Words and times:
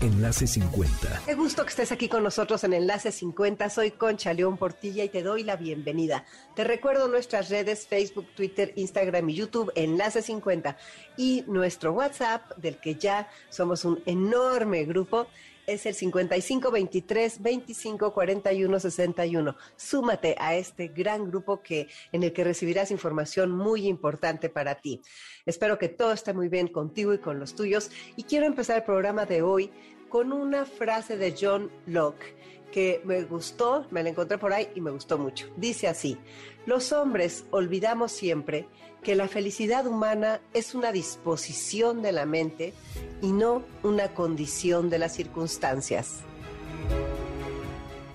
Enlace 0.00 0.46
50. 0.46 1.22
Qué 1.26 1.34
gusto 1.34 1.64
que 1.64 1.70
estés 1.70 1.90
aquí 1.90 2.08
con 2.08 2.22
nosotros 2.22 2.62
en 2.62 2.72
Enlace 2.72 3.10
50. 3.10 3.68
Soy 3.68 3.90
Concha 3.90 4.32
León 4.32 4.56
Portilla 4.56 5.02
y 5.02 5.08
te 5.08 5.24
doy 5.24 5.42
la 5.42 5.56
bienvenida. 5.56 6.24
Te 6.54 6.62
recuerdo 6.62 7.08
nuestras 7.08 7.50
redes 7.50 7.88
Facebook, 7.88 8.28
Twitter, 8.36 8.72
Instagram 8.76 9.28
y 9.30 9.34
YouTube, 9.34 9.72
Enlace 9.74 10.22
50. 10.22 10.76
Y 11.16 11.42
nuestro 11.48 11.92
WhatsApp, 11.92 12.56
del 12.58 12.78
que 12.78 12.94
ya 12.94 13.28
somos 13.48 13.84
un 13.84 14.00
enorme 14.06 14.84
grupo, 14.84 15.26
es 15.68 15.84
el 15.84 15.94
5523 15.94 17.42
25 17.42 18.14
41 18.14 18.80
61. 18.80 19.56
Súmate 19.76 20.34
a 20.38 20.56
este 20.56 20.88
gran 20.88 21.30
grupo 21.30 21.62
que 21.62 21.88
en 22.10 22.22
el 22.22 22.32
que 22.32 22.42
recibirás 22.42 22.90
información 22.90 23.50
muy 23.50 23.86
importante 23.86 24.48
para 24.48 24.76
ti. 24.76 25.02
Espero 25.44 25.78
que 25.78 25.90
todo 25.90 26.12
esté 26.12 26.32
muy 26.32 26.48
bien 26.48 26.68
contigo 26.68 27.12
y 27.12 27.18
con 27.18 27.38
los 27.38 27.54
tuyos 27.54 27.90
y 28.16 28.22
quiero 28.22 28.46
empezar 28.46 28.78
el 28.78 28.84
programa 28.84 29.26
de 29.26 29.42
hoy 29.42 29.70
con 30.08 30.32
una 30.32 30.64
frase 30.64 31.16
de 31.16 31.34
John 31.38 31.70
Locke 31.86 32.36
que 32.72 33.00
me 33.04 33.22
gustó, 33.22 33.86
me 33.90 34.02
la 34.02 34.10
encontré 34.10 34.38
por 34.38 34.52
ahí 34.52 34.68
y 34.74 34.80
me 34.80 34.90
gustó 34.90 35.18
mucho. 35.18 35.48
Dice 35.56 35.88
así, 35.88 36.18
los 36.66 36.92
hombres 36.92 37.44
olvidamos 37.50 38.12
siempre 38.12 38.68
que 39.02 39.14
la 39.14 39.28
felicidad 39.28 39.86
humana 39.86 40.40
es 40.52 40.74
una 40.74 40.92
disposición 40.92 42.02
de 42.02 42.12
la 42.12 42.26
mente 42.26 42.74
y 43.22 43.32
no 43.32 43.62
una 43.82 44.08
condición 44.14 44.90
de 44.90 44.98
las 44.98 45.14
circunstancias. 45.14 46.20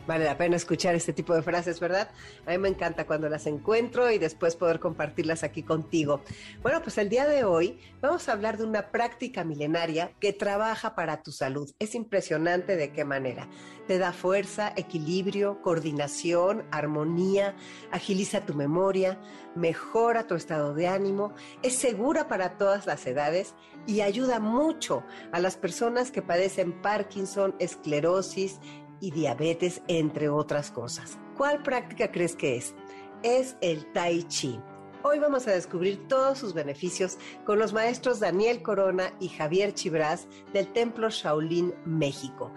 Vale 0.06 0.26
la 0.26 0.38
pena 0.38 0.58
escuchar 0.58 0.96
este 0.96 1.14
tipo 1.14 1.34
de 1.34 1.42
frases, 1.42 1.80
¿verdad? 1.80 2.10
A 2.46 2.52
mí 2.52 2.58
me 2.58 2.68
encanta 2.68 3.08
cuando 3.08 3.30
las 3.30 3.48
encuentro 3.48 4.12
y 4.12 4.18
después 4.18 4.58
poder 4.58 4.82
compartirlas 4.82 5.44
aquí 5.44 5.64
contigo. 5.64 6.22
Bueno, 6.62 6.82
pues 6.82 6.98
el 6.98 7.08
día 7.08 7.26
de 7.26 7.46
hoy 7.46 7.80
vamos 8.02 8.28
a 8.28 8.34
hablar 8.34 8.58
de 8.58 8.66
una 8.66 8.92
práctica 8.92 9.46
milenaria 9.46 10.12
que 10.20 10.34
trabaja 10.34 10.94
para 10.94 11.24
tu 11.24 11.32
salud. 11.32 11.72
Es 11.80 11.96
impresionante 11.96 12.76
de 12.76 12.92
qué 12.92 13.06
manera. 13.06 13.48
Te 13.88 13.98
da 13.98 14.12
fuerza, 14.12 14.74
equilibrio, 14.76 15.62
coordinación, 15.62 16.66
armonía, 16.72 17.56
agiliza 17.92 18.46
tu 18.46 18.56
memoria, 18.56 19.20
mejora 19.56 20.28
tu 20.28 20.36
estado 20.36 20.74
de 20.74 20.88
ánimo, 20.88 21.34
es 21.62 21.76
segura 21.76 22.28
para 22.28 22.58
todas 22.58 22.86
las 22.86 23.06
edades 23.06 23.56
y 23.86 24.02
ayuda 24.02 24.40
mucho 24.40 25.04
a 25.32 25.40
las 25.40 25.58
personas 25.58 26.12
que 26.12 26.22
padecen 26.22 26.82
Parkinson, 26.82 27.56
esclerosis, 27.60 28.60
y 29.04 29.12
diabetes, 29.12 29.82
entre 29.90 30.30
otras 30.30 30.72
cosas. 30.72 31.20
¿Cuál 31.36 31.62
práctica 31.62 32.10
crees 32.10 32.38
que 32.38 32.56
es? 32.56 32.74
Es 33.22 33.58
el 33.60 33.92
Tai 33.92 34.24
Chi. 34.30 34.58
Hoy 35.04 35.20
vamos 35.20 35.46
a 35.46 35.52
descubrir 35.52 36.08
todos 36.08 36.38
sus 36.38 36.54
beneficios 36.54 37.18
con 37.46 37.60
los 37.60 37.74
maestros 37.74 38.22
Daniel 38.22 38.62
Corona 38.62 39.14
y 39.20 39.28
Javier 39.28 39.74
Chibras 39.74 40.30
del 40.54 40.72
Templo 40.72 41.10
Shaolin 41.10 41.74
México. 41.84 42.54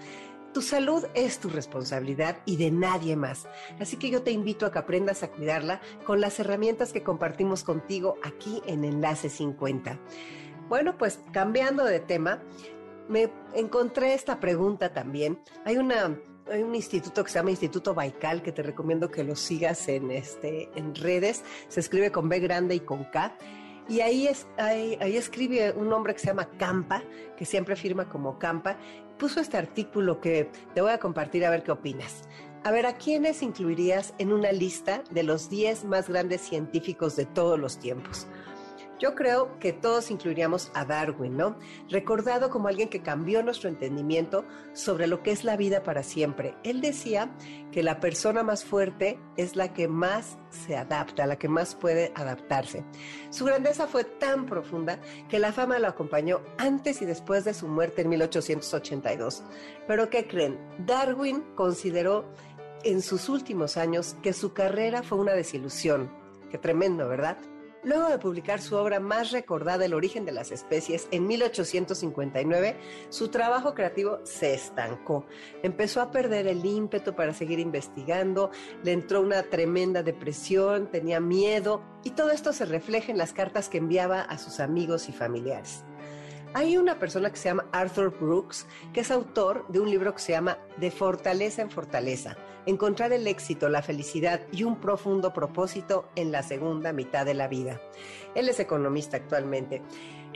Tu 0.54 0.62
salud 0.62 1.04
es 1.14 1.40
tu 1.40 1.48
responsabilidad 1.48 2.38
y 2.46 2.56
de 2.58 2.70
nadie 2.70 3.16
más. 3.16 3.48
Así 3.80 3.96
que 3.96 4.08
yo 4.08 4.22
te 4.22 4.30
invito 4.30 4.66
a 4.66 4.70
que 4.70 4.78
aprendas 4.78 5.24
a 5.24 5.32
cuidarla 5.32 5.80
con 6.04 6.20
las 6.20 6.38
herramientas 6.38 6.92
que 6.92 7.02
compartimos 7.02 7.64
contigo 7.64 8.18
aquí 8.22 8.62
en 8.66 8.84
Enlace 8.84 9.30
50. 9.30 9.98
Bueno, 10.68 10.96
pues 10.96 11.18
cambiando 11.32 11.84
de 11.84 11.98
tema, 11.98 12.40
me 13.08 13.32
encontré 13.52 14.14
esta 14.14 14.38
pregunta 14.38 14.92
también. 14.92 15.40
Hay 15.64 15.76
una 15.78 16.16
hay 16.50 16.62
un 16.62 16.74
instituto 16.74 17.24
que 17.24 17.30
se 17.30 17.38
llama 17.38 17.50
Instituto 17.50 17.94
Baikal 17.94 18.42
que 18.42 18.52
te 18.52 18.62
recomiendo 18.62 19.10
que 19.10 19.24
lo 19.24 19.36
sigas 19.36 19.88
en 19.88 20.10
este 20.10 20.70
en 20.74 20.94
redes. 20.94 21.42
Se 21.68 21.80
escribe 21.80 22.10
con 22.10 22.28
B 22.28 22.38
grande 22.40 22.74
y 22.74 22.80
con 22.80 23.04
K. 23.04 23.36
Y 23.88 24.00
ahí, 24.00 24.26
es, 24.26 24.46
ahí, 24.58 24.98
ahí 25.00 25.16
escribe 25.16 25.72
un 25.72 25.92
hombre 25.92 26.12
que 26.14 26.18
se 26.18 26.26
llama 26.26 26.48
Campa, 26.58 27.04
que 27.36 27.44
siempre 27.44 27.76
firma 27.76 28.08
como 28.08 28.38
Campa. 28.38 28.76
Puso 29.16 29.40
este 29.40 29.56
artículo 29.56 30.20
que 30.20 30.50
te 30.74 30.80
voy 30.80 30.90
a 30.90 30.98
compartir 30.98 31.44
a 31.44 31.50
ver 31.50 31.62
qué 31.62 31.70
opinas. 31.70 32.22
A 32.64 32.72
ver, 32.72 32.84
¿a 32.86 32.96
quiénes 32.96 33.42
incluirías 33.42 34.12
en 34.18 34.32
una 34.32 34.50
lista 34.50 35.04
de 35.10 35.22
los 35.22 35.48
10 35.48 35.84
más 35.84 36.08
grandes 36.08 36.40
científicos 36.40 37.14
de 37.14 37.26
todos 37.26 37.58
los 37.60 37.78
tiempos? 37.78 38.26
Yo 38.98 39.14
creo 39.14 39.58
que 39.58 39.72
todos 39.72 40.10
incluiríamos 40.10 40.70
a 40.74 40.84
Darwin, 40.86 41.36
¿no? 41.36 41.58
Recordado 41.90 42.48
como 42.48 42.68
alguien 42.68 42.88
que 42.88 43.02
cambió 43.02 43.42
nuestro 43.42 43.68
entendimiento 43.68 44.44
sobre 44.72 45.06
lo 45.06 45.22
que 45.22 45.32
es 45.32 45.44
la 45.44 45.56
vida 45.56 45.82
para 45.82 46.02
siempre. 46.02 46.54
Él 46.64 46.80
decía 46.80 47.30
que 47.72 47.82
la 47.82 48.00
persona 48.00 48.42
más 48.42 48.64
fuerte 48.64 49.18
es 49.36 49.54
la 49.54 49.74
que 49.74 49.86
más 49.86 50.38
se 50.48 50.76
adapta, 50.76 51.26
la 51.26 51.36
que 51.36 51.48
más 51.48 51.74
puede 51.74 52.12
adaptarse. 52.14 52.84
Su 53.28 53.44
grandeza 53.44 53.86
fue 53.86 54.04
tan 54.04 54.46
profunda 54.46 54.98
que 55.28 55.38
la 55.38 55.52
fama 55.52 55.78
lo 55.78 55.88
acompañó 55.88 56.40
antes 56.56 57.02
y 57.02 57.04
después 57.04 57.44
de 57.44 57.52
su 57.52 57.68
muerte 57.68 58.02
en 58.02 58.08
1882. 58.08 59.42
Pero 59.86 60.08
¿qué 60.08 60.26
creen? 60.26 60.58
Darwin 60.78 61.42
consideró 61.54 62.24
en 62.82 63.02
sus 63.02 63.28
últimos 63.28 63.76
años 63.76 64.16
que 64.22 64.32
su 64.32 64.54
carrera 64.54 65.02
fue 65.02 65.18
una 65.18 65.32
desilusión. 65.32 66.10
Qué 66.50 66.56
tremendo, 66.56 67.08
¿verdad? 67.08 67.36
Luego 67.86 68.08
de 68.08 68.18
publicar 68.18 68.60
su 68.60 68.74
obra 68.74 68.98
más 68.98 69.30
recordada, 69.30 69.84
El 69.84 69.94
origen 69.94 70.24
de 70.24 70.32
las 70.32 70.50
especies, 70.50 71.06
en 71.12 71.24
1859, 71.28 72.76
su 73.10 73.28
trabajo 73.28 73.74
creativo 73.74 74.18
se 74.24 74.54
estancó. 74.54 75.24
Empezó 75.62 76.00
a 76.00 76.10
perder 76.10 76.48
el 76.48 76.66
ímpetu 76.66 77.14
para 77.14 77.32
seguir 77.32 77.60
investigando, 77.60 78.50
le 78.82 78.90
entró 78.90 79.20
una 79.20 79.44
tremenda 79.44 80.02
depresión, 80.02 80.90
tenía 80.90 81.20
miedo, 81.20 81.80
y 82.02 82.10
todo 82.10 82.32
esto 82.32 82.52
se 82.52 82.64
refleja 82.64 83.12
en 83.12 83.18
las 83.18 83.32
cartas 83.32 83.68
que 83.68 83.78
enviaba 83.78 84.20
a 84.20 84.36
sus 84.36 84.58
amigos 84.58 85.08
y 85.08 85.12
familiares. 85.12 85.84
Hay 86.54 86.76
una 86.76 86.98
persona 86.98 87.30
que 87.30 87.36
se 87.36 87.48
llama 87.48 87.66
Arthur 87.72 88.16
Brooks, 88.18 88.66
que 88.92 89.00
es 89.00 89.10
autor 89.10 89.66
de 89.68 89.80
un 89.80 89.90
libro 89.90 90.14
que 90.14 90.20
se 90.20 90.32
llama 90.32 90.58
De 90.78 90.90
fortaleza 90.90 91.62
en 91.62 91.70
fortaleza, 91.70 92.36
encontrar 92.64 93.12
el 93.12 93.26
éxito, 93.26 93.68
la 93.68 93.82
felicidad 93.82 94.40
y 94.52 94.64
un 94.64 94.80
profundo 94.80 95.32
propósito 95.32 96.08
en 96.16 96.32
la 96.32 96.42
segunda 96.42 96.92
mitad 96.92 97.26
de 97.26 97.34
la 97.34 97.48
vida. 97.48 97.80
Él 98.34 98.48
es 98.48 98.60
economista 98.60 99.16
actualmente. 99.16 99.82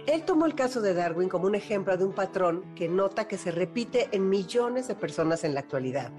Él 0.07 0.25
tomó 0.25 0.47
el 0.47 0.55
caso 0.55 0.81
de 0.81 0.95
Darwin 0.95 1.29
como 1.29 1.47
un 1.47 1.55
ejemplo 1.55 1.97
de 1.97 2.05
un 2.05 2.13
patrón 2.13 2.75
que 2.75 2.89
nota 2.89 3.29
que 3.29 3.39
se 3.39 3.51
repite 3.51 4.09
en 4.13 4.29
millones 4.29 4.89
de 4.89 4.95
personas 4.95 5.45
en 5.45 5.55
la 5.55 5.61
actualidad 5.61 6.13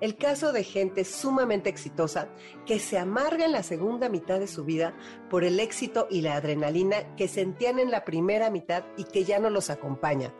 el 0.00 0.16
caso 0.16 0.52
de 0.52 0.64
gente 0.64 1.04
sumamente 1.04 1.68
exitosa 1.68 2.28
que 2.66 2.78
se 2.78 2.98
amarga 2.98 3.44
en 3.44 3.52
la 3.52 3.62
segunda 3.62 4.08
mitad 4.08 4.38
de 4.38 4.46
su 4.46 4.64
vida 4.64 4.94
por 5.30 5.44
el 5.44 5.60
éxito 5.60 6.06
y 6.10 6.20
la 6.20 6.36
adrenalina 6.36 7.16
que 7.16 7.28
sentían 7.28 7.78
en 7.78 7.90
la 7.90 8.04
primera 8.04 8.50
mitad 8.50 8.84
y 8.96 9.04
que 9.04 9.24
ya 9.24 9.38
no 9.38 9.50
los 9.50 9.70
acompaña. 9.70 10.32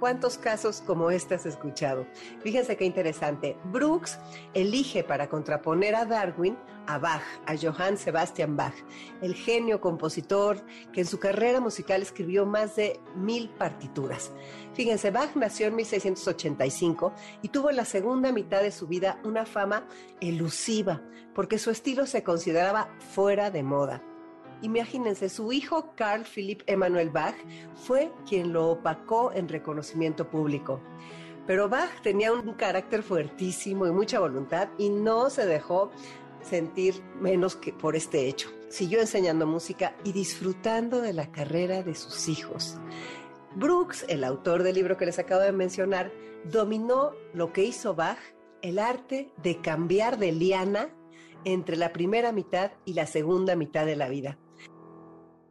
¿Cuántos 0.00 0.38
casos 0.38 0.82
como 0.84 1.10
este 1.10 1.34
has 1.34 1.44
escuchado? 1.44 2.06
Fíjense 2.42 2.74
qué 2.78 2.86
interesante. 2.86 3.58
Brooks 3.64 4.18
elige 4.54 5.04
para 5.04 5.28
contraponer 5.28 5.94
a 5.94 6.06
Darwin 6.06 6.56
a 6.86 6.98
Bach, 6.98 7.22
a 7.46 7.54
Johann 7.54 7.98
Sebastian 7.98 8.56
Bach, 8.56 8.74
el 9.20 9.34
genio 9.34 9.80
compositor 9.80 10.64
que 10.92 11.02
en 11.02 11.06
su 11.06 11.18
carrera 11.18 11.60
musical 11.60 12.00
escribió 12.02 12.46
más 12.46 12.76
de 12.76 12.98
mil 13.14 13.50
partituras. 13.50 14.32
Fíjense, 14.72 15.10
Bach 15.10 15.36
nació 15.36 15.66
en 15.66 15.76
1685 15.76 17.12
y 17.42 17.48
tuvo 17.48 17.70
en 17.70 17.76
la 17.76 17.84
segunda 17.84 18.32
mitad 18.32 18.62
de 18.62 18.72
su 18.72 18.86
vida 18.86 19.20
una 19.22 19.44
fama 19.44 19.86
elusiva, 20.20 21.02
porque 21.34 21.58
su 21.58 21.70
estilo 21.70 22.06
se 22.06 22.24
consideraba 22.24 22.88
fuera 23.12 23.50
de 23.50 23.62
moda. 23.62 24.02
Imagínense, 24.62 25.28
su 25.28 25.52
hijo 25.52 25.92
Carl 25.96 26.24
Philipp 26.24 26.62
Emanuel 26.66 27.10
Bach 27.10 27.36
fue 27.74 28.12
quien 28.28 28.52
lo 28.52 28.68
opacó 28.68 29.32
en 29.32 29.48
reconocimiento 29.48 30.28
público. 30.28 30.80
Pero 31.46 31.68
Bach 31.68 32.02
tenía 32.02 32.32
un 32.32 32.52
carácter 32.52 33.02
fuertísimo 33.02 33.86
y 33.86 33.90
mucha 33.90 34.20
voluntad 34.20 34.68
y 34.78 34.90
no 34.90 35.30
se 35.30 35.46
dejó 35.46 35.90
sentir 36.42 37.02
menos 37.20 37.56
que 37.56 37.72
por 37.72 37.96
este 37.96 38.28
hecho. 38.28 38.50
Siguió 38.68 39.00
enseñando 39.00 39.46
música 39.46 39.96
y 40.04 40.12
disfrutando 40.12 41.00
de 41.00 41.12
la 41.12 41.32
carrera 41.32 41.82
de 41.82 41.94
sus 41.94 42.28
hijos. 42.28 42.76
Brooks, 43.56 44.04
el 44.08 44.22
autor 44.24 44.62
del 44.62 44.76
libro 44.76 44.96
que 44.96 45.06
les 45.06 45.18
acabo 45.18 45.42
de 45.42 45.52
mencionar, 45.52 46.12
dominó 46.44 47.12
lo 47.34 47.52
que 47.52 47.64
hizo 47.64 47.94
Bach, 47.94 48.18
el 48.62 48.78
arte 48.78 49.32
de 49.42 49.60
cambiar 49.60 50.18
de 50.18 50.32
liana 50.32 50.90
entre 51.44 51.76
la 51.76 51.92
primera 51.92 52.32
mitad 52.32 52.72
y 52.84 52.92
la 52.94 53.06
segunda 53.06 53.56
mitad 53.56 53.86
de 53.86 53.96
la 53.96 54.08
vida. 54.08 54.38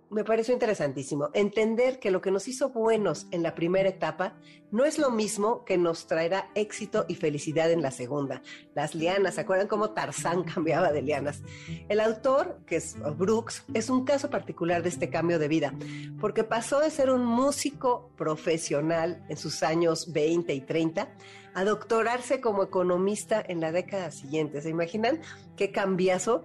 Me 0.10 0.24
pareció 0.24 0.54
interesantísimo. 0.54 1.30
Entender 1.34 2.00
que 2.00 2.12
lo 2.12 2.22
que 2.22 2.32
nos 2.32 2.48
hizo 2.48 2.70
buenos 2.70 3.28
en 3.32 3.44
la 3.44 3.56
primera 3.56 3.90
etapa 3.90 4.36
no 4.72 4.86
es 4.86 4.98
lo 4.98 5.12
mismo 5.12 5.66
que 5.66 5.78
nos 5.78 6.08
traerá 6.08 6.50
éxito 6.56 7.06
y 7.08 7.16
felicidad 7.16 7.72
en 7.72 7.82
la 7.82 7.92
segunda. 7.92 8.42
Las 8.76 8.96
lianas, 8.96 9.36
¿se 9.36 9.42
acuerdan 9.42 9.68
cómo 9.68 9.92
Tarzán 9.92 10.44
cambiaba 10.54 10.92
de 10.92 11.02
lianas? 11.02 11.42
El 11.88 12.00
autor, 12.00 12.60
que 12.66 12.78
es 12.78 12.96
Brooks, 13.18 13.66
es 13.74 13.90
un 13.90 14.06
caso 14.06 14.30
particular 14.30 14.84
de 14.84 14.90
este 14.90 15.10
cambio 15.10 15.40
de 15.40 15.48
vida, 15.48 15.74
porque 16.20 16.44
pasó 16.44 16.80
de 16.80 16.90
ser 16.90 17.10
un 17.10 17.26
músico 17.26 18.12
profesional 18.16 19.24
en 19.30 19.38
sus 19.38 19.64
años 19.64 20.12
20 20.12 20.54
y 20.54 20.62
30 20.62 21.10
a 21.54 21.64
doctorarse 21.64 22.42
como 22.42 22.64
economista 22.64 23.44
en 23.46 23.60
la 23.60 23.72
década 23.72 24.12
siguiente. 24.12 24.62
¿Se 24.62 24.70
imaginan 24.70 25.20
qué 25.56 25.72
cambiazo? 25.72 26.44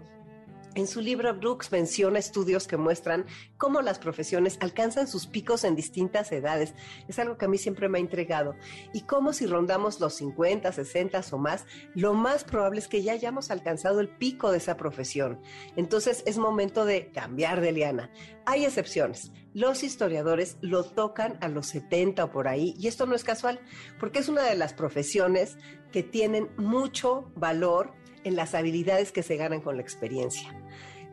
En 0.77 0.89
su 0.89 1.01
libro, 1.01 1.33
Brooks 1.33 1.71
menciona 1.71 2.19
estudios 2.19 2.67
que 2.67 2.77
muestran 2.77 3.27
cómo 3.59 3.81
las 3.81 4.01
profesiones 4.01 4.59
alcanzan 4.61 5.07
sus 5.07 5.29
picos 5.29 5.63
en 5.63 5.77
distintas 5.77 6.33
edades. 6.33 6.75
Es 7.07 7.21
algo 7.21 7.39
que 7.39 7.45
a 7.45 7.49
mí 7.49 7.59
siempre 7.59 7.89
me 7.89 7.99
ha 7.99 8.01
intrigado. 8.01 8.57
Y 8.93 9.03
cómo 9.03 9.33
si 9.33 9.47
rondamos 9.47 10.01
los 10.01 10.15
50, 10.15 10.73
60 10.73 11.21
o 11.31 11.39
más, 11.39 11.65
lo 11.95 12.15
más 12.15 12.43
probable 12.43 12.81
es 12.81 12.89
que 12.89 13.05
ya 13.05 13.13
hayamos 13.13 13.53
alcanzado 13.53 14.01
el 14.01 14.09
pico 14.09 14.51
de 14.51 14.59
esa 14.59 14.77
profesión. 14.77 15.41
Entonces 15.77 16.25
es 16.27 16.39
momento 16.39 16.85
de 16.85 17.13
cambiar 17.13 17.61
de 17.61 17.71
liana. 17.71 18.11
Hay 18.45 18.65
excepciones. 18.65 19.31
Los 19.53 19.85
historiadores 19.85 20.57
lo 20.61 20.83
tocan 20.83 21.39
a 21.41 21.47
los 21.47 21.67
70 21.69 22.25
o 22.25 22.33
por 22.33 22.49
ahí, 22.49 22.75
y 22.81 22.89
esto 22.89 23.07
no 23.07 23.15
es 23.15 23.23
casual, 23.23 23.61
porque 24.01 24.19
es 24.19 24.29
una 24.29 24.43
de 24.43 24.57
las 24.57 24.73
profesiones 24.73 25.57
que 25.93 26.03
tienen 26.03 26.49
mucho 26.57 27.31
valor 27.37 27.93
en 28.25 28.35
las 28.35 28.55
habilidades 28.55 29.13
que 29.13 29.23
se 29.23 29.37
ganan 29.37 29.61
con 29.61 29.77
la 29.77 29.83
experiencia. 29.83 30.53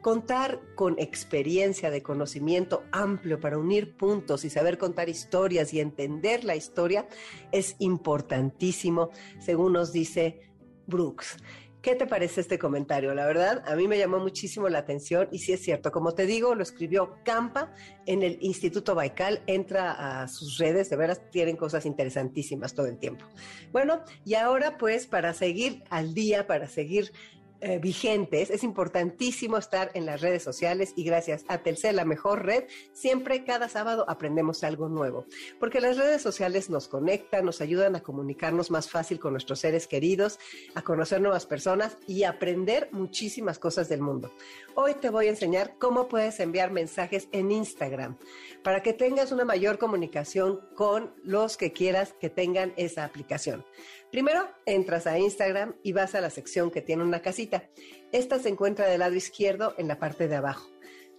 Contar 0.02 0.62
con 0.74 0.98
experiencia 0.98 1.92
de 1.92 2.02
conocimiento 2.02 2.84
amplio 2.92 3.40
para 3.40 3.60
unir 3.60 3.96
puntos 3.96 4.44
y 4.46 4.50
saber 4.50 4.80
contar 4.80 5.10
historias 5.10 5.74
y 5.74 5.80
entender 5.80 6.44
la 6.44 6.56
historia 6.56 7.08
es 7.52 7.76
importantísimo, 7.78 9.12
según 9.40 9.74
nos 9.74 9.94
dice 9.94 10.42
Brooks. 10.88 11.38
¿Qué 11.84 11.96
te 11.96 12.06
parece 12.06 12.42
este 12.42 12.60
comentario? 12.60 13.14
La 13.16 13.26
verdad, 13.26 13.64
a 13.68 13.76
mí 13.76 13.88
me 13.88 13.98
llamó 13.98 14.20
muchísimo 14.20 14.70
la 14.70 14.80
atención 14.80 15.28
y 15.32 15.40
sí 15.40 15.54
es 15.54 15.64
cierto, 15.64 15.92
como 15.92 16.14
te 16.14 16.28
digo, 16.28 16.54
lo 16.54 16.62
escribió 16.62 17.18
Campa 17.24 17.74
en 18.06 18.22
el 18.22 18.38
Instituto 18.42 18.94
Baikal, 18.94 19.42
entra 19.48 20.22
a 20.22 20.28
sus 20.28 20.60
redes, 20.60 20.92
de 20.92 20.96
veras 20.96 21.30
tienen 21.32 21.58
cosas 21.58 21.88
interesantísimas 21.88 22.76
todo 22.76 22.86
el 22.86 23.00
tiempo. 23.00 23.26
Bueno, 23.72 24.04
y 24.26 24.36
ahora 24.36 24.78
pues 24.78 25.08
para 25.08 25.34
seguir 25.34 25.84
al 25.90 26.14
día, 26.14 26.46
para 26.46 26.68
seguir 26.68 27.14
eh, 27.62 27.80
vigentes, 27.80 28.50
es 28.50 28.64
importantísimo 28.64 29.58
estar 29.58 29.92
en 29.94 30.06
las 30.06 30.22
redes 30.22 30.42
sociales 30.42 30.94
y 30.96 31.04
gracias 31.04 31.46
a 31.48 31.60
Telcel, 31.60 31.96
la 31.96 32.06
mejor 32.06 32.44
red, 32.44 32.64
siempre 32.92 33.44
cada 33.44 33.70
sábado 33.70 34.04
aprendemos 34.08 34.64
algo 34.64 34.90
nuevo, 34.90 35.26
porque 35.60 35.80
las 35.80 35.98
redes 35.98 36.22
sociales 36.22 36.70
nos 36.70 36.88
conectan, 36.88 37.46
nos 37.46 37.62
ayudan 37.62 37.96
a 37.96 38.02
comunicarnos 38.02 38.72
más 38.72 38.90
fácil 38.90 39.20
con 39.20 39.34
nuestros 39.34 39.60
seres 39.60 39.88
queridos, 39.88 40.40
a 40.74 40.82
conocer 40.82 41.22
nuevas 41.22 41.46
personas 41.46 41.98
y 42.08 42.24
aprender 42.24 42.90
muchísimas 42.92 43.60
cosas 43.60 43.88
del 43.90 44.02
mundo. 44.02 44.34
Hoy 44.74 44.96
te 44.96 45.10
voy 45.10 45.28
a 45.28 45.32
enseñar 45.32 45.76
cómo 45.78 46.08
puedes 46.08 46.40
enviar 46.40 46.72
mensajes 46.72 47.28
en 47.32 47.52
Instagram 47.52 48.18
para 48.64 48.82
que 48.82 48.94
tengas 48.94 49.32
una 49.32 49.46
mayor 49.46 49.78
comunicación 49.78 50.62
con 50.76 51.14
los 51.24 51.58
que 51.58 51.72
quieras 51.72 52.14
que 52.20 52.30
tengan 52.30 52.74
esa 52.76 53.04
aplicación. 53.04 53.66
Primero, 54.12 54.46
entras 54.66 55.08
a 55.08 55.18
Instagram 55.18 55.76
y 55.84 55.94
vas 55.94 56.16
a 56.16 56.22
la 56.22 56.30
sección 56.30 56.70
que 56.70 56.82
tiene 56.82 57.04
una 57.04 57.22
casita. 57.22 57.70
Esta 58.12 58.40
se 58.40 58.50
encuentra 58.50 58.88
del 58.88 59.00
lado 59.00 59.16
izquierdo 59.16 59.74
en 59.78 59.88
la 59.88 60.00
parte 60.00 60.28
de 60.28 60.36
abajo. 60.36 60.70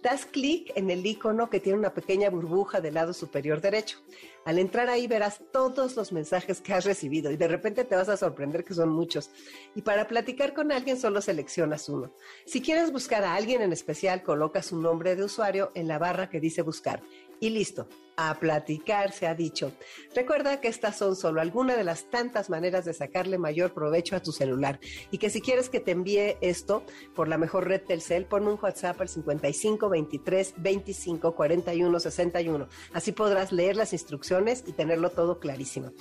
Das 0.03 0.25
clic 0.25 0.71
en 0.75 0.91
el 0.91 1.05
icono 1.05 1.49
que 1.49 1.61
tiene 1.61 1.79
una 1.79 1.93
pequeña 1.93 2.29
burbuja 2.29 2.81
del 2.81 2.95
lado 2.95 3.13
superior 3.13 3.61
derecho. 3.61 3.99
Al 4.45 4.59
entrar 4.59 4.89
ahí 4.89 5.07
verás 5.07 5.41
todos 5.53 5.95
los 5.95 6.11
mensajes 6.11 6.59
que 6.59 6.73
has 6.73 6.83
recibido 6.83 7.31
y 7.31 7.37
de 7.37 7.47
repente 7.47 7.85
te 7.85 7.95
vas 7.95 8.09
a 8.09 8.17
sorprender 8.17 8.65
que 8.65 8.73
son 8.73 8.89
muchos. 8.89 9.31
Y 9.75 9.81
para 9.81 10.07
platicar 10.09 10.53
con 10.53 10.73
alguien 10.73 10.99
solo 10.99 11.21
seleccionas 11.21 11.87
uno. 11.87 12.13
Si 12.45 12.61
quieres 12.61 12.91
buscar 12.91 13.23
a 13.23 13.33
alguien 13.33 13.61
en 13.61 13.71
especial, 13.71 14.23
colocas 14.23 14.73
un 14.73 14.83
nombre 14.83 15.15
de 15.15 15.23
usuario 15.23 15.71
en 15.73 15.87
la 15.87 15.99
barra 15.99 16.29
que 16.29 16.41
dice 16.41 16.61
buscar 16.63 17.01
y 17.39 17.49
listo, 17.49 17.87
a 18.17 18.33
platicar 18.39 19.11
se 19.11 19.27
ha 19.27 19.35
dicho. 19.35 19.71
Recuerda 20.15 20.59
que 20.61 20.67
estas 20.67 20.97
son 20.97 21.15
solo 21.15 21.41
algunas 21.41 21.77
de 21.77 21.83
las 21.83 22.09
tantas 22.09 22.49
maneras 22.49 22.85
de 22.85 22.93
sacarle 22.93 23.37
mayor 23.37 23.73
provecho 23.73 24.15
a 24.15 24.21
tu 24.21 24.31
celular 24.31 24.79
y 25.11 25.17
que 25.17 25.29
si 25.29 25.41
quieres 25.41 25.69
que 25.69 25.79
te 25.79 25.91
envíe 25.91 26.37
esto 26.41 26.83
por 27.15 27.27
la 27.27 27.37
mejor 27.37 27.67
red 27.67 27.81
Telcel, 27.81 28.25
pon 28.25 28.47
un 28.47 28.59
WhatsApp 28.61 29.01
al 29.01 29.09
55 29.09 29.89
23 29.89 30.53
25 30.57 31.35
41 31.35 31.99
61. 31.99 32.67
Así 32.93 33.11
podrás 33.11 33.51
leer 33.51 33.75
las 33.75 33.93
instrucciones 33.93 34.63
y 34.67 34.73
tenerlo 34.73 35.09
todo 35.09 35.39
clarísimo. 35.39 35.91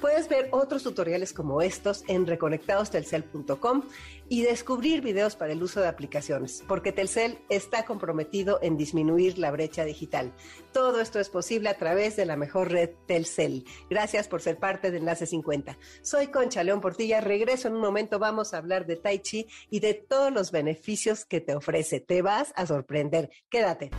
Puedes 0.00 0.28
ver 0.28 0.48
otros 0.52 0.84
tutoriales 0.84 1.32
como 1.32 1.60
estos 1.60 2.04
en 2.06 2.24
reconectadostelcel.com 2.26 3.82
y 4.28 4.42
descubrir 4.42 5.00
videos 5.00 5.34
para 5.34 5.52
el 5.52 5.62
uso 5.62 5.80
de 5.80 5.88
aplicaciones, 5.88 6.62
porque 6.68 6.92
Telcel 6.92 7.38
está 7.48 7.84
comprometido 7.84 8.60
en 8.62 8.76
disminuir 8.76 9.38
la 9.38 9.50
brecha 9.50 9.84
digital. 9.84 10.32
Todo 10.72 11.00
esto 11.00 11.18
es 11.18 11.28
posible 11.30 11.57
a 11.66 11.74
través 11.74 12.14
de 12.14 12.26
la 12.26 12.36
mejor 12.36 12.70
red 12.70 12.90
Telcel. 13.06 13.64
Gracias 13.90 14.28
por 14.28 14.40
ser 14.40 14.58
parte 14.58 14.90
de 14.90 14.98
Enlace 14.98 15.26
50. 15.26 15.78
Soy 16.02 16.28
Concha 16.28 16.62
León 16.62 16.80
Portilla, 16.80 17.20
regreso 17.20 17.68
en 17.68 17.74
un 17.74 17.80
momento, 17.80 18.18
vamos 18.18 18.54
a 18.54 18.58
hablar 18.58 18.86
de 18.86 18.96
Tai 18.96 19.18
Chi 19.18 19.48
y 19.70 19.80
de 19.80 19.94
todos 19.94 20.32
los 20.32 20.52
beneficios 20.52 21.24
que 21.24 21.40
te 21.40 21.56
ofrece. 21.56 22.00
Te 22.00 22.22
vas 22.22 22.52
a 22.54 22.66
sorprender. 22.66 23.30
Quédate. 23.50 23.90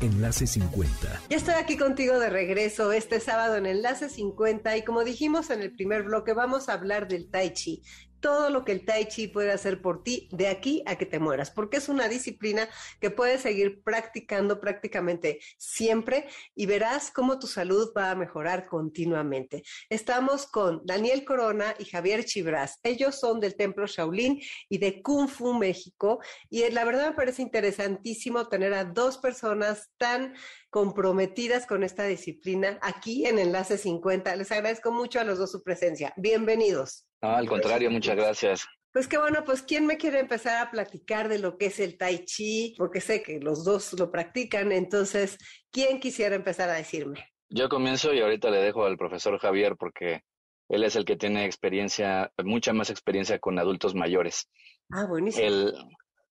Enlace 0.00 0.46
50. 0.46 1.22
Ya 1.30 1.36
estoy 1.38 1.54
aquí 1.54 1.78
contigo 1.78 2.18
de 2.18 2.28
regreso 2.28 2.92
este 2.92 3.18
sábado 3.18 3.56
en 3.56 3.64
Enlace 3.64 4.10
50 4.10 4.76
y 4.76 4.82
como 4.84 5.04
dijimos 5.04 5.48
en 5.48 5.62
el 5.62 5.72
primer 5.72 6.02
bloque 6.02 6.34
vamos 6.34 6.68
a 6.68 6.74
hablar 6.74 7.08
del 7.08 7.30
Tai 7.30 7.50
Chi 7.54 7.82
todo 8.20 8.50
lo 8.50 8.64
que 8.64 8.72
el 8.72 8.84
tai 8.84 9.06
chi 9.06 9.28
puede 9.28 9.52
hacer 9.52 9.80
por 9.80 10.02
ti 10.02 10.28
de 10.32 10.48
aquí 10.48 10.82
a 10.86 10.96
que 10.96 11.06
te 11.06 11.18
mueras, 11.18 11.50
porque 11.50 11.78
es 11.78 11.88
una 11.88 12.08
disciplina 12.08 12.68
que 13.00 13.10
puedes 13.10 13.42
seguir 13.42 13.82
practicando 13.82 14.60
prácticamente 14.60 15.40
siempre 15.56 16.28
y 16.54 16.66
verás 16.66 17.10
cómo 17.10 17.38
tu 17.38 17.46
salud 17.46 17.92
va 17.96 18.10
a 18.10 18.14
mejorar 18.14 18.66
continuamente. 18.66 19.62
Estamos 19.88 20.46
con 20.46 20.82
Daniel 20.84 21.24
Corona 21.24 21.74
y 21.78 21.84
Javier 21.84 22.24
Chibras. 22.24 22.78
Ellos 22.82 23.18
son 23.18 23.40
del 23.40 23.56
Templo 23.56 23.86
Shaolin 23.86 24.40
y 24.68 24.78
de 24.78 25.02
Kung 25.02 25.28
Fu 25.28 25.54
México 25.54 26.20
y 26.50 26.68
la 26.70 26.84
verdad 26.84 27.10
me 27.10 27.16
parece 27.16 27.42
interesantísimo 27.42 28.48
tener 28.48 28.74
a 28.74 28.84
dos 28.84 29.18
personas 29.18 29.90
tan 29.96 30.34
comprometidas 30.70 31.66
con 31.66 31.82
esta 31.84 32.04
disciplina 32.04 32.78
aquí 32.82 33.26
en 33.26 33.38
Enlace 33.38 33.78
50. 33.78 34.36
Les 34.36 34.52
agradezco 34.52 34.92
mucho 34.92 35.20
a 35.20 35.24
los 35.24 35.38
dos 35.38 35.50
su 35.50 35.62
presencia. 35.62 36.12
Bienvenidos. 36.16 37.05
No, 37.22 37.30
al 37.30 37.48
contrario, 37.48 37.90
muchas 37.90 38.16
gracias. 38.16 38.66
Pues 38.92 39.08
qué 39.08 39.18
bueno, 39.18 39.44
pues 39.44 39.60
¿quién 39.62 39.84
me 39.84 39.98
quiere 39.98 40.20
empezar 40.20 40.66
a 40.66 40.70
platicar 40.70 41.28
de 41.28 41.38
lo 41.38 41.58
que 41.58 41.66
es 41.66 41.80
el 41.80 41.98
tai 41.98 42.24
chi? 42.24 42.74
Porque 42.78 43.02
sé 43.02 43.22
que 43.22 43.40
los 43.40 43.62
dos 43.62 43.92
lo 43.98 44.10
practican, 44.10 44.72
entonces, 44.72 45.36
¿quién 45.70 46.00
quisiera 46.00 46.34
empezar 46.34 46.70
a 46.70 46.74
decirme? 46.74 47.28
Yo 47.50 47.68
comienzo 47.68 48.14
y 48.14 48.20
ahorita 48.20 48.50
le 48.50 48.58
dejo 48.58 48.86
al 48.86 48.96
profesor 48.96 49.38
Javier 49.38 49.76
porque 49.76 50.22
él 50.68 50.82
es 50.82 50.96
el 50.96 51.04
que 51.04 51.16
tiene 51.16 51.44
experiencia, 51.44 52.32
mucha 52.42 52.72
más 52.72 52.90
experiencia 52.90 53.38
con 53.38 53.58
adultos 53.58 53.94
mayores. 53.94 54.48
Ah, 54.90 55.06
buenísimo. 55.06 55.72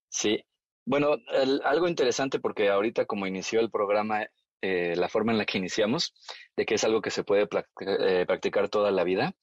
sí. 0.09 0.43
Bueno, 0.87 1.17
algo 1.63 1.87
interesante 1.87 2.39
porque 2.39 2.69
ahorita 2.69 3.05
como 3.05 3.25
inició 3.25 3.59
el 3.59 3.71
programa, 3.71 4.27
eh, 4.61 4.95
la 4.95 5.09
forma 5.09 5.31
en 5.31 5.37
la 5.37 5.45
que 5.45 5.57
iniciamos, 5.57 6.13
de 6.55 6.65
que 6.65 6.75
es 6.75 6.83
algo 6.83 7.01
que 7.01 7.11
se 7.11 7.23
puede 7.23 7.47
eh, 7.81 8.25
practicar 8.27 8.69
toda 8.69 8.91
la 8.91 9.03
vida, 9.03 9.35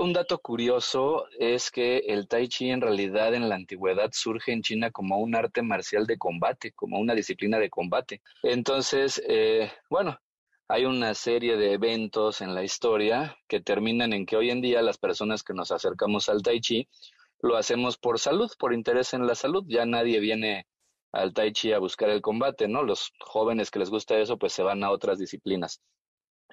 un 0.00 0.12
dato 0.12 0.38
curioso 0.38 1.26
es 1.38 1.70
que 1.70 1.98
el 1.98 2.26
tai 2.26 2.48
chi 2.48 2.70
en 2.70 2.80
realidad 2.80 3.34
en 3.34 3.48
la 3.48 3.54
antigüedad 3.54 4.10
surge 4.12 4.52
en 4.52 4.62
China 4.62 4.90
como 4.90 5.18
un 5.18 5.34
arte 5.34 5.62
marcial 5.62 6.06
de 6.06 6.18
combate, 6.18 6.72
como 6.72 6.98
una 6.98 7.14
disciplina 7.14 7.58
de 7.58 7.70
combate. 7.70 8.20
Entonces, 8.42 9.22
eh, 9.28 9.70
bueno, 9.88 10.18
hay 10.68 10.84
una 10.84 11.14
serie 11.14 11.56
de 11.56 11.72
eventos 11.72 12.40
en 12.40 12.54
la 12.54 12.64
historia 12.64 13.36
que 13.48 13.60
terminan 13.60 14.12
en 14.12 14.26
que 14.26 14.36
hoy 14.36 14.50
en 14.50 14.60
día 14.60 14.82
las 14.82 14.98
personas 14.98 15.42
que 15.42 15.54
nos 15.54 15.70
acercamos 15.70 16.28
al 16.28 16.42
tai 16.42 16.60
chi 16.60 16.88
lo 17.40 17.56
hacemos 17.56 17.96
por 17.96 18.18
salud, 18.18 18.50
por 18.58 18.74
interés 18.74 19.14
en 19.14 19.26
la 19.26 19.34
salud. 19.34 19.64
Ya 19.68 19.86
nadie 19.86 20.18
viene 20.18 20.66
al 21.12 21.32
tai 21.32 21.52
chi 21.52 21.72
a 21.72 21.78
buscar 21.78 22.10
el 22.10 22.20
combate, 22.20 22.68
¿no? 22.68 22.82
Los 22.82 23.12
jóvenes 23.20 23.70
que 23.70 23.78
les 23.78 23.90
gusta 23.90 24.18
eso 24.18 24.38
pues 24.38 24.52
se 24.52 24.62
van 24.62 24.82
a 24.82 24.90
otras 24.90 25.18
disciplinas. 25.18 25.80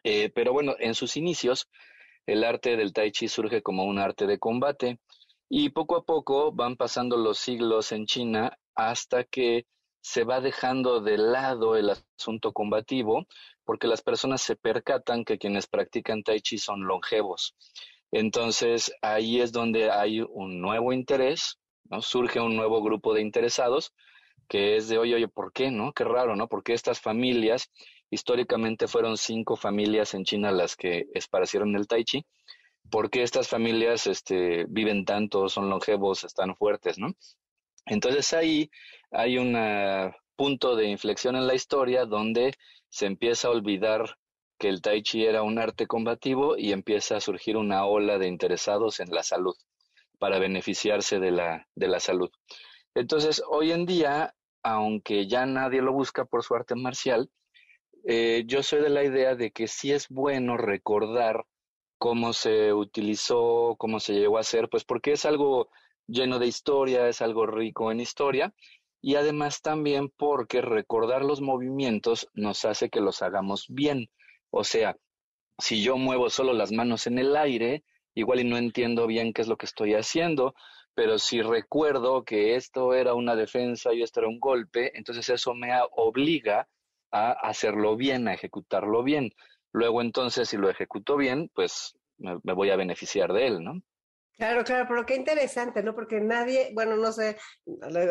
Eh, 0.04 0.30
pero 0.30 0.54
bueno, 0.54 0.76
en 0.80 0.94
sus 0.94 1.18
inicios 1.18 1.68
el 2.26 2.44
arte 2.44 2.78
del 2.78 2.94
tai 2.94 3.12
chi 3.12 3.28
surge 3.28 3.62
como 3.62 3.86
un 3.86 4.00
arte 4.00 4.26
de 4.28 4.40
combate 4.40 5.00
y 5.50 5.70
poco 5.70 5.96
a 5.96 6.04
poco 6.04 6.52
van 6.52 6.76
pasando 6.76 7.18
los 7.18 7.38
siglos 7.38 7.92
en 7.92 8.06
China 8.06 8.58
hasta 8.76 9.24
que 9.24 9.66
se 10.02 10.24
va 10.24 10.42
dejando 10.42 11.02
de 11.02 11.18
lado 11.18 11.76
el 11.76 11.90
asunto 11.90 12.52
combativo 12.52 13.26
porque 13.64 13.88
las 13.88 14.02
personas 14.02 14.42
se 14.42 14.56
percatan 14.56 15.26
que 15.26 15.38
quienes 15.38 15.68
practican 15.68 16.24
tai 16.24 16.42
chi 16.42 16.58
son 16.58 16.86
longevos. 16.86 17.56
Entonces 18.12 18.94
ahí 19.02 19.42
es 19.42 19.52
donde 19.52 19.92
hay 19.92 20.22
un 20.22 20.62
nuevo 20.62 20.94
interés, 20.94 21.60
¿no? 21.86 22.02
surge 22.02 22.40
un 22.40 22.56
nuevo 22.56 22.82
grupo 22.84 23.14
de 23.14 23.22
interesados 23.22 23.94
que 24.48 24.76
es 24.76 24.88
de, 24.88 24.98
oye, 24.98 25.16
oye, 25.16 25.28
¿por 25.28 25.52
qué, 25.52 25.72
no? 25.72 25.94
Qué 25.94 26.04
raro, 26.04 26.36
¿no? 26.36 26.48
Porque 26.48 26.74
estas 26.74 27.00
familias, 27.02 27.72
históricamente 28.10 28.88
fueron 28.88 29.18
cinco 29.18 29.56
familias 29.56 30.14
en 30.14 30.24
China 30.24 30.52
las 30.52 30.76
que 30.76 31.08
esparcieron 31.14 31.76
el 31.76 31.88
tai 31.88 32.04
chi, 32.04 32.26
¿por 32.90 33.10
qué 33.10 33.24
estas 33.24 33.48
familias 33.48 34.08
este, 34.08 34.66
viven 34.70 35.06
tanto, 35.06 35.50
son 35.50 35.70
longevos, 35.70 36.24
están 36.24 36.56
fuertes, 36.56 36.98
¿no? 36.98 37.14
Entonces 37.86 38.34
ahí 38.34 38.70
hay 39.12 39.38
un 39.38 39.56
punto 40.36 40.76
de 40.76 40.88
inflexión 40.88 41.36
en 41.36 41.48
la 41.48 41.56
historia 41.56 42.06
donde 42.06 42.54
se 42.90 43.06
empieza 43.06 43.48
a 43.48 43.52
olvidar 43.52 44.18
que 44.58 44.70
el 44.70 44.82
tai 44.82 45.04
chi 45.04 45.26
era 45.26 45.44
un 45.44 45.60
arte 45.60 45.88
combativo 45.88 46.58
y 46.58 46.72
empieza 46.72 47.18
a 47.18 47.22
surgir 47.22 47.58
una 47.58 47.86
ola 47.86 48.18
de 48.18 48.28
interesados 48.28 49.00
en 49.00 49.10
la 49.12 49.24
salud 49.24 49.56
para 50.18 50.40
beneficiarse 50.40 51.20
de 51.20 51.32
la, 51.32 51.68
de 51.76 51.88
la 51.88 52.00
salud. 52.00 52.30
Entonces, 52.94 53.44
hoy 53.50 53.72
en 53.72 53.86
día, 53.86 54.34
aunque 54.64 55.28
ya 55.28 55.46
nadie 55.46 55.82
lo 55.82 55.92
busca 55.92 56.26
por 56.26 56.44
su 56.44 56.56
arte 56.56 56.76
marcial, 56.76 57.30
eh, 58.08 58.44
yo 58.46 58.62
soy 58.64 58.82
de 58.82 58.90
la 58.90 59.04
idea 59.04 59.36
de 59.36 59.52
que 59.52 59.68
sí 59.68 59.92
es 59.92 60.08
bueno 60.10 60.58
recordar 60.58 61.46
cómo 61.98 62.34
se 62.34 62.72
utilizó, 62.74 63.76
cómo 63.80 64.00
se 64.00 64.14
llegó 64.14 64.38
a 64.38 64.42
hacer, 64.42 64.70
pues 64.70 64.84
porque 64.84 65.14
es 65.14 65.26
algo 65.26 65.70
lleno 66.08 66.38
de 66.38 66.48
historia, 66.48 67.08
es 67.08 67.22
algo 67.22 67.48
rico 67.48 67.92
en 67.92 68.00
historia 68.00 68.54
y 69.02 69.16
además 69.16 69.62
también 69.62 70.10
porque 70.10 70.62
recordar 70.62 71.24
los 71.26 71.42
movimientos 71.42 72.28
nos 72.34 72.66
hace 72.66 72.90
que 72.90 73.02
los 73.02 73.22
hagamos 73.22 73.66
bien. 73.70 74.10
O 74.52 74.64
sea, 74.64 74.98
si 75.58 75.84
yo 75.84 75.98
muevo 75.98 76.30
solo 76.30 76.54
las 76.54 76.72
manos 76.72 77.08
en 77.08 77.18
el 77.18 77.36
aire, 77.36 77.84
igual 78.14 78.40
y 78.40 78.44
no 78.44 78.58
entiendo 78.58 79.08
bien 79.08 79.34
qué 79.34 79.42
es 79.42 79.48
lo 79.48 79.58
que 79.58 79.66
estoy 79.66 79.96
haciendo, 79.96 80.54
pero 80.94 81.20
si 81.20 81.42
recuerdo 81.42 82.24
que 82.24 82.56
esto 82.56 82.94
era 82.94 83.14
una 83.16 83.36
defensa 83.36 83.94
y 83.94 84.02
esto 84.02 84.20
era 84.20 84.30
un 84.30 84.40
golpe, 84.40 84.98
entonces 84.98 85.28
eso 85.30 85.54
me 85.54 85.72
obliga 85.92 86.68
a 87.12 87.32
hacerlo 87.32 87.96
bien, 87.96 88.28
a 88.28 88.34
ejecutarlo 88.34 89.04
bien. 89.04 89.32
Luego 89.72 90.02
entonces, 90.02 90.50
si 90.50 90.58
lo 90.58 90.70
ejecuto 90.70 91.18
bien, 91.18 91.50
pues 91.54 91.98
me, 92.18 92.38
me 92.44 92.54
voy 92.54 92.70
a 92.70 92.76
beneficiar 92.76 93.34
de 93.34 93.48
él, 93.48 93.64
¿no? 93.64 93.82
Claro, 94.38 94.66
claro, 94.66 94.86
pero 94.88 95.06
qué 95.06 95.16
interesante, 95.16 95.82
¿no? 95.82 95.96
Porque 95.96 96.20
nadie, 96.20 96.72
bueno, 96.74 96.98
no 96.98 97.12
sé, 97.14 97.38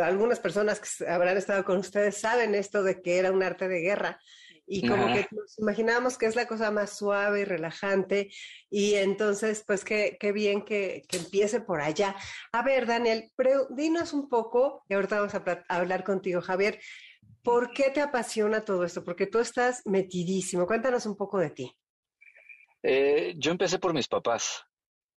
algunas 0.02 0.40
personas 0.40 0.80
que 0.80 1.06
habrán 1.06 1.36
estado 1.36 1.64
con 1.64 1.78
ustedes 1.78 2.18
saben 2.18 2.54
esto 2.54 2.82
de 2.82 3.02
que 3.02 3.18
era 3.18 3.30
un 3.30 3.42
arte 3.42 3.68
de 3.68 3.80
guerra 3.80 4.18
y 4.66 4.88
como 4.88 5.06
que 5.12 5.26
nos 5.30 5.58
imaginábamos 5.58 6.16
que 6.16 6.26
es 6.26 6.36
la 6.36 6.46
cosa 6.46 6.70
más 6.70 6.96
suave 6.96 7.40
y 7.40 7.44
relajante 7.44 8.30
y 8.70 8.94
entonces, 8.94 9.62
pues 9.66 9.84
qué, 9.84 10.16
qué 10.18 10.32
bien 10.32 10.64
que, 10.64 11.02
que, 11.08 11.18
empiece 11.18 11.60
por 11.60 11.82
allá. 11.82 12.16
A 12.52 12.62
ver, 12.62 12.86
Daniel, 12.86 13.30
dinos 13.70 14.12
un 14.12 14.28
poco, 14.28 14.82
y 14.88 14.94
ahorita 14.94 15.20
vamos 15.20 15.34
a 15.34 15.64
hablar 15.68 16.04
contigo, 16.04 16.40
Javier, 16.40 16.80
¿por 17.44 17.72
qué 17.72 17.90
te 17.90 18.00
apasiona 18.00 18.64
todo 18.64 18.84
esto? 18.84 19.04
Porque 19.04 19.26
tú 19.26 19.38
estás 19.38 19.82
metidísimo. 19.84 20.66
Cuéntanos 20.66 21.06
un 21.06 21.14
poco 21.14 21.38
de 21.38 21.50
ti. 21.50 21.72
Eh, 22.82 23.34
yo 23.36 23.52
empecé 23.52 23.78
por 23.78 23.94
mis 23.94 24.08
papás. 24.08 24.64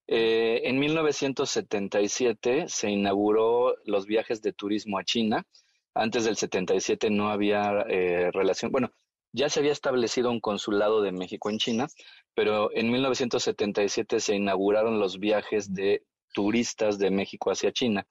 Eh, 0.09 0.63
en 0.65 0.79
1977 0.79 2.67
se 2.69 2.91
inauguró 2.91 3.77
los 3.85 4.07
viajes 4.07 4.43
de 4.43 4.53
turismo 4.53 4.99
a 4.99 5.05
China. 5.05 5.47
Antes 5.95 6.25
del 6.25 6.37
77 6.37 7.11
no 7.11 7.31
había 7.31 7.85
eh, 7.89 8.31
relación, 8.33 8.71
bueno, 8.71 8.91
ya 9.33 9.49
se 9.49 9.61
había 9.61 9.73
establecido 9.73 10.31
un 10.31 10.41
consulado 10.41 11.03
de 11.03 11.13
México 11.13 11.49
en 11.49 11.59
China, 11.59 11.89
pero 12.35 12.71
en 12.73 12.91
1977 12.91 14.21
se 14.21 14.35
inauguraron 14.37 15.01
los 15.01 15.19
viajes 15.19 15.73
de 15.73 16.05
turistas 16.35 16.99
de 16.99 17.11
México 17.11 17.51
hacia 17.51 17.73
China. 17.73 18.07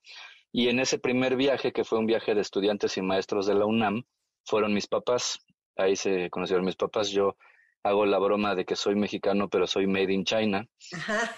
Y 0.56 0.70
en 0.70 0.80
ese 0.80 0.98
primer 0.98 1.36
viaje, 1.36 1.70
que 1.70 1.84
fue 1.84 1.98
un 1.98 2.06
viaje 2.06 2.34
de 2.34 2.40
estudiantes 2.40 2.96
y 2.96 3.02
maestros 3.02 3.44
de 3.46 3.54
la 3.54 3.66
UNAM, 3.66 4.04
fueron 4.42 4.72
mis 4.72 4.86
papás. 4.86 5.38
Ahí 5.76 5.96
se 5.96 6.30
conocieron 6.30 6.64
mis 6.64 6.76
papás. 6.76 7.10
Yo 7.10 7.36
hago 7.82 8.06
la 8.06 8.18
broma 8.18 8.54
de 8.54 8.64
que 8.64 8.74
soy 8.74 8.94
mexicano, 8.94 9.50
pero 9.50 9.66
soy 9.66 9.86
made 9.86 10.10
in 10.14 10.24
China. 10.24 10.66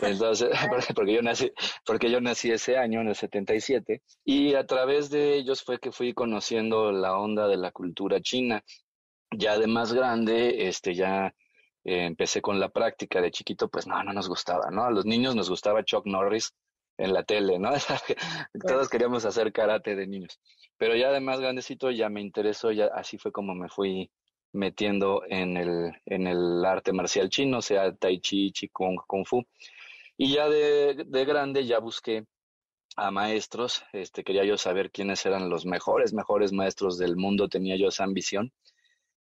Entonces, 0.03 0.51
porque 0.95 1.15
yo 1.15 1.23
nací, 1.23 1.51
porque 1.85 2.13
yo 2.13 2.21
nací 2.21 2.53
ese 2.53 2.77
año, 2.77 3.01
en 3.01 3.09
el 3.09 3.17
77, 3.17 4.05
y 4.25 4.55
a 4.55 4.65
través 4.65 5.11
de 5.11 5.35
ellos 5.35 5.65
fue 5.65 5.81
que 5.81 5.91
fui 5.91 6.15
conociendo 6.15 6.93
la 6.93 7.19
onda 7.19 7.49
de 7.49 7.57
la 7.57 7.73
cultura 7.73 8.21
china. 8.21 8.63
Ya 9.37 9.59
de 9.59 9.67
más 9.67 9.93
grande, 9.93 10.69
este, 10.69 10.95
ya 10.95 11.35
eh, 11.83 12.05
empecé 12.05 12.41
con 12.41 12.61
la 12.61 12.69
práctica 12.69 13.21
de 13.21 13.33
chiquito, 13.33 13.69
pues 13.69 13.89
no, 13.89 14.01
no 14.05 14.13
nos 14.13 14.29
gustaba, 14.29 14.71
¿no? 14.71 14.85
A 14.85 14.93
los 14.93 15.07
niños 15.07 15.35
nos 15.35 15.51
gustaba 15.51 15.83
Chuck 15.83 16.07
Norris 16.07 16.55
en 16.99 17.15
la 17.15 17.23
tele, 17.23 17.59
¿no? 17.59 17.71
Todos 18.67 18.89
queríamos 18.89 19.25
hacer 19.25 19.53
karate 19.53 19.97
de 19.97 20.07
niños. 20.07 20.39
Pero 20.77 20.95
ya 20.97 21.11
de 21.11 21.21
más 21.21 21.41
grandecito 21.41 21.91
ya 21.91 22.09
me 22.09 22.21
interesó, 22.21 22.73
ya 22.73 22.87
así 22.87 23.19
fue 23.19 23.33
como 23.33 23.55
me 23.55 23.69
fui 23.69 24.11
metiendo 24.53 25.23
en 25.29 25.57
el, 25.57 25.93
en 26.07 26.27
el 26.27 26.65
arte 26.65 26.93
marcial 26.93 27.29
chino, 27.29 27.63
sea 27.63 27.95
tai 27.95 28.21
chi, 28.21 28.53
chi 28.53 28.69
kung, 28.69 28.99
kung 29.07 29.25
fu. 29.25 29.43
Y 30.17 30.35
ya 30.35 30.49
de, 30.49 31.05
de 31.07 31.25
grande 31.25 31.65
ya 31.65 31.79
busqué 31.79 32.27
a 32.97 33.13
maestros, 33.13 33.85
este, 33.93 34.25
quería 34.25 34.45
yo 34.45 34.59
saber 34.59 34.91
quiénes 34.91 35.25
eran 35.25 35.49
los 35.49 35.67
mejores, 35.67 36.13
mejores 36.13 36.53
maestros 36.53 36.99
del 36.99 37.17
mundo, 37.17 37.49
tenía 37.49 37.77
yo 37.77 37.89
esa 37.89 38.03
ambición. 38.03 38.53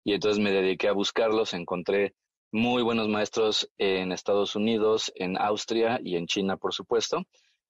Y 0.02 0.14
entonces 0.14 0.42
me 0.42 0.52
dediqué 0.52 0.88
a 0.88 0.92
buscarlos, 0.92 1.52
encontré 1.52 2.14
muy 2.52 2.82
buenos 2.82 3.08
maestros 3.08 3.70
en 3.76 4.12
Estados 4.12 4.56
Unidos, 4.56 5.12
en 5.16 5.36
Austria 5.36 6.00
y 6.02 6.16
en 6.16 6.26
China, 6.26 6.56
por 6.56 6.72
supuesto. 6.72 7.26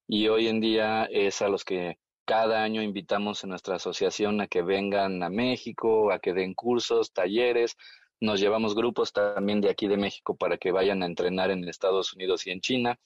Y 0.08 0.28
hoy 0.28 0.46
en 0.46 0.60
día 0.60 1.04
es 1.06 1.42
a 1.42 1.48
los 1.48 1.64
que 1.64 1.98
cada 2.24 2.62
año 2.62 2.82
invitamos 2.82 3.42
en 3.42 3.50
nuestra 3.50 3.76
asociación 3.76 4.40
a 4.40 4.46
que 4.46 4.62
vengan 4.62 5.22
a 5.22 5.30
México, 5.30 6.12
a 6.12 6.20
que 6.20 6.32
den 6.32 6.54
cursos, 6.54 7.12
talleres. 7.12 7.76
Nos 8.20 8.40
llevamos 8.40 8.74
grupos 8.74 9.12
también 9.12 9.60
de 9.60 9.70
aquí 9.70 9.88
de 9.88 9.96
México 9.96 10.36
para 10.36 10.58
que 10.58 10.72
vayan 10.72 11.02
a 11.02 11.06
entrenar 11.06 11.50
en 11.50 11.68
Estados 11.68 12.12
Unidos 12.14 12.46
y 12.46 12.50
en 12.50 12.60
China. 12.60 13.00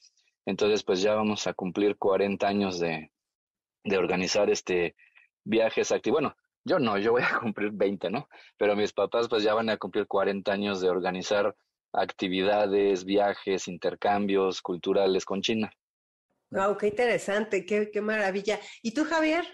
Entonces, 0.45 0.83
pues 0.83 1.01
ya 1.01 1.15
vamos 1.15 1.47
a 1.47 1.53
cumplir 1.53 1.97
40 1.97 2.47
años 2.47 2.79
de, 2.79 3.11
de 3.83 3.97
organizar 3.97 4.49
este 4.49 4.95
viajes 5.43 5.91
activos. 5.91 6.21
Bueno, 6.21 6.35
yo 6.63 6.79
no, 6.79 6.97
yo 6.97 7.11
voy 7.13 7.23
a 7.23 7.39
cumplir 7.39 7.71
20, 7.71 8.11
¿no? 8.11 8.27
Pero 8.57 8.75
mis 8.75 8.93
papás 8.93 9.27
pues 9.27 9.43
ya 9.43 9.53
van 9.53 9.69
a 9.69 9.77
cumplir 9.77 10.07
40 10.07 10.51
años 10.51 10.81
de 10.81 10.89
organizar 10.89 11.55
actividades, 11.93 13.05
viajes, 13.05 13.67
intercambios 13.67 14.61
culturales 14.61 15.25
con 15.25 15.41
China. 15.41 15.71
Wow, 16.51 16.77
qué 16.77 16.87
interesante, 16.87 17.65
qué, 17.65 17.89
qué 17.91 18.01
maravilla. 18.01 18.59
¿Y 18.81 18.93
tú, 18.93 19.05
Javier? 19.05 19.45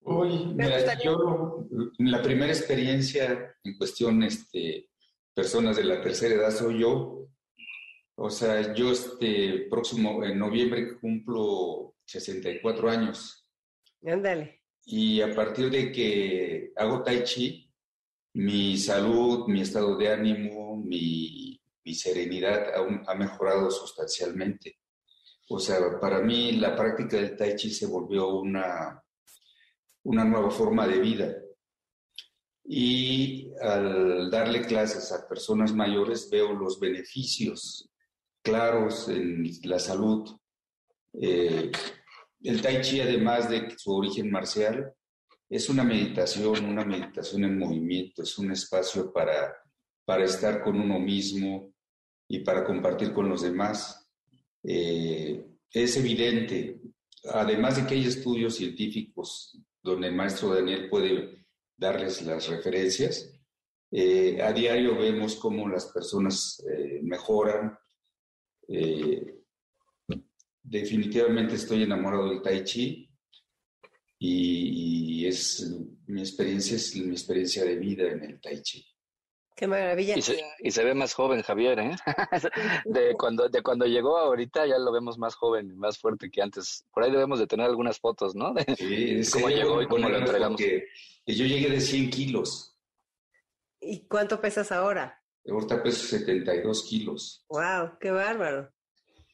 Uy, 0.00 0.46
mira, 0.54 0.96
yo 1.02 1.66
la 1.98 2.22
primera 2.22 2.52
experiencia 2.52 3.54
en 3.64 3.76
cuestión 3.76 4.22
este 4.22 4.88
personas 5.34 5.76
de 5.76 5.84
la 5.84 6.00
tercera 6.00 6.34
edad 6.34 6.50
soy 6.50 6.80
yo. 6.80 7.28
O 8.16 8.30
sea, 8.30 8.74
yo 8.74 8.90
este 8.90 9.66
próximo 9.70 10.24
en 10.24 10.38
noviembre 10.38 10.98
cumplo 10.98 11.94
64 12.06 12.90
años. 12.90 13.46
Ándale. 14.04 14.62
Y 14.84 15.20
a 15.20 15.34
partir 15.34 15.70
de 15.70 15.92
que 15.92 16.72
hago 16.76 17.02
tai 17.02 17.22
chi, 17.24 17.70
mi 18.34 18.76
salud, 18.76 19.46
mi 19.48 19.60
estado 19.60 19.96
de 19.96 20.12
ánimo, 20.12 20.76
mi, 20.76 21.60
mi 21.84 21.94
serenidad 21.94 22.74
ha, 22.74 23.12
ha 23.12 23.14
mejorado 23.14 23.70
sustancialmente. 23.70 24.78
O 25.50 25.58
sea, 25.58 25.98
para 26.00 26.20
mí 26.20 26.52
la 26.52 26.76
práctica 26.76 27.16
del 27.16 27.36
tai 27.36 27.56
chi 27.56 27.70
se 27.70 27.86
volvió 27.86 28.28
una, 28.28 29.02
una 30.04 30.24
nueva 30.24 30.50
forma 30.50 30.86
de 30.86 30.98
vida. 30.98 31.34
Y 32.64 33.50
al 33.62 34.30
darle 34.30 34.66
clases 34.66 35.10
a 35.10 35.26
personas 35.26 35.72
mayores 35.72 36.28
veo 36.30 36.52
los 36.52 36.78
beneficios 36.78 37.90
claros 38.42 39.08
en 39.08 39.42
la 39.64 39.78
salud. 39.78 40.28
Eh, 41.14 41.72
el 42.42 42.62
tai 42.62 42.82
chi, 42.82 43.00
además 43.00 43.48
de 43.48 43.74
su 43.76 43.94
origen 43.94 44.30
marcial, 44.30 44.92
es 45.48 45.70
una 45.70 45.82
meditación, 45.82 46.64
una 46.66 46.84
meditación 46.84 47.44
en 47.44 47.58
movimiento, 47.58 48.22
es 48.22 48.38
un 48.38 48.52
espacio 48.52 49.12
para, 49.12 49.56
para 50.04 50.24
estar 50.24 50.62
con 50.62 50.78
uno 50.78 50.98
mismo 50.98 51.72
y 52.28 52.40
para 52.40 52.64
compartir 52.64 53.14
con 53.14 53.28
los 53.30 53.42
demás. 53.42 54.07
Eh, 54.70 55.46
es 55.72 55.96
evidente, 55.96 56.78
además 57.24 57.76
de 57.76 57.86
que 57.86 57.94
hay 57.94 58.04
estudios 58.04 58.56
científicos 58.56 59.58
donde 59.82 60.08
el 60.08 60.14
maestro 60.14 60.54
Daniel 60.54 60.90
puede 60.90 61.46
darles 61.74 62.20
las 62.20 62.48
referencias, 62.48 63.32
eh, 63.90 64.42
a 64.42 64.52
diario 64.52 64.94
vemos 64.98 65.36
cómo 65.36 65.66
las 65.70 65.86
personas 65.86 66.62
eh, 66.70 67.00
mejoran. 67.02 67.78
definitivamente 70.62 71.54
estoy 71.54 71.84
enamorado 71.84 72.28
del 72.28 72.42
tai 72.42 72.62
chi 72.62 73.08
y, 74.18 75.22
y, 75.22 75.26
es 75.26 75.66
mi 76.06 76.20
experiencia, 76.20 76.76
es 76.76 76.94
mi 76.94 77.12
experiencia 77.12 77.64
de 77.64 77.76
vida 77.76 78.12
en 78.12 78.22
el 78.22 78.38
tai 78.38 78.60
chi. 78.60 78.84
Qué 79.58 79.66
maravilla. 79.66 80.16
Y 80.16 80.22
se, 80.22 80.40
y 80.60 80.70
se 80.70 80.84
ve 80.84 80.94
más 80.94 81.14
joven 81.14 81.42
Javier, 81.42 81.80
¿eh? 81.80 81.96
de, 82.84 83.14
cuando, 83.14 83.48
de 83.48 83.60
cuando 83.60 83.86
llegó 83.86 84.16
ahorita 84.16 84.64
ya 84.66 84.78
lo 84.78 84.92
vemos 84.92 85.18
más 85.18 85.34
joven 85.34 85.72
y 85.72 85.74
más 85.74 85.98
fuerte 85.98 86.30
que 86.30 86.40
antes. 86.40 86.84
Por 86.94 87.02
ahí 87.02 87.10
debemos 87.10 87.40
de 87.40 87.48
tener 87.48 87.66
algunas 87.66 87.98
fotos, 87.98 88.36
¿no? 88.36 88.54
De 88.54 88.64
Sí, 88.76 89.20
cómo 89.32 89.48
llegó 89.48 89.82
y 89.82 89.88
cómo 89.88 90.08
lo 90.08 90.16
entregamos. 90.16 90.60
Yo 90.60 91.44
llegué 91.44 91.68
de 91.70 91.80
100 91.80 92.10
kilos, 92.10 92.76
¿Y 93.80 94.06
cuánto 94.06 94.40
pesas 94.40 94.70
ahora? 94.70 95.20
ahorita 95.48 95.82
peso 95.82 96.06
72 96.06 96.84
kilos. 96.84 97.44
¡Wow! 97.48 97.98
¡Qué 98.00 98.12
bárbaro! 98.12 98.70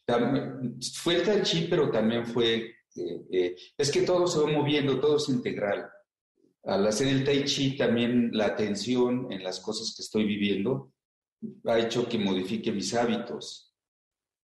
También- 0.07 0.79
fue 0.95 1.17
el 1.17 1.23
tai 1.23 1.43
chi, 1.43 1.67
pero 1.69 1.91
también 1.91 2.25
fue, 2.27 2.57
eh, 2.97 3.27
eh, 3.31 3.57
es 3.77 3.91
que 3.91 4.03
todo 4.03 4.27
se 4.27 4.41
va 4.41 4.47
moviendo, 4.47 4.99
todo 5.01 5.17
es 5.19 5.29
integral. 5.29 5.91
Al 6.65 6.87
hacer 6.87 7.09
el 7.09 7.25
tai 7.25 7.45
chi, 7.45 7.77
también 7.77 8.31
la 8.33 8.47
atención 8.47 9.31
en 9.33 9.43
las 9.45 9.61
cosas 9.61 9.95
que 9.95 10.03
estoy 10.03 10.25
viviendo 10.25 10.93
ha 11.67 11.79
hecho 11.79 12.09
que 12.09 12.19
modifique 12.19 12.73
mis 12.73 12.95
hábitos, 12.95 13.75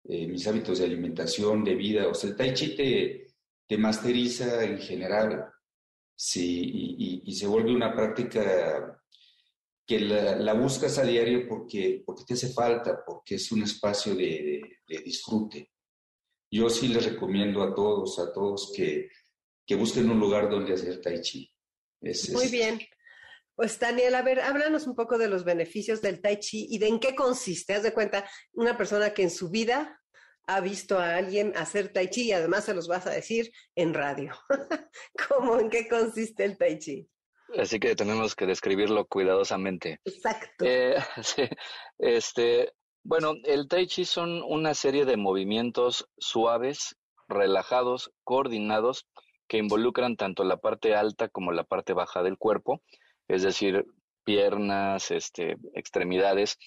eh, 0.06 0.28
mis 0.28 0.48
hábitos 0.48 0.80
de 0.80 0.86
alimentación, 0.86 1.64
de 1.64 1.76
vida. 1.76 2.08
O 2.08 2.14
sea, 2.16 2.32
el 2.32 2.36
tai 2.36 2.54
chi 2.54 2.76
te, 2.76 3.28
te 3.68 3.78
masteriza 3.78 4.64
en 4.64 4.80
general, 4.80 5.46
y- 6.98 7.24
y 7.26 7.34
se 7.34 7.48
vuelve 7.48 7.74
una 7.74 7.94
práctica 7.94 9.02
que 9.88 10.00
la, 10.02 10.36
la 10.38 10.54
buscas 10.54 10.98
a 11.00 11.04
diario 11.04 11.48
porque, 11.48 12.04
porque 12.06 12.24
te 12.26 12.34
hace 12.36 12.50
falta, 12.54 13.04
porque 13.06 13.36
es 13.36 13.52
un 13.52 13.64
espacio 13.64 14.16
de, 14.16 14.24
de- 14.26 14.62
de 14.88 15.04
disfrute. 15.04 15.72
Yo 16.52 16.70
sí 16.70 16.90
les 16.90 17.06
recomiendo 17.06 17.64
a 17.64 17.74
todos, 17.76 18.20
a 18.20 18.34
todos 18.34 18.72
que, 18.76 19.10
que 19.66 19.76
busquen 19.76 20.10
un 20.12 20.20
lugar 20.20 20.50
donde 20.50 20.74
hacer 20.74 21.02
tai 21.02 21.22
chi. 21.22 21.49
Es- 22.02 22.30
Muy 22.32 22.46
es- 22.46 22.52
bien. 22.52 22.80
Pues 23.56 23.78
Daniel, 23.78 24.16
a 24.16 24.22
ver, 24.22 24.40
háblanos 24.40 24.88
un 24.88 24.96
poco 24.96 25.18
de 25.18 25.28
los 25.28 25.44
beneficios 25.44 26.02
del 26.02 26.22
tai 26.22 26.40
chi 26.40 26.66
y 26.70 26.78
de 26.78 26.88
en 26.88 27.00
qué 27.00 27.14
consiste. 27.14 27.74
Haz 27.74 27.84
de 27.84 27.94
cuenta, 27.94 28.30
una 28.54 28.78
persona 28.78 29.14
que 29.14 29.24
en 29.24 29.30
su 29.30 29.50
vida 29.50 30.00
ha 30.48 30.62
visto 30.62 30.98
a 30.98 31.16
alguien 31.18 31.52
hacer 31.58 31.92
tai 31.92 32.10
chi 32.10 32.30
y 32.30 32.32
además 32.32 32.64
se 32.66 32.74
los 32.74 32.88
vas 32.88 33.06
a 33.06 33.12
decir 33.12 33.52
en 33.76 33.94
radio. 33.94 34.34
¿Cómo 35.30 35.60
en 35.60 35.70
qué 35.70 35.88
consiste 35.90 36.46
el 36.46 36.58
tai 36.58 36.80
chi? 36.80 37.10
Así 37.58 37.80
que 37.80 37.96
tenemos 37.96 38.36
que 38.36 38.46
describirlo 38.46 39.06
cuidadosamente. 39.08 40.00
Exacto. 40.06 40.64
Eh, 40.66 40.96
este, 41.98 42.74
bueno, 43.04 43.34
el 43.44 43.68
Tai 43.68 43.88
Chi 43.88 44.06
son 44.06 44.44
una 44.44 44.74
serie 44.76 45.04
de 45.06 45.18
movimientos 45.18 46.08
suaves, 46.18 46.96
relajados, 47.28 48.12
coordinados, 48.24 49.08
que 49.50 49.58
involucran 49.58 50.16
tanto 50.16 50.46
la 50.46 50.58
parte 50.58 50.96
alta 50.96 51.28
como 51.28 51.52
la 51.52 51.64
parte 51.66 51.94
baja 51.94 52.24
del 52.24 52.38
cuerpo, 52.38 52.82
es 53.28 53.42
decir, 53.42 53.86
piernas, 54.24 55.12
este, 55.12 55.58
extremidades. 55.74 56.58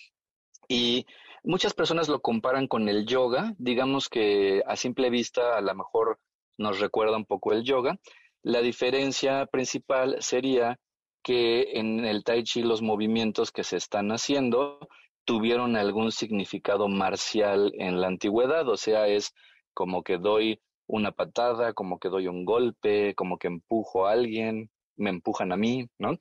Y 0.69 1.07
muchas 1.45 1.75
personas 1.75 2.09
lo 2.09 2.21
comparan 2.21 2.67
con 2.67 2.89
el 2.89 3.07
yoga, 3.07 3.55
digamos 3.57 4.09
que 4.09 4.63
a 4.67 4.77
simple 4.77 5.11
vista 5.11 5.57
a 5.57 5.61
lo 5.61 5.75
mejor 5.75 6.19
nos 6.59 6.81
recuerda 6.81 7.17
un 7.17 7.25
poco 7.25 7.53
el 7.53 7.63
yoga. 7.63 7.99
La 8.43 8.61
diferencia 8.61 9.47
principal 9.47 10.17
sería 10.21 10.79
que 11.23 11.79
en 11.79 12.05
el 12.05 12.25
tai 12.25 12.43
chi 12.43 12.63
los 12.63 12.83
movimientos 12.83 13.53
que 13.53 13.63
se 13.63 13.77
están 13.77 14.11
haciendo 14.11 14.81
tuvieron 15.25 15.77
algún 15.77 16.11
significado 16.11 16.89
marcial 16.89 17.73
en 17.79 18.01
la 18.01 18.09
antigüedad, 18.09 18.69
o 18.69 18.77
sea, 18.77 19.07
es 19.07 19.33
como 19.73 20.03
que 20.03 20.19
doy 20.19 20.61
una 20.87 21.13
patada, 21.13 21.73
como 21.73 21.99
que 21.99 22.09
doy 22.09 22.29
un 22.29 22.45
golpe, 22.45 23.15
como 23.15 23.39
que 23.39 23.49
empujo 23.49 24.07
a 24.07 24.13
alguien, 24.13 24.71
me 24.97 25.11
empujan 25.11 25.53
a 25.53 25.57
mí, 25.57 25.89
¿no? 25.99 26.19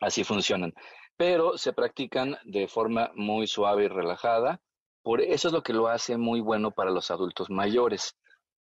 Así 0.00 0.24
funcionan. 0.24 0.72
Pero 1.16 1.56
se 1.58 1.72
practican 1.72 2.36
de 2.44 2.68
forma 2.68 3.12
muy 3.14 3.46
suave 3.46 3.84
y 3.84 3.88
relajada, 3.88 4.60
por 5.02 5.20
eso 5.20 5.48
es 5.48 5.54
lo 5.54 5.62
que 5.62 5.74
lo 5.74 5.88
hace 5.88 6.16
muy 6.16 6.40
bueno 6.40 6.70
para 6.70 6.90
los 6.90 7.10
adultos 7.10 7.50
mayores. 7.50 8.16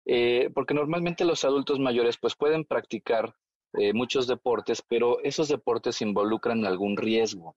Eh, 0.06 0.50
porque 0.56 0.74
normalmente 0.74 1.26
los 1.26 1.44
adultos 1.44 1.80
mayores 1.80 2.18
pues 2.18 2.36
pueden 2.36 2.66
practicar 2.66 3.36
eh, 3.74 3.94
muchos 3.94 4.26
deportes, 4.26 4.82
pero 4.82 5.22
esos 5.24 5.50
deportes 5.50 6.02
involucran 6.02 6.66
algún 6.66 6.98
riesgo. 6.98 7.56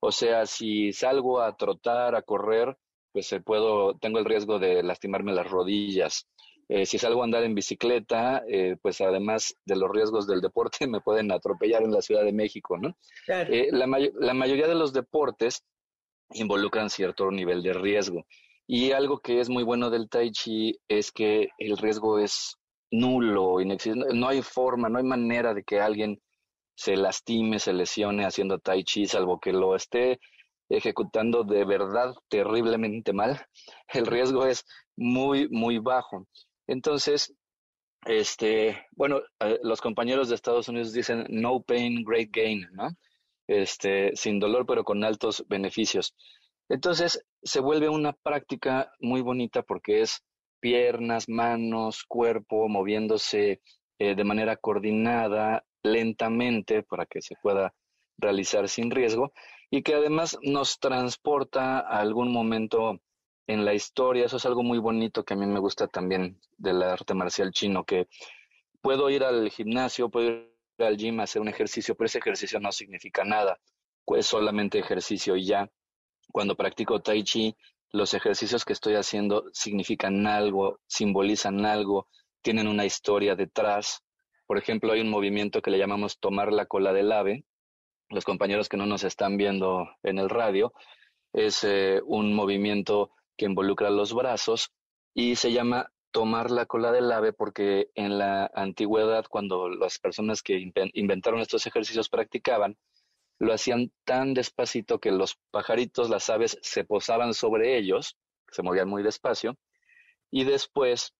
O 0.00 0.12
sea, 0.12 0.44
si 0.46 0.92
salgo 0.92 1.40
a 1.40 1.56
trotar, 1.56 2.14
a 2.14 2.22
correr, 2.22 2.76
pues 3.12 3.34
puedo, 3.44 3.96
tengo 3.98 4.18
el 4.18 4.24
riesgo 4.24 4.58
de 4.58 4.82
lastimarme 4.82 5.32
las 5.32 5.48
rodillas. 5.48 6.28
Eh, 6.68 6.86
si 6.86 6.98
salgo 6.98 7.20
a 7.22 7.24
andar 7.24 7.44
en 7.44 7.54
bicicleta, 7.54 8.42
eh, 8.48 8.76
pues 8.80 9.00
además 9.00 9.54
de 9.64 9.76
los 9.76 9.90
riesgos 9.90 10.26
del 10.26 10.40
deporte, 10.40 10.86
me 10.88 11.00
pueden 11.00 11.30
atropellar 11.32 11.82
en 11.82 11.92
la 11.92 12.02
Ciudad 12.02 12.24
de 12.24 12.32
México, 12.32 12.76
¿no? 12.78 12.96
Claro. 13.26 13.52
Eh, 13.52 13.68
la, 13.70 13.86
may- 13.86 14.12
la 14.18 14.34
mayoría 14.34 14.66
de 14.68 14.74
los 14.74 14.92
deportes 14.92 15.62
involucran 16.32 16.90
cierto 16.90 17.30
nivel 17.30 17.62
de 17.62 17.72
riesgo. 17.74 18.24
Y 18.66 18.92
algo 18.92 19.18
que 19.18 19.40
es 19.40 19.48
muy 19.50 19.62
bueno 19.62 19.90
del 19.90 20.08
Tai 20.08 20.30
Chi 20.32 20.78
es 20.88 21.12
que 21.12 21.50
el 21.58 21.76
riesgo 21.76 22.18
es 22.18 22.56
nulo, 22.90 23.60
inexistente. 23.60 24.14
No 24.14 24.28
hay 24.28 24.40
forma, 24.42 24.88
no 24.88 24.98
hay 24.98 25.04
manera 25.04 25.52
de 25.52 25.62
que 25.64 25.80
alguien 25.80 26.20
se 26.76 26.96
lastime, 26.96 27.58
se 27.58 27.72
lesione 27.72 28.24
haciendo 28.24 28.58
Tai 28.58 28.82
Chi, 28.84 29.06
salvo 29.06 29.38
que 29.38 29.52
lo 29.52 29.76
esté 29.76 30.18
ejecutando 30.70 31.44
de 31.44 31.64
verdad 31.64 32.14
terriblemente 32.28 33.12
mal. 33.12 33.44
El 33.92 34.06
riesgo 34.06 34.46
es 34.46 34.64
muy, 34.96 35.48
muy 35.50 35.78
bajo. 35.78 36.26
Entonces, 36.66 37.34
este, 38.06 38.86
bueno, 38.92 39.20
eh, 39.40 39.58
los 39.62 39.80
compañeros 39.80 40.28
de 40.28 40.34
Estados 40.34 40.68
Unidos 40.68 40.92
dicen 40.92 41.26
no 41.30 41.62
pain, 41.62 42.04
great 42.04 42.28
gain, 42.30 42.66
¿no? 42.72 42.90
Este, 43.46 44.14
sin 44.16 44.38
dolor, 44.38 44.66
pero 44.66 44.84
con 44.84 45.04
altos 45.04 45.44
beneficios. 45.48 46.14
Entonces, 46.68 47.24
se 47.42 47.60
vuelve 47.60 47.88
una 47.88 48.12
práctica 48.12 48.90
muy 49.00 49.20
bonita 49.20 49.62
porque 49.62 50.00
es 50.00 50.24
piernas, 50.60 51.28
manos, 51.28 52.04
cuerpo 52.04 52.68
moviéndose 52.68 53.60
eh, 53.98 54.14
de 54.14 54.24
manera 54.24 54.56
coordinada, 54.56 55.64
lentamente, 55.82 56.82
para 56.82 57.04
que 57.04 57.20
se 57.20 57.36
pueda 57.42 57.74
realizar 58.16 58.68
sin 58.68 58.90
riesgo 58.90 59.32
y 59.70 59.82
que 59.82 59.94
además 59.94 60.38
nos 60.42 60.78
transporta 60.78 61.80
a 61.80 62.00
algún 62.00 62.32
momento 62.32 63.00
en 63.46 63.64
la 63.64 63.74
historia. 63.74 64.26
Eso 64.26 64.36
es 64.36 64.46
algo 64.46 64.62
muy 64.62 64.78
bonito 64.78 65.24
que 65.24 65.34
a 65.34 65.36
mí 65.36 65.46
me 65.46 65.60
gusta 65.60 65.86
también 65.88 66.38
del 66.56 66.82
arte 66.82 67.14
marcial 67.14 67.52
chino, 67.52 67.84
que 67.84 68.08
puedo 68.80 69.10
ir 69.10 69.24
al 69.24 69.50
gimnasio, 69.50 70.08
puedo 70.08 70.28
ir 70.30 70.54
al 70.78 70.96
gym 70.96 71.20
a 71.20 71.24
hacer 71.24 71.40
un 71.40 71.48
ejercicio, 71.48 71.94
pero 71.94 72.06
ese 72.06 72.18
ejercicio 72.18 72.60
no 72.60 72.72
significa 72.72 73.24
nada, 73.24 73.58
es 74.06 74.26
solamente 74.26 74.78
ejercicio 74.78 75.36
y 75.36 75.46
ya. 75.46 75.70
Cuando 76.32 76.56
practico 76.56 77.00
tai 77.00 77.22
chi, 77.22 77.56
los 77.92 78.12
ejercicios 78.14 78.64
que 78.64 78.72
estoy 78.72 78.94
haciendo 78.94 79.44
significan 79.52 80.26
algo, 80.26 80.80
simbolizan 80.86 81.64
algo, 81.64 82.08
tienen 82.42 82.66
una 82.66 82.84
historia 82.84 83.36
detrás. 83.36 84.02
Por 84.46 84.58
ejemplo, 84.58 84.92
hay 84.92 85.00
un 85.00 85.10
movimiento 85.10 85.62
que 85.62 85.70
le 85.70 85.78
llamamos 85.78 86.18
tomar 86.18 86.52
la 86.52 86.66
cola 86.66 86.92
del 86.92 87.12
ave. 87.12 87.44
Los 88.08 88.24
compañeros 88.24 88.68
que 88.68 88.76
no 88.76 88.86
nos 88.86 89.04
están 89.04 89.36
viendo 89.36 89.88
en 90.02 90.18
el 90.18 90.28
radio, 90.28 90.72
es 91.32 91.64
eh, 91.64 92.00
un 92.04 92.34
movimiento 92.34 93.10
que 93.36 93.46
involucra 93.46 93.90
los 93.90 94.14
brazos 94.14 94.72
y 95.14 95.36
se 95.36 95.52
llama 95.52 95.92
tomar 96.10 96.50
la 96.50 96.66
cola 96.66 96.92
del 96.92 97.10
ave 97.10 97.32
porque 97.32 97.90
en 97.94 98.18
la 98.18 98.50
antigüedad, 98.54 99.24
cuando 99.28 99.68
las 99.68 99.98
personas 99.98 100.42
que 100.42 100.58
inven- 100.58 100.90
inventaron 100.94 101.40
estos 101.40 101.66
ejercicios 101.66 102.08
practicaban, 102.08 102.76
lo 103.40 103.52
hacían 103.52 103.92
tan 104.04 104.32
despacito 104.32 105.00
que 105.00 105.10
los 105.10 105.36
pajaritos, 105.50 106.08
las 106.08 106.30
aves, 106.30 106.58
se 106.62 106.84
posaban 106.84 107.34
sobre 107.34 107.76
ellos, 107.76 108.16
se 108.50 108.62
movían 108.62 108.88
muy 108.88 109.02
despacio, 109.02 109.56
y 110.30 110.44
después, 110.44 111.14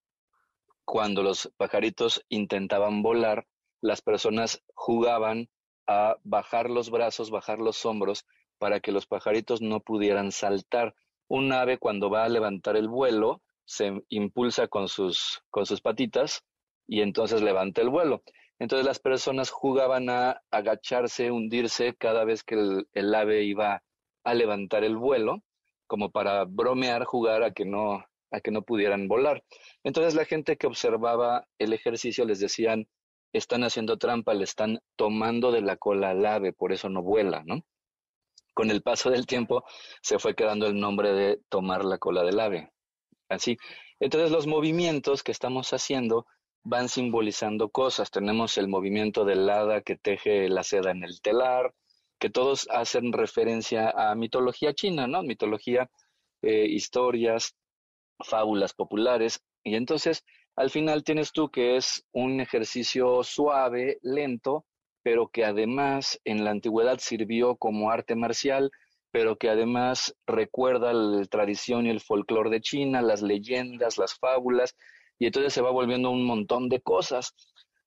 cuando 0.84 1.22
los 1.22 1.52
pajaritos 1.56 2.24
intentaban 2.28 3.02
volar, 3.02 3.46
las 3.80 4.00
personas 4.00 4.62
jugaban 4.74 5.48
a 5.86 6.16
bajar 6.22 6.70
los 6.70 6.90
brazos, 6.90 7.30
bajar 7.30 7.58
los 7.58 7.84
hombros, 7.84 8.26
para 8.58 8.80
que 8.80 8.92
los 8.92 9.06
pajaritos 9.06 9.60
no 9.60 9.80
pudieran 9.80 10.30
saltar. 10.30 10.94
Un 11.28 11.52
ave 11.52 11.78
cuando 11.78 12.10
va 12.10 12.24
a 12.24 12.28
levantar 12.28 12.76
el 12.76 12.88
vuelo 12.88 13.42
se 13.64 14.02
impulsa 14.08 14.68
con 14.68 14.88
sus, 14.88 15.42
con 15.50 15.66
sus 15.66 15.80
patitas 15.80 16.44
y 16.86 17.00
entonces 17.00 17.42
levanta 17.42 17.80
el 17.80 17.88
vuelo. 17.88 18.22
Entonces 18.58 18.86
las 18.86 18.98
personas 18.98 19.50
jugaban 19.50 20.08
a 20.10 20.42
agacharse, 20.50 21.30
hundirse 21.30 21.94
cada 21.94 22.24
vez 22.24 22.42
que 22.44 22.84
el, 22.92 23.14
ave 23.14 23.42
iba 23.44 23.82
a 24.24 24.34
levantar 24.34 24.84
el 24.84 24.96
vuelo, 24.96 25.42
como 25.86 26.10
para 26.10 26.44
bromear, 26.44 27.04
jugar 27.04 27.42
a 27.42 27.52
que 27.52 27.64
no, 27.64 28.04
a 28.30 28.40
que 28.40 28.50
no 28.50 28.62
pudieran 28.62 29.08
volar. 29.08 29.42
Entonces 29.82 30.14
la 30.14 30.24
gente 30.24 30.56
que 30.56 30.66
observaba 30.66 31.46
el 31.58 31.72
ejercicio 31.72 32.24
les 32.24 32.38
decían, 32.40 32.86
están 33.32 33.64
haciendo 33.64 33.98
trampa, 33.98 34.34
le 34.34 34.44
están 34.44 34.78
tomando 34.96 35.50
de 35.50 35.60
la 35.60 35.76
cola 35.76 36.10
al 36.10 36.24
ave, 36.24 36.52
por 36.52 36.72
eso 36.72 36.88
no 36.88 37.02
vuela, 37.02 37.42
¿no? 37.44 37.62
Con 38.54 38.70
el 38.70 38.82
paso 38.82 39.10
del 39.10 39.26
tiempo 39.26 39.64
se 40.00 40.18
fue 40.18 40.34
quedando 40.34 40.66
el 40.66 40.78
nombre 40.78 41.12
de 41.12 41.40
tomar 41.48 41.84
la 41.84 41.98
cola 41.98 42.22
del 42.22 42.40
ave. 42.40 42.72
Así. 43.28 43.56
Entonces 44.00 44.30
los 44.30 44.46
movimientos 44.46 45.22
que 45.22 45.32
estamos 45.32 45.72
haciendo 45.72 46.26
van 46.64 46.88
simbolizando 46.88 47.68
cosas. 47.68 48.10
Tenemos 48.10 48.56
el 48.58 48.68
movimiento 48.68 49.24
del 49.24 49.48
hada 49.48 49.82
que 49.82 49.96
teje 49.96 50.48
la 50.48 50.62
seda 50.62 50.90
en 50.90 51.04
el 51.04 51.20
telar, 51.20 51.74
que 52.18 52.30
todos 52.30 52.66
hacen 52.70 53.12
referencia 53.12 53.90
a 53.90 54.14
mitología 54.14 54.72
china, 54.72 55.06
¿no? 55.06 55.22
Mitología, 55.22 55.90
eh, 56.42 56.66
historias, 56.66 57.54
fábulas 58.20 58.72
populares. 58.72 59.40
Y 59.62 59.74
entonces, 59.74 60.24
al 60.56 60.70
final 60.70 61.04
tienes 61.04 61.32
tú 61.32 61.50
que 61.50 61.76
es 61.76 62.04
un 62.12 62.40
ejercicio 62.40 63.22
suave, 63.22 63.98
lento, 64.02 64.64
pero 65.04 65.28
que 65.28 65.44
además 65.44 66.18
en 66.24 66.44
la 66.44 66.50
antigüedad 66.50 66.98
sirvió 66.98 67.56
como 67.56 67.90
arte 67.90 68.16
marcial, 68.16 68.70
pero 69.12 69.36
que 69.36 69.50
además 69.50 70.16
recuerda 70.26 70.92
la 70.92 71.24
tradición 71.26 71.86
y 71.86 71.90
el 71.90 72.00
folclore 72.00 72.50
de 72.50 72.60
China, 72.60 73.02
las 73.02 73.22
leyendas, 73.22 73.98
las 73.98 74.14
fábulas, 74.14 74.74
y 75.18 75.26
entonces 75.26 75.52
se 75.52 75.60
va 75.60 75.70
volviendo 75.70 76.10
un 76.10 76.24
montón 76.24 76.68
de 76.68 76.80
cosas. 76.80 77.34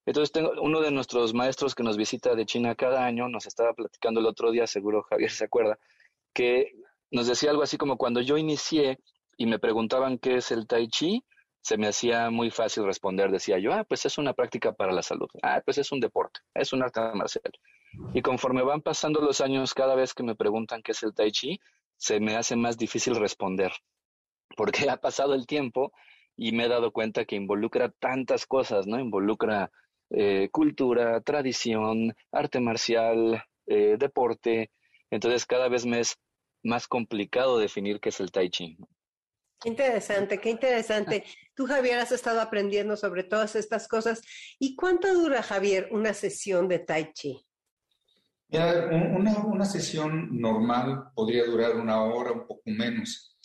Entonces, 0.05 0.31
tengo 0.31 0.51
uno 0.61 0.79
de 0.79 0.91
nuestros 0.91 1.33
maestros 1.33 1.75
que 1.75 1.83
nos 1.83 1.97
visita 1.97 2.33
de 2.35 2.45
China 2.45 2.75
cada 2.75 3.03
año, 3.05 3.27
nos 3.27 3.45
estaba 3.45 3.73
platicando 3.73 4.21
el 4.21 4.27
otro 4.27 4.51
día, 4.51 4.67
seguro 4.67 5.03
Javier 5.09 5.31
se 5.31 5.45
acuerda, 5.45 5.77
que 6.33 6.71
nos 7.11 7.27
decía 7.27 7.49
algo 7.49 7.63
así 7.63 7.77
como 7.77 7.97
cuando 7.97 8.21
yo 8.21 8.37
inicié 8.37 8.99
y 9.37 9.47
me 9.47 9.59
preguntaban 9.59 10.19
qué 10.19 10.37
es 10.37 10.51
el 10.51 10.67
tai 10.67 10.87
chi, 10.87 11.25
se 11.61 11.77
me 11.77 11.87
hacía 11.87 12.29
muy 12.29 12.51
fácil 12.51 12.85
responder. 12.85 13.31
Decía 13.31 13.59
yo, 13.59 13.73
ah, 13.73 13.83
pues 13.83 14.05
es 14.05 14.17
una 14.17 14.33
práctica 14.33 14.73
para 14.73 14.93
la 14.93 15.01
salud. 15.01 15.27
Ah, 15.41 15.61
pues 15.63 15.77
es 15.77 15.91
un 15.91 15.99
deporte, 15.99 16.39
es 16.53 16.73
un 16.73 16.83
arte 16.83 17.01
marcial. 17.13 17.51
Y 18.13 18.21
conforme 18.21 18.63
van 18.63 18.81
pasando 18.81 19.21
los 19.21 19.41
años, 19.41 19.73
cada 19.73 19.95
vez 19.95 20.13
que 20.13 20.23
me 20.23 20.35
preguntan 20.35 20.81
qué 20.81 20.91
es 20.91 21.03
el 21.03 21.13
tai 21.13 21.31
chi, 21.31 21.59
se 21.97 22.19
me 22.19 22.35
hace 22.35 22.55
más 22.55 22.77
difícil 22.77 23.15
responder. 23.15 23.71
Porque 24.55 24.89
ha 24.89 24.97
pasado 24.97 25.33
el 25.33 25.45
tiempo 25.45 25.91
y 26.35 26.51
me 26.51 26.65
he 26.65 26.69
dado 26.69 26.91
cuenta 26.91 27.25
que 27.25 27.35
involucra 27.35 27.89
tantas 27.89 28.45
cosas, 28.45 28.87
¿no? 28.87 28.99
Involucra 28.99 29.71
eh, 30.09 30.49
cultura, 30.51 31.19
tradición, 31.21 32.15
arte 32.31 32.59
marcial, 32.59 33.43
eh, 33.65 33.97
deporte. 33.97 34.71
Entonces 35.09 35.45
cada 35.45 35.67
vez 35.67 35.85
me 35.85 35.99
es 35.99 36.17
más 36.63 36.87
complicado 36.87 37.57
definir 37.57 37.99
qué 37.99 38.09
es 38.09 38.19
el 38.19 38.31
tai 38.31 38.49
chi. 38.49 38.77
Qué 39.59 39.69
interesante, 39.69 40.37
qué 40.39 40.49
interesante. 40.49 41.23
Tú, 41.55 41.65
Javier, 41.65 41.99
has 41.99 42.11
estado 42.11 42.41
aprendiendo 42.41 42.95
sobre 42.95 43.23
todas 43.23 43.55
estas 43.55 43.87
cosas. 43.87 44.21
¿Y 44.59 44.75
cuánto 44.75 45.11
dura, 45.13 45.41
Javier, 45.41 45.89
una 45.91 46.13
sesión 46.13 46.67
de 46.67 46.79
tai 46.79 47.11
chi? 47.13 47.43
una, 48.49 49.39
una 49.39 49.65
sesión 49.65 50.39
normal 50.39 51.11
podría 51.13 51.45
durar 51.45 51.75
una 51.75 52.01
hora, 52.03 52.31
un 52.31 52.47
poco 52.47 52.61
menos. 52.65 53.37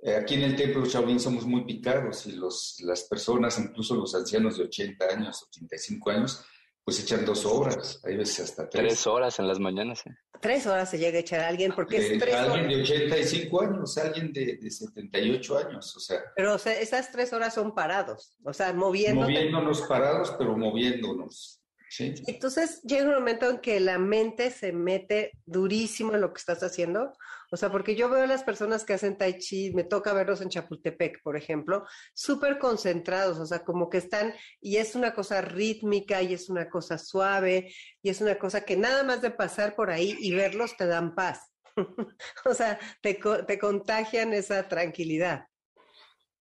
Eh, 0.00 0.16
aquí 0.16 0.34
en 0.34 0.42
el 0.42 0.54
templo 0.54 0.84
Shaolin 0.84 1.18
somos 1.18 1.46
muy 1.46 1.64
picados 1.64 2.26
y 2.26 2.32
los, 2.32 2.76
las 2.80 3.04
personas, 3.04 3.58
incluso 3.58 3.94
los 3.94 4.14
ancianos 4.14 4.58
de 4.58 4.64
80 4.64 5.06
años, 5.06 5.42
85 5.48 6.10
años, 6.10 6.44
pues 6.84 7.00
echan 7.00 7.24
dos 7.24 7.46
horas, 7.46 8.00
hay 8.04 8.16
veces 8.16 8.40
hasta 8.40 8.68
tres. 8.68 8.84
Tres 8.84 9.06
horas 9.06 9.38
en 9.38 9.48
las 9.48 9.58
mañanas. 9.58 10.02
Tres 10.40 10.66
horas 10.66 10.90
se 10.90 10.98
llega 10.98 11.16
a 11.16 11.20
echar 11.20 11.40
a 11.40 11.48
alguien 11.48 11.72
porque 11.74 11.96
es 11.96 12.18
tres 12.18 12.34
Alguien 12.34 12.68
de 12.68 12.82
85 12.82 13.62
años, 13.62 13.96
alguien 13.96 14.32
de, 14.32 14.58
de 14.60 14.70
78 14.70 15.58
años, 15.58 15.96
o 15.96 16.00
sea. 16.00 16.20
Pero 16.36 16.54
o 16.54 16.58
sea, 16.58 16.78
esas 16.78 17.10
tres 17.10 17.32
horas 17.32 17.54
son 17.54 17.74
parados, 17.74 18.36
o 18.44 18.52
sea, 18.52 18.74
moviéndonos. 18.74 19.30
Moviéndonos 19.30 19.82
parados, 19.82 20.34
pero 20.38 20.56
moviéndonos. 20.56 21.64
Entonces 21.98 22.82
llega 22.82 23.04
un 23.04 23.14
momento 23.14 23.48
en 23.48 23.58
que 23.58 23.80
la 23.80 23.98
mente 23.98 24.50
se 24.50 24.72
mete 24.72 25.32
durísimo 25.46 26.14
en 26.14 26.20
lo 26.20 26.32
que 26.32 26.38
estás 26.38 26.62
haciendo. 26.62 27.12
O 27.54 27.56
sea, 27.56 27.70
porque 27.70 27.94
yo 27.94 28.08
veo 28.08 28.24
a 28.24 28.26
las 28.26 28.42
personas 28.42 28.84
que 28.84 28.94
hacen 28.94 29.16
tai 29.16 29.38
chi, 29.38 29.72
me 29.74 29.84
toca 29.84 30.12
verlos 30.12 30.40
en 30.40 30.48
Chapultepec, 30.48 31.22
por 31.22 31.36
ejemplo, 31.36 31.86
súper 32.12 32.58
concentrados, 32.58 33.38
o 33.38 33.46
sea, 33.46 33.62
como 33.62 33.88
que 33.88 33.98
están, 33.98 34.34
y 34.60 34.78
es 34.78 34.96
una 34.96 35.14
cosa 35.14 35.40
rítmica, 35.40 36.20
y 36.20 36.34
es 36.34 36.48
una 36.48 36.68
cosa 36.68 36.98
suave, 36.98 37.72
y 38.02 38.08
es 38.08 38.20
una 38.20 38.40
cosa 38.40 38.62
que 38.62 38.76
nada 38.76 39.04
más 39.04 39.22
de 39.22 39.30
pasar 39.30 39.76
por 39.76 39.92
ahí 39.92 40.16
y 40.18 40.34
verlos 40.34 40.76
te 40.76 40.86
dan 40.86 41.14
paz. 41.14 41.52
o 42.44 42.54
sea, 42.54 42.76
te, 43.00 43.20
te 43.46 43.58
contagian 43.60 44.34
esa 44.34 44.66
tranquilidad. 44.66 45.46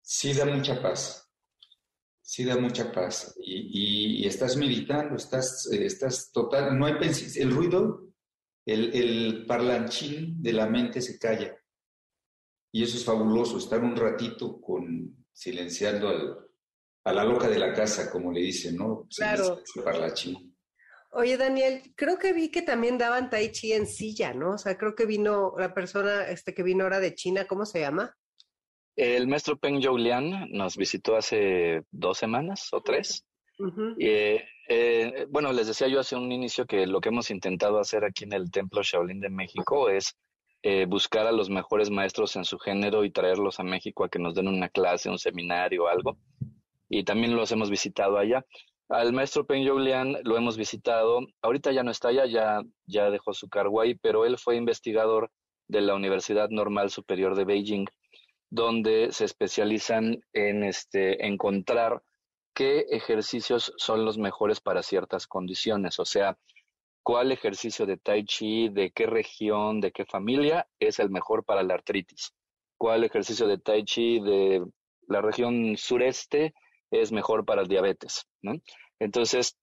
Sí, 0.03 0.35
da 0.35 0.44
mucha 0.44 0.83
paz 0.83 1.25
sí 2.21 2.44
da 2.44 2.59
mucha 2.59 2.92
paz. 2.92 3.35
Y, 3.42 4.27
estás 4.27 4.55
meditando, 4.59 5.16
estás, 5.16 5.66
eh, 5.73 5.87
estás 5.87 6.31
total, 6.31 6.79
no 6.79 6.85
hay 6.85 6.97
el 7.37 7.51
ruido, 7.51 8.08
el, 8.68 8.94
el, 8.94 9.46
parlanchín 9.46 10.42
de 10.42 10.52
la 10.52 10.66
mente 10.66 11.00
se 11.00 11.18
calla. 11.18 11.57
Y 12.70 12.83
eso 12.83 12.96
es 12.98 13.04
fabuloso, 13.04 13.57
estar 13.57 13.81
un 13.81 13.96
ratito 13.96 14.61
con 14.61 15.24
silenciando 15.33 16.09
al, 16.09 16.38
a 17.04 17.12
la 17.12 17.24
loca 17.24 17.48
de 17.48 17.59
la 17.59 17.72
casa, 17.72 18.11
como 18.11 18.31
le 18.31 18.40
dicen, 18.40 18.76
¿no? 18.76 19.09
Claro. 19.16 19.62
parlanchín. 19.83 20.54
Oye, 21.12 21.38
Daniel, 21.38 21.81
creo 21.96 22.18
que 22.18 22.35
vi 22.35 22.50
que 22.50 22.61
también 22.61 22.98
daban 22.98 23.31
tai 23.31 23.50
chi 23.50 23.72
en 23.72 23.87
silla, 23.87 24.35
¿no? 24.35 24.52
O 24.52 24.59
sea, 24.59 24.76
creo 24.76 24.94
que 24.94 25.07
vino 25.07 25.54
la 25.59 25.72
persona 25.72 26.28
este, 26.28 26.52
que 26.52 26.62
vino 26.62 26.85
ahora 26.85 27.00
de 27.00 27.14
China, 27.14 27.46
¿cómo 27.46 27.64
se 27.64 27.81
llama? 27.81 28.14
El 28.94 29.28
maestro 29.28 29.57
Peng 29.57 29.78
Lian 29.78 30.50
nos 30.50 30.76
visitó 30.76 31.16
hace 31.16 31.85
dos 31.90 32.18
semanas 32.18 32.68
o 32.72 32.83
tres. 32.83 33.24
y, 33.96 34.07
eh, 34.07 34.44
bueno, 35.31 35.52
les 35.52 35.66
decía 35.66 35.88
yo 35.88 36.00
hace 36.00 36.16
un 36.16 36.31
inicio 36.31 36.66
que 36.66 36.87
lo 36.87 37.00
que 37.00 37.09
hemos 37.09 37.31
intentado 37.31 37.78
hacer 37.78 38.04
aquí 38.04 38.24
en 38.24 38.33
el 38.33 38.50
Templo 38.50 38.83
Shaolin 38.83 39.20
de 39.20 39.31
México 39.31 39.88
es 39.88 40.16
eh, 40.62 40.87
buscar 40.87 41.26
a 41.26 41.33
los 41.33 41.50
mejores 41.50 41.90
maestros 41.90 42.37
en 42.37 42.44
su 42.44 42.59
género 42.59 43.04
y 43.04 43.11
traerlos 43.11 43.61
a 43.61 43.62
México 43.62 44.04
a 44.04 44.09
que 44.09 44.18
nos 44.18 44.35
den 44.35 44.48
una 44.48 44.68
clase, 44.68 45.09
un 45.09 45.18
seminario 45.18 45.88
algo. 45.88 46.18
Y 46.88 47.04
también 47.04 47.37
los 47.37 47.52
hemos 47.52 47.70
visitado 47.70 48.18
allá. 48.18 48.44
Al 48.88 49.12
maestro 49.12 49.46
Peng 49.46 49.64
Lian 49.64 50.16
lo 50.24 50.37
hemos 50.37 50.57
visitado. 50.57 51.20
Ahorita 51.42 51.72
ya 51.72 51.83
no 51.83 51.90
está 51.90 52.09
allá, 52.09 52.26
ya, 52.26 52.62
ya 52.87 53.11
dejó 53.11 53.35
su 53.35 53.48
cargo 53.48 53.81
ahí, 53.81 53.94
pero 53.94 54.24
él 54.24 54.38
fue 54.38 54.57
investigador 54.57 55.31
de 55.68 55.83
la 55.83 55.94
Universidad 55.94 56.48
Normal 56.50 56.90
Superior 56.90 57.35
de 57.35 57.44
Beijing 57.44 57.87
donde 58.50 59.12
se 59.12 59.24
especializan 59.24 60.20
en 60.33 60.64
este, 60.64 61.26
encontrar 61.26 62.02
qué 62.59 62.87
ejercicios 62.90 63.73
son 63.77 64.05
los 64.05 64.18
mejores 64.18 64.61
para 64.61 64.83
ciertas 64.83 65.29
condiciones, 65.29 66.01
o 66.01 66.05
sea, 66.05 66.37
cuál 67.05 67.31
ejercicio 67.31 67.87
de 67.87 67.99
tai 67.99 68.25
chi, 68.25 68.68
de 68.68 68.90
qué 68.90 69.07
región, 69.07 69.81
de 69.81 69.92
qué 69.92 70.05
familia 70.05 70.66
es 70.81 70.99
el 70.99 71.09
mejor 71.09 71.44
para 71.44 71.62
la 71.62 71.75
artritis, 71.75 72.35
cuál 72.77 73.05
ejercicio 73.05 73.47
de 73.47 73.59
tai 73.59 73.85
chi 73.85 74.18
de 74.18 74.66
la 75.07 75.21
región 75.21 75.77
sureste 75.77 76.53
es 76.90 77.12
mejor 77.12 77.44
para 77.44 77.62
el 77.62 77.68
diabetes. 77.68 78.27
Entonces, 78.99 79.57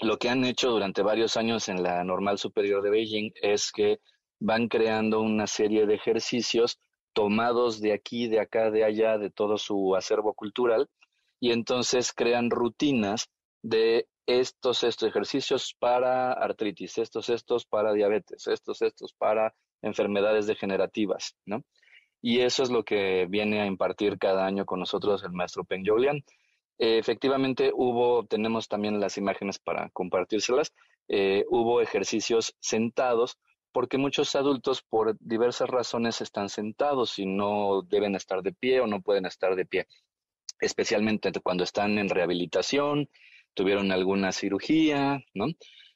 lo 0.00 0.18
que 0.18 0.28
han 0.28 0.44
hecho 0.44 0.70
durante 0.70 1.02
varios 1.02 1.36
años 1.36 1.68
en 1.68 1.80
la 1.80 2.02
Normal 2.02 2.38
Superior 2.38 2.82
de 2.82 2.90
Beijing 2.90 3.30
es 3.40 3.70
que 3.70 4.00
van 4.40 4.66
creando 4.66 5.20
una 5.20 5.46
serie 5.46 5.86
de 5.86 5.94
ejercicios 5.94 6.80
tomados 7.12 7.80
de 7.80 7.92
aquí, 7.92 8.26
de 8.26 8.40
acá, 8.40 8.72
de 8.72 8.82
allá, 8.82 9.16
de 9.16 9.30
todo 9.30 9.58
su 9.58 9.94
acervo 9.94 10.34
cultural, 10.34 10.88
y 11.42 11.50
entonces 11.50 12.12
crean 12.12 12.50
rutinas 12.50 13.28
de 13.62 14.06
estos, 14.26 14.84
estos 14.84 15.08
ejercicios 15.08 15.74
para 15.76 16.32
artritis, 16.32 16.98
estos, 16.98 17.30
estos 17.30 17.66
para 17.66 17.92
diabetes, 17.92 18.46
estos, 18.46 18.80
estos 18.80 19.12
para 19.12 19.52
enfermedades 19.82 20.46
degenerativas, 20.46 21.34
¿no? 21.44 21.64
Y 22.20 22.38
eso 22.42 22.62
es 22.62 22.70
lo 22.70 22.84
que 22.84 23.26
viene 23.28 23.60
a 23.60 23.66
impartir 23.66 24.18
cada 24.18 24.46
año 24.46 24.64
con 24.64 24.78
nosotros 24.78 25.24
el 25.24 25.32
maestro 25.32 25.64
Peng 25.64 25.82
Jolian. 25.84 26.22
efectivamente 26.78 27.72
hubo, 27.74 28.24
tenemos 28.24 28.68
también 28.68 29.00
las 29.00 29.18
imágenes 29.18 29.58
para 29.58 29.90
compartírselas, 29.90 30.72
eh, 31.08 31.44
hubo 31.50 31.80
ejercicios 31.80 32.54
sentados 32.60 33.36
porque 33.72 33.98
muchos 33.98 34.36
adultos 34.36 34.82
por 34.82 35.16
diversas 35.18 35.68
razones 35.68 36.20
están 36.20 36.48
sentados 36.48 37.18
y 37.18 37.26
no 37.26 37.82
deben 37.82 38.14
estar 38.14 38.42
de 38.42 38.52
pie 38.52 38.80
o 38.80 38.86
no 38.86 39.02
pueden 39.02 39.26
estar 39.26 39.56
de 39.56 39.66
pie, 39.66 39.88
especialmente 40.62 41.32
cuando 41.42 41.64
están 41.64 41.98
en 41.98 42.08
rehabilitación, 42.08 43.10
tuvieron 43.52 43.92
alguna 43.92 44.32
cirugía, 44.32 45.22
¿no? 45.34 45.46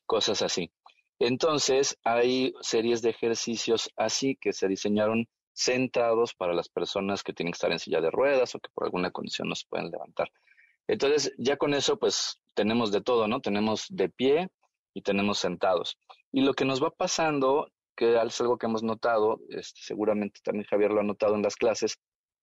Cosas 0.05 0.43
así. 0.43 0.71
Entonces, 1.19 1.99
hay 2.05 2.53
series 2.61 3.01
de 3.01 3.11
ejercicios 3.11 3.91
así 3.97 4.37
que 4.37 4.53
se 4.53 4.69
diseñaron 4.69 5.29
sentados 5.53 6.35
para 6.35 6.53
las 6.53 6.69
personas 6.69 7.23
que 7.23 7.33
tienen 7.33 7.53
que 7.53 7.57
estar 7.57 7.73
en 7.73 7.79
silla 7.79 8.01
de 8.01 8.11
ruedas 8.11 8.55
o 8.55 8.59
que 8.59 8.69
por 8.75 8.85
alguna 8.85 9.11
condición 9.11 9.49
no 9.49 9.55
se 9.55 9.67
pueden 9.69 9.91
levantar. 9.91 10.31
Entonces, 10.89 11.33
ya 11.39 11.57
con 11.57 11.73
eso, 11.73 11.99
pues 11.99 12.41
tenemos 12.55 12.93
de 12.93 13.01
todo, 13.01 13.29
¿no? 13.29 13.41
Tenemos 13.41 13.87
de 13.89 14.09
pie 14.09 14.51
y 14.93 15.03
tenemos 15.03 15.39
sentados. 15.39 15.97
Y 16.33 16.43
lo 16.43 16.55
que 16.55 16.65
nos 16.65 16.83
va 16.83 16.91
pasando, 16.91 17.71
que 17.97 18.21
es 18.21 18.41
algo 18.41 18.59
que 18.59 18.67
hemos 18.67 18.83
notado, 18.83 19.41
este, 19.49 19.81
seguramente 19.83 20.41
también 20.43 20.67
Javier 20.67 20.91
lo 20.91 21.01
ha 21.01 21.05
notado 21.05 21.37
en 21.37 21.43
las 21.43 21.57
clases, 21.57 21.99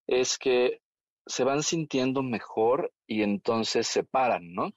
es 0.08 0.38
que 0.38 0.82
se 1.26 1.44
van 1.44 1.64
sintiendo 1.64 2.24
mejor 2.24 2.92
y 3.08 3.24
entonces 3.24 3.88
se 3.88 4.04
paran, 4.04 4.54
¿no? 4.54 4.72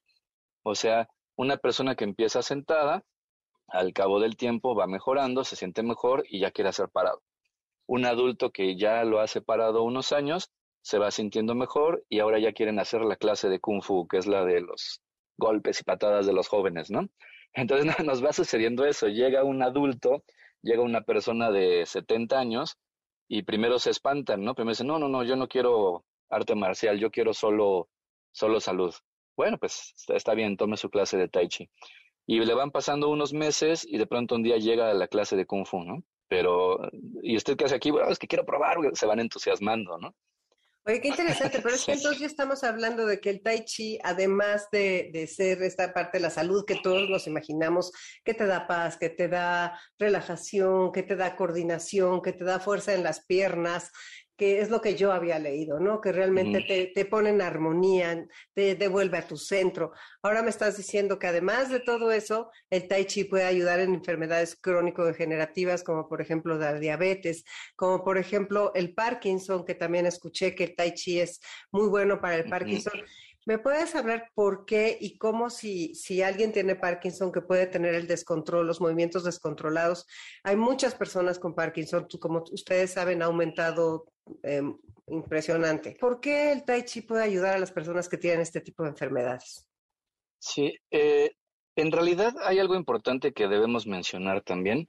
O 0.63 0.75
sea, 0.75 1.09
una 1.37 1.57
persona 1.57 1.95
que 1.95 2.05
empieza 2.05 2.43
sentada, 2.43 3.05
al 3.69 3.93
cabo 3.93 4.21
del 4.21 4.37
tiempo 4.37 4.75
va 4.75 4.87
mejorando, 4.87 5.45
se 5.45 5.57
siente 5.57 5.83
mejor 5.83 6.25
y 6.29 6.41
ya 6.41 6.51
quiere 6.51 6.71
hacer 6.71 6.89
parado. 6.89 7.23
Un 7.87 8.05
adulto 8.07 8.51
que 8.51 8.77
ya 8.77 9.05
lo 9.05 9.21
ha 9.21 9.27
separado 9.27 9.83
unos 9.83 10.13
años, 10.13 10.51
se 10.83 10.99
va 10.99 11.11
sintiendo 11.11 11.55
mejor 11.55 12.05
y 12.09 12.21
ahora 12.21 12.39
ya 12.39 12.53
quieren 12.53 12.79
hacer 12.79 13.03
la 13.03 13.17
clase 13.17 13.49
de 13.49 13.61
kung 13.61 13.83
fu, 13.83 14.07
que 14.07 14.19
es 14.19 14.27
la 14.27 14.45
de 14.45 14.61
los 14.61 15.03
golpes 15.37 15.81
y 15.81 15.85
patadas 15.85 16.27
de 16.27 16.33
los 16.33 16.49
jóvenes, 16.49 16.91
¿no? 16.91 17.09
Entonces 17.53 18.05
nos 18.05 18.25
va 18.25 18.33
sucediendo 18.33 18.85
eso, 18.85 19.09
llega 19.09 19.45
un 19.45 19.63
adulto 19.63 20.23
llega 20.67 20.83
una 20.83 21.03
persona 21.03 21.51
de 21.51 21.87
70 21.87 22.39
años 22.39 22.77
y 23.29 23.43
primero 23.43 23.79
se 23.79 23.91
espantan, 23.91 24.43
¿no? 24.43 24.55
Primero 24.55 24.73
dicen, 24.73 24.89
no, 24.89 24.99
no, 24.99 25.09
no, 25.09 25.25
yo 25.25 25.37
no 25.37 25.49
quiero 25.49 26.05
arte 26.29 26.55
marcial, 26.55 26.99
yo 26.99 27.11
quiero 27.11 27.33
solo, 27.35 27.89
solo 28.33 28.61
salud. 28.61 28.95
Bueno, 29.37 29.59
pues 29.59 29.95
está 30.09 30.35
bien, 30.35 30.57
tome 30.57 30.77
su 30.77 30.91
clase 30.91 31.17
de 31.17 31.29
tai 31.29 31.49
chi. 31.49 31.69
Y 32.27 32.41
le 32.41 32.55
van 32.55 32.71
pasando 32.71 33.09
unos 33.09 33.33
meses 33.33 33.87
y 33.89 33.99
de 33.99 34.07
pronto 34.07 34.35
un 34.35 34.43
día 34.43 34.57
llega 34.57 34.91
a 34.91 34.95
la 34.95 35.09
clase 35.09 35.37
de 35.37 35.47
kung 35.47 35.67
fu, 35.67 35.85
¿no? 35.85 36.03
Pero, 36.29 36.91
¿y 37.23 37.37
usted 37.37 37.57
qué 37.57 37.67
hace 37.67 37.77
aquí? 37.77 37.91
Bueno, 37.91 38.11
es 38.11 38.19
que 38.19 38.27
quiero 38.27 38.45
probar, 38.45 38.79
se 38.95 39.07
van 39.07 39.21
entusiasmando, 39.21 39.97
¿no? 39.99 40.15
Oye, 40.89 41.01
qué 41.01 41.09
interesante, 41.09 41.61
pero 41.61 41.75
es 41.75 41.85
que 41.85 41.93
entonces 41.95 42.21
ya 42.21 42.27
estamos 42.27 42.63
hablando 42.63 43.07
de 43.07 43.21
que 43.21 43.31
el 43.31 43.43
tai 43.43 43.65
chi, 43.65 43.99
además 44.05 44.69
de, 44.71 45.11
de, 45.13 45.27
ser 45.27 45.63
esta 45.63 45.93
parte 45.93 46.19
de 46.19 46.23
la 46.23 46.31
salud 46.31 46.65
que 46.65 46.77
todos 46.77 47.09
nos 47.11 47.27
imaginamos, 47.27 47.91
que 48.25 48.35
te 48.35 48.47
da 48.47 48.69
paz, 48.69 48.97
que 48.97 49.11
te 49.11 49.27
da 49.27 49.81
relajación, 49.99 50.93
que 50.93 51.03
te 51.03 51.17
da 51.17 51.35
coordinación, 51.35 52.23
que 52.23 52.33
te 52.33 52.45
da 52.45 52.61
fuerza 52.61 52.95
en 52.95 53.03
las 53.03 53.25
piernas, 53.27 53.91
que 54.37 54.61
es 54.61 54.69
lo 54.69 54.81
que 54.81 54.95
yo 54.97 55.13
había 55.13 55.39
leído, 55.39 55.81
¿no? 55.81 56.01
Que 56.01 56.13
realmente 56.13 56.61
te, 56.63 56.87
te, 56.95 57.05
pone 57.07 57.31
en 57.31 57.41
armonía, 57.41 58.27
te 58.53 58.75
devuelve 58.75 59.19
a 59.19 59.27
tu 59.27 59.37
centro. 59.37 59.93
Ahora 60.23 60.43
me 60.43 60.51
estás 60.51 60.77
diciendo 60.77 61.19
que 61.19 61.27
además 61.27 61.71
de 61.71 61.81
todo 61.81 62.13
eso, 62.13 62.51
el 62.69 62.87
tai 62.87 63.07
chi 63.07 63.25
puede 63.25 63.45
ayudar 63.45 63.81
en 63.81 63.95
enfermedades 63.95 64.57
crónico-degenerativas, 64.61 65.83
como 65.83 66.09
por 66.09 66.21
ejemplo 66.21 66.59
la 66.59 66.79
diabetes, 66.79 67.45
como 67.77 68.05
por 68.05 68.19
ejemplo 68.19 68.73
el 68.75 68.95
Parkinson, 68.95 69.65
que 69.65 69.75
también 69.75 70.05
escuché 70.05 70.55
que 70.55 70.65
el 70.65 70.77
tai 70.77 70.93
chi 70.93 71.21
es 71.21 71.41
muy 71.73 71.89
bueno 71.89 72.21
para 72.21 72.37
el 72.37 72.45
Parkinson. 72.45 72.93
¿Me 73.47 73.59
puedes 73.59 73.95
hablar 73.95 74.33
por 74.35 74.67
qué 74.67 74.99
y 75.01 75.19
cómo 75.19 75.51
si, 75.51 75.95
si 75.95 76.21
alguien 76.21 76.53
tiene 76.53 76.75
Parkinson 76.75 77.31
que 77.31 77.43
puede 77.43 77.69
tener 77.69 77.95
el 77.95 78.09
descontrol, 78.09 78.67
los 78.67 78.81
movimientos 78.81 79.23
descontrolados? 79.23 80.05
Hay 80.43 80.57
muchas 80.57 80.97
personas 80.97 81.39
con 81.39 81.55
Parkinson, 81.55 82.09
como 82.21 82.43
ustedes 82.51 82.91
saben, 82.91 83.23
ha 83.23 83.27
aumentado 83.27 84.07
eh, 84.43 84.63
impresionante. 85.07 85.97
¿Por 86.01 86.21
qué 86.21 86.51
el 86.51 86.65
Tai 86.65 86.85
Chi 86.85 87.03
puede 87.03 87.23
ayudar 87.23 87.55
a 87.55 87.59
las 87.61 87.71
personas 87.71 88.09
que 88.09 88.19
tienen 88.19 88.41
este 88.41 88.61
tipo 88.61 88.83
de 88.83 88.89
enfermedades? 88.89 89.65
Sí, 90.41 90.75
eh, 90.91 91.31
en 91.77 91.93
realidad 91.93 92.35
hay 92.43 92.59
algo 92.59 92.75
importante 92.75 93.33
que 93.33 93.47
debemos 93.47 93.87
mencionar 93.87 94.43
también, 94.43 94.89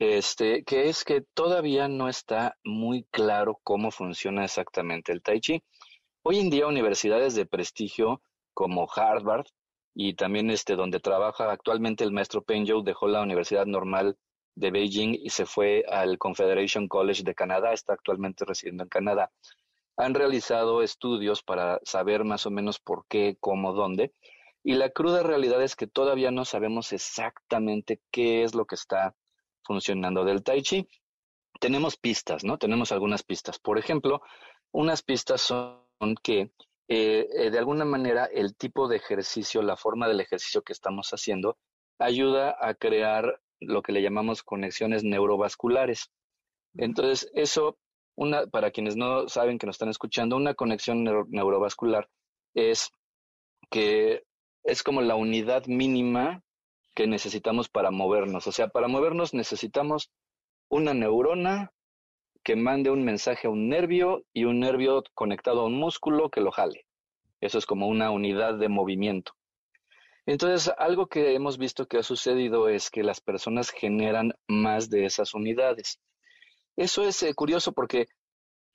este, 0.00 0.64
que 0.64 0.88
es 0.88 1.04
que 1.04 1.22
todavía 1.34 1.86
no 1.86 2.08
está 2.08 2.56
muy 2.64 3.04
claro 3.12 3.60
cómo 3.62 3.92
funciona 3.92 4.44
exactamente 4.44 5.12
el 5.12 5.22
Tai 5.22 5.40
Chi. 5.40 5.62
Hoy 6.24 6.38
en 6.38 6.50
día 6.50 6.68
universidades 6.68 7.34
de 7.34 7.46
prestigio 7.46 8.22
como 8.54 8.88
Harvard 8.94 9.46
y 9.92 10.14
también 10.14 10.50
este 10.50 10.76
donde 10.76 11.00
trabaja 11.00 11.50
actualmente 11.50 12.04
el 12.04 12.12
maestro 12.12 12.44
Penjo 12.44 12.82
dejó 12.82 13.08
la 13.08 13.22
Universidad 13.22 13.66
Normal 13.66 14.16
de 14.54 14.70
Beijing 14.70 15.18
y 15.20 15.30
se 15.30 15.46
fue 15.46 15.84
al 15.88 16.18
Confederation 16.18 16.86
College 16.86 17.24
de 17.24 17.34
Canadá, 17.34 17.72
está 17.72 17.94
actualmente 17.94 18.44
residiendo 18.44 18.84
en 18.84 18.88
Canadá. 18.88 19.32
Han 19.96 20.14
realizado 20.14 20.82
estudios 20.82 21.42
para 21.42 21.80
saber 21.82 22.22
más 22.22 22.46
o 22.46 22.52
menos 22.52 22.78
por 22.78 23.04
qué, 23.08 23.36
cómo, 23.40 23.72
dónde, 23.72 24.12
y 24.62 24.74
la 24.74 24.90
cruda 24.90 25.24
realidad 25.24 25.60
es 25.60 25.74
que 25.74 25.88
todavía 25.88 26.30
no 26.30 26.44
sabemos 26.44 26.92
exactamente 26.92 28.00
qué 28.12 28.44
es 28.44 28.54
lo 28.54 28.64
que 28.66 28.76
está 28.76 29.16
funcionando 29.64 30.24
del 30.24 30.44
tai 30.44 30.62
chi. 30.62 30.86
Tenemos 31.58 31.96
pistas, 31.96 32.44
¿no? 32.44 32.58
Tenemos 32.58 32.92
algunas 32.92 33.24
pistas. 33.24 33.58
Por 33.58 33.76
ejemplo, 33.76 34.22
unas 34.70 35.02
pistas 35.02 35.40
son 35.40 35.81
que 36.22 36.50
eh, 36.88 37.28
eh, 37.36 37.50
de 37.50 37.58
alguna 37.58 37.84
manera 37.84 38.26
el 38.26 38.56
tipo 38.56 38.88
de 38.88 38.96
ejercicio, 38.96 39.62
la 39.62 39.76
forma 39.76 40.08
del 40.08 40.20
ejercicio 40.20 40.62
que 40.62 40.72
estamos 40.72 41.10
haciendo, 41.10 41.56
ayuda 41.98 42.56
a 42.60 42.74
crear 42.74 43.40
lo 43.60 43.82
que 43.82 43.92
le 43.92 44.02
llamamos 44.02 44.42
conexiones 44.42 45.04
neurovasculares. 45.04 46.10
Entonces, 46.76 47.30
eso, 47.34 47.78
una, 48.16 48.46
para 48.46 48.70
quienes 48.72 48.96
no 48.96 49.28
saben 49.28 49.58
que 49.58 49.66
nos 49.66 49.74
están 49.74 49.88
escuchando, 49.88 50.36
una 50.36 50.54
conexión 50.54 51.04
neurovascular 51.04 52.08
es 52.54 52.90
que 53.70 54.24
es 54.64 54.82
como 54.82 55.00
la 55.00 55.14
unidad 55.14 55.66
mínima 55.66 56.42
que 56.94 57.06
necesitamos 57.06 57.68
para 57.68 57.90
movernos. 57.90 58.46
O 58.46 58.52
sea, 58.52 58.68
para 58.68 58.88
movernos 58.88 59.34
necesitamos 59.34 60.10
una 60.68 60.94
neurona 60.94 61.72
que 62.42 62.56
mande 62.56 62.90
un 62.90 63.04
mensaje 63.04 63.46
a 63.46 63.50
un 63.50 63.68
nervio 63.68 64.24
y 64.32 64.44
un 64.44 64.60
nervio 64.60 65.02
conectado 65.14 65.60
a 65.60 65.66
un 65.66 65.74
músculo 65.74 66.30
que 66.30 66.40
lo 66.40 66.50
jale. 66.50 66.86
Eso 67.40 67.58
es 67.58 67.66
como 67.66 67.88
una 67.88 68.10
unidad 68.10 68.54
de 68.58 68.68
movimiento. 68.68 69.32
Entonces, 70.26 70.72
algo 70.78 71.08
que 71.08 71.34
hemos 71.34 71.58
visto 71.58 71.86
que 71.86 71.98
ha 71.98 72.02
sucedido 72.02 72.68
es 72.68 72.90
que 72.90 73.02
las 73.02 73.20
personas 73.20 73.70
generan 73.70 74.32
más 74.46 74.88
de 74.88 75.04
esas 75.04 75.34
unidades. 75.34 76.00
Eso 76.76 77.02
es 77.02 77.22
eh, 77.22 77.34
curioso 77.34 77.72
porque 77.72 78.06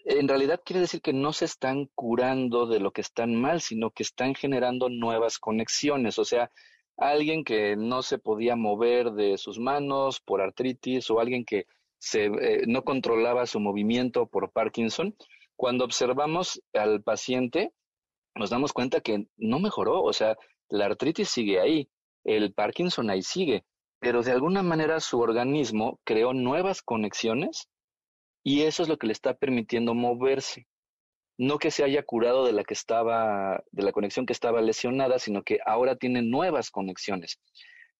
en 0.03 0.27
realidad 0.27 0.61
quiere 0.63 0.81
decir 0.81 1.01
que 1.01 1.13
no 1.13 1.33
se 1.33 1.45
están 1.45 1.89
curando 1.95 2.67
de 2.67 2.79
lo 2.79 2.91
que 2.91 3.01
están 3.01 3.35
mal, 3.35 3.61
sino 3.61 3.91
que 3.91 4.03
están 4.03 4.35
generando 4.35 4.89
nuevas 4.89 5.39
conexiones. 5.39 6.19
O 6.19 6.25
sea, 6.25 6.51
alguien 6.97 7.43
que 7.43 7.75
no 7.75 8.01
se 8.03 8.17
podía 8.17 8.55
mover 8.55 9.11
de 9.11 9.37
sus 9.37 9.59
manos 9.59 10.19
por 10.19 10.41
artritis 10.41 11.09
o 11.09 11.19
alguien 11.19 11.45
que 11.45 11.65
eh, 12.13 12.63
no 12.67 12.83
controlaba 12.83 13.45
su 13.45 13.59
movimiento 13.59 14.27
por 14.27 14.51
Parkinson, 14.51 15.15
cuando 15.55 15.85
observamos 15.85 16.61
al 16.73 17.01
paciente, 17.01 17.73
nos 18.35 18.49
damos 18.49 18.73
cuenta 18.73 19.01
que 19.01 19.27
no 19.37 19.59
mejoró, 19.59 20.03
o 20.03 20.13
sea, 20.13 20.37
la 20.69 20.85
artritis 20.85 21.29
sigue 21.29 21.59
ahí, 21.59 21.89
el 22.23 22.53
Parkinson 22.53 23.09
ahí 23.09 23.23
sigue, 23.23 23.65
pero 23.99 24.21
de 24.21 24.31
alguna 24.31 24.61
manera 24.61 24.99
su 24.99 25.19
organismo 25.19 25.99
creó 26.03 26.33
nuevas 26.33 26.81
conexiones 26.81 27.69
y 28.43 28.63
eso 28.63 28.83
es 28.83 28.89
lo 28.89 28.97
que 28.97 29.07
le 29.07 29.13
está 29.13 29.33
permitiendo 29.33 29.93
moverse. 29.93 30.67
No 31.39 31.59
que 31.59 31.71
se 31.71 31.83
haya 31.83 32.03
curado 32.03 32.45
de 32.45 32.53
la 32.53 32.63
que 32.63 32.73
estaba, 32.73 33.63
de 33.71 33.83
la 33.83 33.91
conexión 33.91 34.25
que 34.25 34.33
estaba 34.33 34.61
lesionada, 34.61 35.19
sino 35.19 35.43
que 35.43 35.59
ahora 35.65 35.95
tiene 35.95 36.21
nuevas 36.21 36.71
conexiones. 36.71 37.39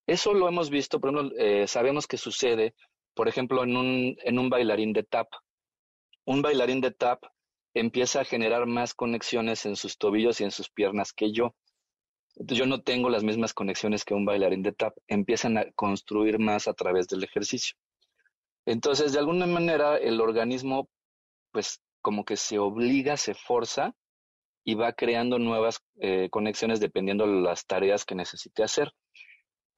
Eso 0.07 0.33
lo 0.33 0.47
hemos 0.47 0.69
visto, 0.69 0.99
por 0.99 1.09
ejemplo, 1.11 1.37
eh, 1.37 1.67
sabemos 1.67 2.07
que 2.07 2.17
sucede 2.17 2.73
por 3.17 3.27
ejemplo, 3.27 3.63
en 3.63 3.75
un, 3.75 4.15
en 4.23 4.37
un 4.37 4.47
bailarín 4.49 4.93
de 4.93 5.01
tap. 5.01 5.27
Un 6.23 6.43
bailarín 6.43 6.81
de 6.81 6.91
tap 6.91 7.23
empieza 7.73 8.21
a 8.21 8.25
generar 8.25 8.67
más 8.67 8.93
conexiones 8.93 9.65
en 9.65 9.75
sus 9.75 9.97
tobillos 9.97 10.39
y 10.39 10.43
en 10.43 10.51
sus 10.51 10.69
piernas 10.69 11.13
que 11.13 11.31
yo. 11.31 11.55
yo 12.35 12.67
no 12.67 12.83
tengo 12.83 13.09
las 13.09 13.23
mismas 13.23 13.55
conexiones 13.55 14.05
que 14.05 14.13
un 14.13 14.23
bailarín 14.23 14.61
de 14.61 14.71
tap. 14.71 14.95
Empiezan 15.07 15.57
a 15.57 15.65
construir 15.71 16.37
más 16.37 16.67
a 16.67 16.73
través 16.73 17.07
del 17.07 17.23
ejercicio. 17.23 17.75
Entonces, 18.67 19.13
de 19.13 19.19
alguna 19.19 19.47
manera, 19.47 19.97
el 19.97 20.21
organismo, 20.21 20.87
pues, 21.51 21.81
como 22.03 22.23
que 22.23 22.37
se 22.37 22.59
obliga, 22.59 23.17
se 23.17 23.33
forza 23.33 23.95
y 24.63 24.75
va 24.75 24.93
creando 24.93 25.39
nuevas 25.39 25.79
eh, 25.99 26.29
conexiones 26.29 26.79
dependiendo 26.79 27.25
de 27.25 27.41
las 27.41 27.65
tareas 27.65 28.05
que 28.05 28.13
necesite 28.13 28.61
hacer. 28.61 28.91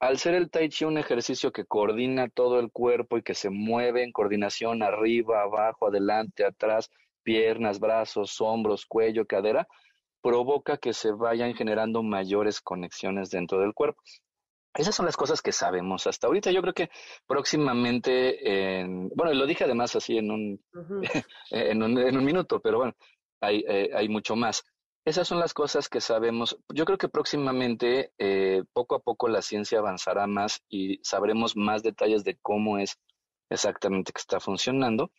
Al 0.00 0.16
ser 0.18 0.34
el 0.34 0.50
tai 0.50 0.70
chi 0.70 0.86
un 0.86 0.96
ejercicio 0.96 1.52
que 1.52 1.66
coordina 1.66 2.28
todo 2.30 2.58
el 2.58 2.72
cuerpo 2.72 3.18
y 3.18 3.22
que 3.22 3.34
se 3.34 3.50
mueve 3.50 4.02
en 4.02 4.12
coordinación 4.12 4.82
arriba, 4.82 5.42
abajo, 5.42 5.88
adelante, 5.88 6.44
atrás, 6.44 6.90
piernas, 7.22 7.78
brazos, 7.78 8.40
hombros, 8.40 8.86
cuello, 8.86 9.26
cadera, 9.26 9.68
provoca 10.22 10.78
que 10.78 10.94
se 10.94 11.12
vayan 11.12 11.54
generando 11.54 12.02
mayores 12.02 12.62
conexiones 12.62 13.30
dentro 13.30 13.60
del 13.60 13.74
cuerpo. 13.74 14.02
Esas 14.74 14.94
son 14.94 15.04
las 15.04 15.16
cosas 15.16 15.42
que 15.42 15.52
sabemos 15.52 16.06
hasta 16.06 16.28
ahorita. 16.28 16.50
Yo 16.50 16.62
creo 16.62 16.74
que 16.74 16.90
próximamente, 17.26 18.84
bueno, 19.14 19.34
lo 19.34 19.46
dije 19.46 19.64
además 19.64 19.96
así 19.96 20.16
en 20.18 20.30
un, 20.30 20.60
en 21.50 21.82
un, 21.82 22.24
minuto, 22.24 22.60
pero 22.60 22.78
bueno, 22.78 22.94
hay, 23.40 23.64
eh, 23.68 23.90
hay 23.94 24.08
mucho 24.08 24.36
más. 24.36 24.64
Esas 25.04 25.26
son 25.26 25.40
las 25.40 25.54
cosas 25.54 25.88
que 25.88 26.00
sabemos. 26.00 26.58
Yo 26.74 26.84
creo 26.84 26.98
que 26.98 27.08
próximamente, 27.08 28.12
eh, 28.18 28.64
poco 28.72 28.94
a 28.94 29.00
poco, 29.00 29.28
la 29.28 29.42
ciencia 29.42 29.78
avanzará 29.78 30.26
más 30.26 30.62
y 30.68 31.00
sabremos 31.02 31.56
más 31.56 31.82
detalles 31.82 32.22
de 32.22 32.36
cómo 32.42 32.78
es 32.78 32.98
exactamente 33.48 34.12
que 34.12 34.20
está 34.20 34.40
funcionando. 34.40 35.10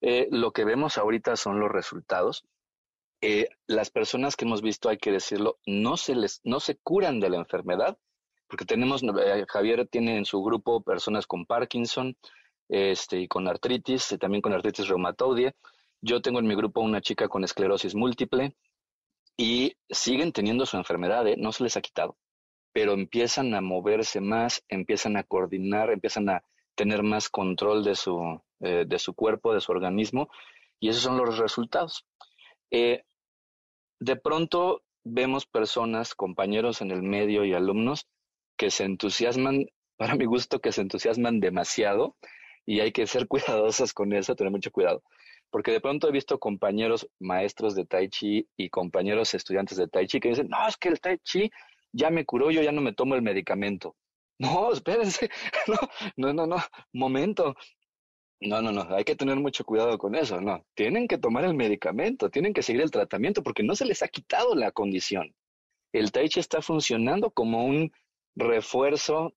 Eh, 0.00 0.28
lo 0.30 0.52
que 0.52 0.64
vemos 0.64 0.98
ahorita 0.98 1.36
son 1.36 1.58
los 1.58 1.70
resultados. 1.70 2.44
Eh, 3.20 3.48
las 3.66 3.90
personas 3.90 4.36
que 4.36 4.44
hemos 4.44 4.62
visto, 4.62 4.88
hay 4.88 4.98
que 4.98 5.10
decirlo, 5.10 5.58
no 5.66 5.96
se 5.96 6.14
les, 6.14 6.40
no 6.44 6.60
se 6.60 6.76
curan 6.76 7.20
de 7.20 7.30
la 7.30 7.38
enfermedad, 7.38 7.98
porque 8.46 8.64
tenemos, 8.64 9.02
Javier 9.48 9.88
tiene 9.88 10.16
en 10.16 10.26
su 10.26 10.42
grupo 10.42 10.82
personas 10.82 11.26
con 11.26 11.46
Parkinson, 11.46 12.16
este, 12.68 13.20
y 13.20 13.28
con 13.28 13.48
artritis, 13.48 14.16
también 14.20 14.42
con 14.42 14.52
artritis 14.52 14.88
reumatoide. 14.88 15.54
Yo 16.00 16.20
tengo 16.20 16.38
en 16.38 16.46
mi 16.46 16.54
grupo 16.54 16.80
una 16.80 17.00
chica 17.00 17.28
con 17.28 17.44
esclerosis 17.44 17.94
múltiple, 17.94 18.54
y 19.36 19.76
siguen 19.88 20.32
teniendo 20.32 20.66
su 20.66 20.76
enfermedad, 20.76 21.26
¿eh? 21.26 21.36
no 21.36 21.52
se 21.52 21.64
les 21.64 21.76
ha 21.76 21.80
quitado, 21.80 22.16
pero 22.72 22.92
empiezan 22.92 23.54
a 23.54 23.60
moverse 23.60 24.20
más, 24.20 24.64
empiezan 24.68 25.16
a 25.16 25.24
coordinar, 25.24 25.90
empiezan 25.90 26.28
a 26.28 26.44
tener 26.74 27.02
más 27.02 27.28
control 27.28 27.84
de 27.84 27.94
su, 27.94 28.40
eh, 28.60 28.84
de 28.86 28.98
su 28.98 29.14
cuerpo, 29.14 29.54
de 29.54 29.60
su 29.60 29.72
organismo, 29.72 30.28
y 30.80 30.88
esos 30.88 31.02
son 31.02 31.16
los 31.16 31.38
resultados. 31.38 32.06
Eh, 32.70 33.04
de 34.00 34.16
pronto 34.16 34.82
vemos 35.04 35.46
personas, 35.46 36.14
compañeros 36.14 36.80
en 36.80 36.90
el 36.90 37.02
medio 37.02 37.44
y 37.44 37.54
alumnos 37.54 38.08
que 38.56 38.70
se 38.70 38.84
entusiasman, 38.84 39.66
para 39.96 40.16
mi 40.16 40.24
gusto, 40.24 40.60
que 40.60 40.72
se 40.72 40.80
entusiasman 40.80 41.40
demasiado 41.40 42.16
y 42.66 42.80
hay 42.80 42.92
que 42.92 43.06
ser 43.06 43.28
cuidadosos 43.28 43.92
con 43.92 44.12
eso, 44.12 44.34
tener 44.34 44.50
mucho 44.50 44.70
cuidado. 44.70 45.02
Porque 45.54 45.70
de 45.70 45.80
pronto 45.80 46.08
he 46.08 46.10
visto 46.10 46.40
compañeros 46.40 47.08
maestros 47.20 47.76
de 47.76 47.86
Tai 47.86 48.08
Chi 48.08 48.48
y 48.56 48.70
compañeros 48.70 49.34
estudiantes 49.34 49.78
de 49.78 49.86
Tai 49.86 50.04
Chi 50.04 50.18
que 50.18 50.30
dicen, 50.30 50.48
no, 50.48 50.66
es 50.66 50.76
que 50.76 50.88
el 50.88 50.98
Tai 50.98 51.16
Chi 51.18 51.48
ya 51.92 52.10
me 52.10 52.24
curó, 52.24 52.50
yo 52.50 52.60
ya 52.60 52.72
no 52.72 52.80
me 52.80 52.92
tomo 52.92 53.14
el 53.14 53.22
medicamento. 53.22 53.94
No, 54.40 54.72
espérense, 54.72 55.30
no, 55.68 55.76
no, 56.16 56.32
no, 56.32 56.46
no, 56.48 56.56
momento. 56.92 57.54
No, 58.40 58.60
no, 58.60 58.72
no, 58.72 58.82
hay 58.96 59.04
que 59.04 59.14
tener 59.14 59.36
mucho 59.36 59.64
cuidado 59.64 59.96
con 59.96 60.16
eso, 60.16 60.40
no. 60.40 60.66
Tienen 60.74 61.06
que 61.06 61.18
tomar 61.18 61.44
el 61.44 61.54
medicamento, 61.54 62.30
tienen 62.30 62.52
que 62.52 62.64
seguir 62.64 62.82
el 62.82 62.90
tratamiento 62.90 63.44
porque 63.44 63.62
no 63.62 63.76
se 63.76 63.84
les 63.84 64.02
ha 64.02 64.08
quitado 64.08 64.56
la 64.56 64.72
condición. 64.72 65.36
El 65.92 66.10
Tai 66.10 66.28
Chi 66.28 66.40
está 66.40 66.62
funcionando 66.62 67.30
como 67.30 67.64
un 67.64 67.92
refuerzo, 68.34 69.34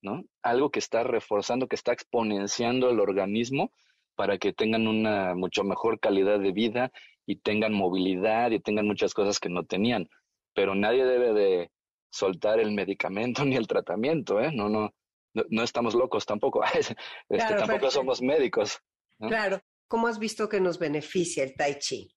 ¿no? 0.00 0.24
Algo 0.42 0.70
que 0.70 0.78
está 0.78 1.02
reforzando, 1.02 1.68
que 1.68 1.76
está 1.76 1.92
exponenciando 1.92 2.88
el 2.88 3.00
organismo 3.00 3.70
para 4.18 4.36
que 4.36 4.52
tengan 4.52 4.88
una 4.88 5.36
mucho 5.36 5.62
mejor 5.62 6.00
calidad 6.00 6.40
de 6.40 6.50
vida 6.50 6.90
y 7.24 7.36
tengan 7.36 7.72
movilidad 7.72 8.50
y 8.50 8.58
tengan 8.58 8.84
muchas 8.84 9.14
cosas 9.14 9.38
que 9.38 9.48
no 9.48 9.64
tenían. 9.64 10.08
Pero 10.56 10.74
nadie 10.74 11.04
debe 11.04 11.32
de 11.32 11.70
soltar 12.10 12.58
el 12.58 12.72
medicamento 12.72 13.44
ni 13.44 13.54
el 13.54 13.68
tratamiento, 13.68 14.40
¿eh? 14.40 14.50
No, 14.52 14.68
no, 14.68 14.92
no, 15.34 15.62
estamos 15.62 15.94
locos 15.94 16.26
tampoco. 16.26 16.64
este, 16.74 16.96
tampoco 17.28 17.92
somos 17.92 18.20
médicos. 18.20 18.80
Claro. 19.20 19.60
¿Cómo 19.86 20.08
has 20.08 20.18
visto 20.18 20.48
que 20.48 20.60
nos 20.60 20.80
beneficia 20.80 21.44
el 21.44 21.54
tai 21.54 21.78
chi? 21.78 22.12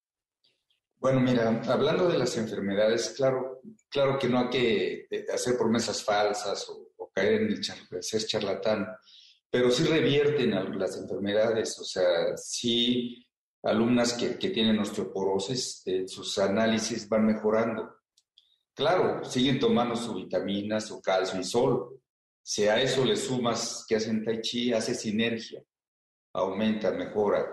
Bueno, 0.98 1.20
mira, 1.20 1.62
hablando 1.68 2.10
de 2.10 2.18
las 2.18 2.36
enfermedades, 2.36 3.14
claro, 3.16 3.62
claro 3.90 4.18
que 4.18 4.28
no 4.28 4.40
hay 4.40 4.50
que 4.50 5.08
eh, 5.12 5.26
hacer 5.32 5.56
promesas 5.56 6.04
falsas 6.04 6.68
o, 6.68 7.12
caer 7.14 7.42
en 7.42 7.52
el 7.52 8.04
ser 8.04 8.26
charlatán, 8.26 8.88
pero 9.52 9.70
sí 9.70 9.84
revierten 9.84 10.52
las 10.80 10.98
enfermedades, 10.98 11.78
o 11.78 11.84
sea, 11.84 12.38
sí 12.38 13.28
alumnas 13.64 14.14
que, 14.14 14.40
que 14.40 14.50
tienen 14.50 14.80
osteoporosis, 14.80 15.84
eh, 15.86 16.08
sus 16.08 16.38
análisis 16.40 17.08
van 17.08 17.26
mejorando. 17.26 17.98
Claro, 18.74 19.24
siguen 19.26 19.60
tomando 19.60 19.96
su 19.96 20.16
vitamina, 20.16 20.80
su 20.80 21.02
calcio 21.02 21.40
y 21.40 21.44
sol. 21.44 22.02
Si 22.42 22.64
a 22.64 22.82
eso 22.82 23.04
le 23.06 23.18
sumas 23.18 23.86
que 23.88 23.98
hacen 23.98 24.24
tai 24.24 24.42
chi, 24.42 24.74
hace 24.74 24.96
sinergia, 24.96 25.62
aumenta, 26.34 26.92
mejora. 26.92 27.46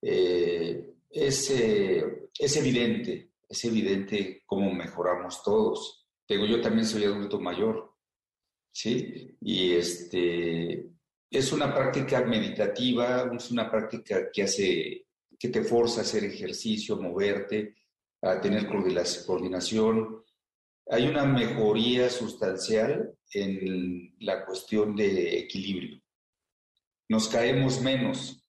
Eh, 0.00 0.94
es, 1.10 1.50
es 1.50 2.56
evidente, 2.56 3.32
es 3.46 3.64
evidente 3.64 4.42
cómo 4.46 4.72
mejoramos 4.72 5.42
todos. 5.42 6.08
Digo, 6.26 6.46
yo 6.46 6.60
también 6.60 6.86
soy 6.86 7.04
adulto 7.04 7.38
mayor, 7.38 7.94
¿sí? 8.72 9.36
Y 9.40 9.74
este, 9.74 10.87
es 11.30 11.52
una 11.52 11.74
práctica 11.74 12.22
meditativa, 12.22 13.30
es 13.36 13.50
una 13.50 13.70
práctica 13.70 14.30
que 14.32 14.42
hace, 14.42 15.06
que 15.38 15.48
te 15.48 15.62
forza 15.62 16.00
a 16.00 16.02
hacer 16.02 16.24
ejercicio, 16.24 16.94
a 16.94 17.00
moverte, 17.00 17.76
a 18.22 18.40
tener 18.40 18.66
coordinación, 18.66 20.24
hay 20.90 21.06
una 21.06 21.24
mejoría 21.24 22.08
sustancial 22.08 23.14
en 23.32 24.14
la 24.20 24.44
cuestión 24.46 24.96
de 24.96 25.38
equilibrio. 25.38 26.00
Nos 27.10 27.28
caemos 27.28 27.80
menos, 27.82 28.42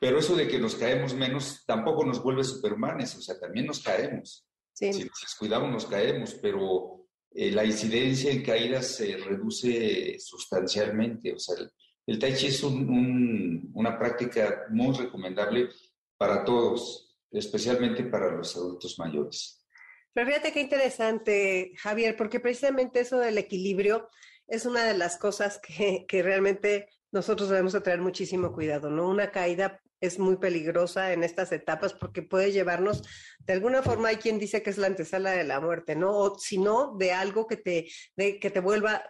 pero 0.00 0.18
eso 0.18 0.34
de 0.34 0.48
que 0.48 0.58
nos 0.58 0.74
caemos 0.74 1.14
menos 1.14 1.64
tampoco 1.64 2.04
nos 2.04 2.22
vuelve 2.22 2.42
supermanes, 2.42 3.14
o 3.16 3.22
sea, 3.22 3.38
también 3.38 3.66
nos 3.66 3.82
caemos. 3.82 4.46
Si 4.72 4.86
nos 4.86 5.20
descuidamos 5.22 5.70
nos 5.70 5.86
caemos, 5.86 6.34
pero 6.34 7.06
eh, 7.30 7.52
la 7.52 7.64
incidencia 7.64 8.32
en 8.32 8.42
caídas 8.42 8.88
se 8.88 9.16
reduce 9.16 10.18
sustancialmente. 10.18 11.32
O 11.32 11.38
sea, 11.38 11.56
el, 11.56 11.70
tai 12.18 12.34
chi 12.34 12.48
es 12.48 12.62
una 12.62 13.98
práctica 13.98 14.66
muy 14.70 14.94
recomendable 14.94 15.70
para 16.16 16.44
todos, 16.44 17.16
especialmente 17.30 18.04
para 18.04 18.30
los 18.30 18.54
adultos 18.56 18.98
mayores. 18.98 19.64
Pero 20.12 20.28
fíjate 20.28 20.52
qué 20.52 20.60
interesante, 20.60 21.72
Javier, 21.76 22.16
porque 22.16 22.40
precisamente 22.40 23.00
eso 23.00 23.18
del 23.18 23.38
equilibrio 23.38 24.08
es 24.46 24.66
una 24.66 24.84
de 24.84 24.96
las 24.96 25.16
cosas 25.18 25.58
que, 25.58 26.04
que 26.06 26.22
realmente 26.22 26.88
nosotros 27.10 27.48
debemos 27.48 27.80
tener 27.82 28.00
muchísimo 28.00 28.52
cuidado, 28.52 28.90
¿no? 28.90 29.08
Una 29.08 29.30
caída 29.30 29.80
es 30.00 30.18
muy 30.18 30.36
peligrosa 30.36 31.12
en 31.12 31.24
estas 31.24 31.50
etapas 31.52 31.94
porque 31.94 32.22
puede 32.22 32.52
llevarnos, 32.52 33.02
de 33.40 33.54
alguna 33.54 33.82
forma 33.82 34.08
hay 34.08 34.16
quien 34.16 34.38
dice 34.38 34.62
que 34.62 34.70
es 34.70 34.78
la 34.78 34.86
antesala 34.88 35.30
de 35.30 35.44
la 35.44 35.60
muerte, 35.60 35.96
¿no? 35.96 36.12
O 36.12 36.38
si 36.38 36.58
no, 36.58 36.96
de 36.98 37.12
algo 37.12 37.46
que 37.46 37.56
te, 37.56 37.88
de, 38.16 38.38
que 38.38 38.50
te 38.50 38.60
vuelva 38.60 39.02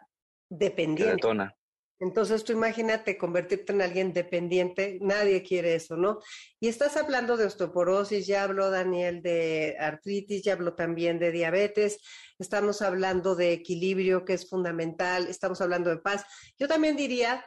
dependiente. 0.48 1.26
Entonces 2.00 2.42
tú 2.44 2.52
imagínate 2.52 3.16
convertirte 3.16 3.72
en 3.72 3.82
alguien 3.82 4.12
dependiente, 4.12 4.98
nadie 5.00 5.42
quiere 5.42 5.76
eso, 5.76 5.96
¿no? 5.96 6.18
Y 6.58 6.68
estás 6.68 6.96
hablando 6.96 7.36
de 7.36 7.46
osteoporosis, 7.46 8.26
ya 8.26 8.42
habló 8.42 8.70
Daniel 8.70 9.22
de 9.22 9.76
artritis, 9.78 10.42
ya 10.42 10.54
habló 10.54 10.74
también 10.74 11.18
de 11.18 11.30
diabetes, 11.30 12.00
estamos 12.38 12.82
hablando 12.82 13.36
de 13.36 13.52
equilibrio 13.52 14.24
que 14.24 14.34
es 14.34 14.48
fundamental, 14.48 15.28
estamos 15.28 15.60
hablando 15.60 15.90
de 15.90 15.98
paz. 15.98 16.24
Yo 16.58 16.66
también 16.66 16.96
diría 16.96 17.44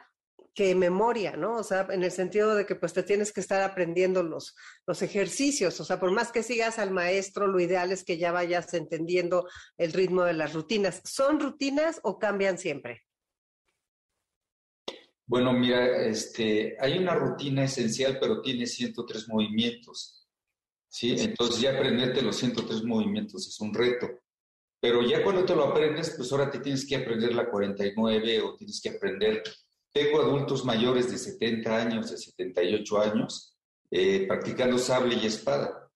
que 0.54 0.74
memoria, 0.74 1.36
¿no? 1.36 1.56
O 1.56 1.62
sea, 1.62 1.86
en 1.90 2.02
el 2.02 2.10
sentido 2.10 2.56
de 2.56 2.66
que 2.66 2.74
pues 2.74 2.92
te 2.92 3.04
tienes 3.04 3.32
que 3.32 3.40
estar 3.40 3.62
aprendiendo 3.62 4.24
los, 4.24 4.56
los 4.86 5.02
ejercicios, 5.02 5.78
o 5.78 5.84
sea, 5.84 6.00
por 6.00 6.10
más 6.10 6.32
que 6.32 6.42
sigas 6.42 6.80
al 6.80 6.90
maestro, 6.90 7.46
lo 7.46 7.60
ideal 7.60 7.92
es 7.92 8.02
que 8.02 8.18
ya 8.18 8.32
vayas 8.32 8.74
entendiendo 8.74 9.46
el 9.76 9.92
ritmo 9.92 10.24
de 10.24 10.32
las 10.32 10.54
rutinas. 10.54 11.00
¿Son 11.04 11.38
rutinas 11.38 12.00
o 12.02 12.18
cambian 12.18 12.58
siempre? 12.58 13.07
Bueno, 15.28 15.52
mira, 15.52 16.06
este, 16.06 16.74
hay 16.80 16.96
una 16.96 17.14
rutina 17.14 17.64
esencial, 17.64 18.18
pero 18.18 18.40
tiene 18.40 18.66
103 18.66 19.28
movimientos. 19.28 20.26
¿sí? 20.88 21.14
Entonces 21.18 21.60
ya 21.60 21.74
aprenderte 21.74 22.22
los 22.22 22.36
103 22.36 22.82
movimientos 22.84 23.46
es 23.46 23.60
un 23.60 23.74
reto. 23.74 24.08
Pero 24.80 25.02
ya 25.02 25.22
cuando 25.22 25.44
te 25.44 25.54
lo 25.54 25.64
aprendes, 25.64 26.14
pues 26.16 26.32
ahora 26.32 26.50
te 26.50 26.60
tienes 26.60 26.86
que 26.86 26.96
aprender 26.96 27.34
la 27.34 27.50
49 27.50 28.40
o 28.40 28.56
tienes 28.56 28.80
que 28.80 28.88
aprender. 28.88 29.42
Tengo 29.92 30.22
adultos 30.22 30.64
mayores 30.64 31.10
de 31.10 31.18
70 31.18 31.76
años, 31.76 32.10
de 32.10 32.16
78 32.16 32.98
años, 32.98 33.54
eh, 33.90 34.26
practicando 34.26 34.78
sable 34.78 35.16
y 35.16 35.26
espada. 35.26 35.90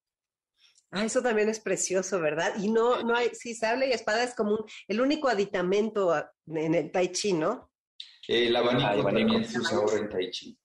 Ah, 0.91 1.07
eso 1.07 1.23
también 1.23 1.49
es 1.49 1.59
precioso, 1.59 2.21
¿verdad? 2.21 2.53
Y 2.59 2.71
no, 2.71 3.03
no 3.03 3.17
hay, 3.17 3.31
sí, 3.33 3.55
sable 3.55 3.89
y 3.89 3.93
espada 3.93 4.25
es 4.25 4.35
como 4.35 4.67
el 4.89 5.01
único 5.01 5.31
aditamento 5.31 6.15
en 6.49 6.75
el 6.75 6.91
tai 6.91 7.13
chi, 7.13 7.33
¿no? 7.33 7.72
El 8.29 8.55
abanico, 8.55 8.87
ah, 8.87 9.03
también 9.03 9.45
se 9.45 9.59
usa 9.59 9.79
ahora 9.79 9.99
en 9.99 10.09
Tai 10.09 10.31
Chi. 10.31 10.57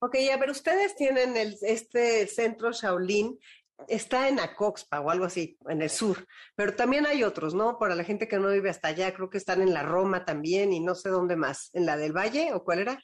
Ok, 0.00 0.16
a 0.32 0.36
ver, 0.36 0.50
ustedes 0.50 0.94
tienen 0.96 1.36
el, 1.36 1.56
este 1.62 2.26
centro 2.26 2.72
Shaolin, 2.72 3.38
está 3.86 4.28
en 4.28 4.40
Acoxpa 4.40 5.00
o 5.00 5.10
algo 5.10 5.24
así, 5.24 5.56
en 5.68 5.82
el 5.82 5.90
sur, 5.90 6.26
pero 6.54 6.74
también 6.74 7.06
hay 7.06 7.22
otros, 7.24 7.54
¿no? 7.54 7.78
Para 7.78 7.94
la 7.94 8.04
gente 8.04 8.28
que 8.28 8.38
no 8.38 8.50
vive 8.50 8.70
hasta 8.70 8.88
allá, 8.88 9.12
creo 9.12 9.30
que 9.30 9.38
están 9.38 9.60
en 9.60 9.72
la 9.72 9.82
Roma 9.82 10.24
también 10.24 10.72
y 10.72 10.80
no 10.80 10.94
sé 10.94 11.10
dónde 11.10 11.36
más. 11.36 11.70
¿En 11.74 11.86
la 11.86 11.96
del 11.96 12.12
Valle 12.12 12.52
o 12.54 12.64
cuál 12.64 12.80
era? 12.80 13.02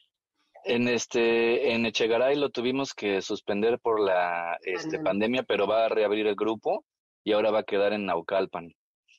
En 0.65 0.89
este, 0.89 1.73
en 1.73 1.85
Echegaray 1.85 2.37
lo 2.37 2.51
tuvimos 2.51 2.95
que 2.95 3.21
suspender 3.21 3.79
por 3.81 4.01
la 4.01 4.57
este, 4.63 4.99
pandemia, 4.99 5.43
pero 5.43 5.67
va 5.67 5.85
a 5.85 5.89
reabrir 5.89 6.27
el 6.27 6.37
grupo 6.37 6.85
y 7.23 7.33
ahora 7.33 7.51
va 7.51 7.61
a 7.61 7.65
quedar 7.65 7.93
en 7.93 8.07
Naucalpan. 8.07 8.73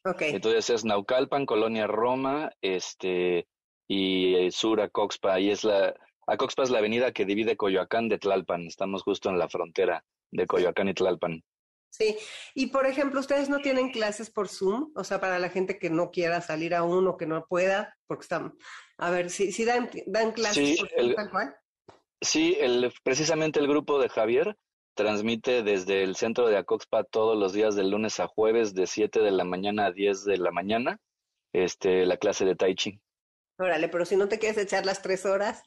Okay. 0.03 0.33
Entonces 0.33 0.69
es 0.69 0.85
Naucalpan, 0.85 1.45
Colonia 1.45 1.87
Roma, 1.87 2.51
este, 2.61 3.47
y 3.87 4.35
eh, 4.35 4.51
sur 4.51 4.81
a 4.81 4.89
Coxpa. 4.89 5.39
Y 5.39 5.51
es 5.51 5.63
la, 5.63 5.95
a 6.27 6.37
Coxpa 6.37 6.63
es 6.63 6.69
la 6.69 6.79
avenida 6.79 7.11
que 7.11 7.25
divide 7.25 7.57
Coyoacán 7.57 8.09
de 8.09 8.17
Tlalpan. 8.17 8.67
Estamos 8.67 9.03
justo 9.03 9.29
en 9.29 9.37
la 9.37 9.49
frontera 9.49 10.03
de 10.31 10.47
Coyoacán 10.47 10.89
y 10.89 10.93
Tlalpan. 10.93 11.43
Sí, 11.89 12.17
y 12.53 12.67
por 12.67 12.85
ejemplo, 12.87 13.21
¿ustedes 13.21 13.47
no 13.47 13.59
tienen 13.59 13.89
clases 13.89 14.29
por 14.29 14.49
Zoom? 14.49 14.91
O 14.95 15.03
sea, 15.05 15.21
para 15.21 15.39
la 15.39 15.49
gente 15.49 15.79
que 15.79 15.89
no 15.89 16.11
quiera 16.11 16.41
salir 16.41 16.75
aún 16.75 17.07
o 17.07 17.15
que 17.15 17.25
no 17.25 17.45
pueda, 17.47 17.97
porque 18.05 18.23
están, 18.23 18.57
a 18.97 19.11
ver, 19.11 19.29
si 19.29 19.53
¿sí, 19.53 19.63
dan, 19.63 19.89
dan 20.05 20.33
clases 20.33 20.77
por 20.77 20.89
Zoom 20.89 21.15
tal 21.15 21.29
cual? 21.31 21.55
Sí, 22.21 22.57
el, 22.59 22.91
precisamente 23.03 23.59
el 23.61 23.67
grupo 23.67 23.97
de 23.97 24.09
Javier 24.09 24.57
transmite 24.93 25.63
desde 25.63 26.03
el 26.03 26.15
centro 26.15 26.47
de 26.47 26.57
Acoxpa 26.57 27.03
todos 27.03 27.37
los 27.37 27.53
días 27.53 27.75
de 27.75 27.83
lunes 27.83 28.19
a 28.19 28.27
jueves 28.27 28.73
de 28.73 28.87
7 28.87 29.21
de 29.21 29.31
la 29.31 29.43
mañana 29.43 29.85
a 29.85 29.91
10 29.91 30.25
de 30.25 30.37
la 30.37 30.51
mañana, 30.51 30.99
este, 31.53 32.05
la 32.05 32.17
clase 32.17 32.43
de 32.45 32.55
Tai 32.55 32.75
Chi. 32.75 32.99
Órale, 33.57 33.89
pero 33.89 34.05
si 34.05 34.15
no 34.15 34.27
te 34.27 34.39
quieres 34.39 34.57
echar 34.57 34.85
las 34.85 35.01
tres 35.01 35.25
horas. 35.25 35.63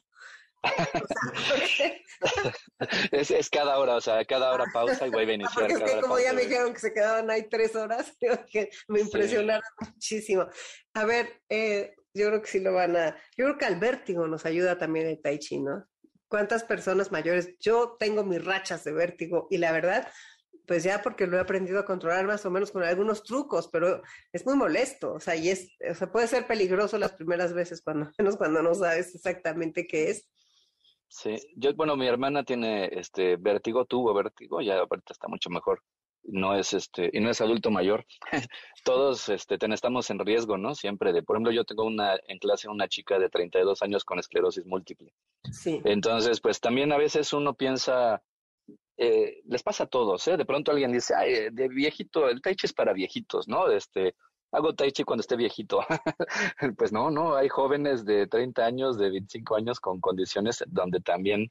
es, 3.11 3.49
cada 3.49 3.79
hora, 3.79 3.95
o 3.95 4.01
sea, 4.01 4.23
cada 4.25 4.51
hora 4.51 4.65
pausa 4.73 5.07
y 5.07 5.09
vuelve 5.09 5.31
a 5.31 5.35
iniciar. 5.35 5.69
Porque 5.69 5.85
es 5.85 6.01
como 6.01 6.19
ya 6.19 6.33
me 6.33 6.43
dijeron 6.43 6.73
que 6.73 6.79
se 6.79 6.93
quedaban 6.93 7.29
ahí 7.29 7.47
tres 7.49 7.75
horas, 7.75 8.13
que 8.51 8.69
me 8.87 9.01
impresionaron 9.01 9.63
muchísimo. 9.79 10.47
A 10.93 11.05
ver, 11.05 11.41
eh, 11.49 11.95
yo 12.13 12.27
creo 12.27 12.41
que 12.41 12.47
sí 12.47 12.59
lo 12.59 12.73
van 12.73 12.95
a. 12.97 13.15
Yo 13.37 13.45
creo 13.45 13.57
que 13.57 13.65
al 13.65 13.79
vértigo 13.79 14.27
nos 14.27 14.45
ayuda 14.45 14.77
también 14.77 15.07
el 15.07 15.21
Tai 15.21 15.39
Chi, 15.39 15.59
¿no? 15.59 15.87
¿Cuántas 16.27 16.63
personas 16.63 17.11
mayores? 17.11 17.55
Yo 17.59 17.95
tengo 17.97 18.23
mis 18.23 18.43
rachas 18.43 18.83
de 18.83 18.91
vértigo 18.91 19.47
y 19.49 19.57
la 19.57 19.71
verdad, 19.71 20.07
pues 20.69 20.83
ya 20.83 21.01
porque 21.01 21.25
lo 21.25 21.37
he 21.37 21.39
aprendido 21.39 21.79
a 21.79 21.85
controlar 21.85 22.27
más 22.27 22.45
o 22.45 22.51
menos 22.51 22.69
con 22.69 22.83
algunos 22.83 23.23
trucos, 23.23 23.67
pero 23.69 24.03
es 24.31 24.45
muy 24.45 24.55
molesto, 24.55 25.13
o 25.13 25.19
sea, 25.19 25.35
y 25.35 25.49
es, 25.49 25.75
o 25.89 25.95
sea, 25.95 26.11
puede 26.11 26.27
ser 26.27 26.45
peligroso 26.45 26.99
las 26.99 27.13
primeras 27.13 27.55
veces, 27.55 27.81
cuando 27.81 28.11
menos 28.19 28.37
cuando 28.37 28.61
no 28.61 28.75
sabes 28.75 29.15
exactamente 29.15 29.87
qué 29.87 30.11
es. 30.11 30.29
Sí, 31.07 31.37
yo, 31.55 31.73
bueno, 31.73 31.95
mi 31.95 32.05
hermana 32.05 32.43
tiene 32.43 32.85
este 32.91 33.35
vértigo, 33.37 33.85
tuvo 33.85 34.13
vértigo, 34.13 34.61
ya 34.61 34.77
ahorita 34.77 35.11
está 35.11 35.27
mucho 35.27 35.49
mejor. 35.49 35.81
No 36.21 36.53
es 36.53 36.73
este, 36.73 37.09
y 37.11 37.19
no 37.19 37.31
es 37.31 37.41
adulto 37.41 37.71
mayor. 37.71 38.05
Todos 38.85 39.27
este, 39.29 39.57
estamos 39.73 40.11
en 40.11 40.19
riesgo, 40.19 40.59
¿no? 40.59 40.75
Siempre 40.75 41.13
de, 41.13 41.23
por 41.23 41.37
ejemplo, 41.37 41.51
yo 41.51 41.63
tengo 41.63 41.85
una 41.85 42.15
en 42.27 42.37
clase 42.37 42.69
una 42.69 42.87
chica 42.87 43.17
de 43.17 43.29
32 43.29 43.81
años 43.81 44.05
con 44.05 44.19
esclerosis 44.19 44.67
múltiple. 44.67 45.15
Sí. 45.51 45.81
Entonces, 45.83 46.41
pues 46.41 46.59
también 46.59 46.91
a 46.91 46.97
veces 46.97 47.33
uno 47.33 47.55
piensa, 47.55 48.21
eh, 49.01 49.41
les 49.45 49.63
pasa 49.63 49.85
a 49.85 49.87
todos, 49.87 50.27
¿eh? 50.27 50.35
De 50.35 50.45
pronto 50.45 50.71
alguien 50.71 50.91
dice, 50.91 51.15
ay, 51.15 51.49
de 51.51 51.69
viejito, 51.69 52.27
el 52.27 52.41
tai 52.41 52.55
chi 52.55 52.65
es 52.65 52.73
para 52.73 52.91
viejitos, 52.91 53.47
¿no? 53.47 53.71
Este, 53.71 54.13
hago 54.51 54.75
tai 54.75 54.91
chi 54.91 55.05
cuando 55.05 55.21
esté 55.21 55.37
viejito. 55.37 55.79
pues 56.77 56.91
no, 56.91 57.09
no, 57.09 57.35
hay 57.35 57.47
jóvenes 57.47 58.03
de 58.03 58.27
30 58.27 58.65
años, 58.65 58.97
de 58.97 59.09
25 59.09 59.55
años 59.55 59.79
con 59.79 60.01
condiciones 60.01 60.65
donde 60.67 60.99
también 60.99 61.49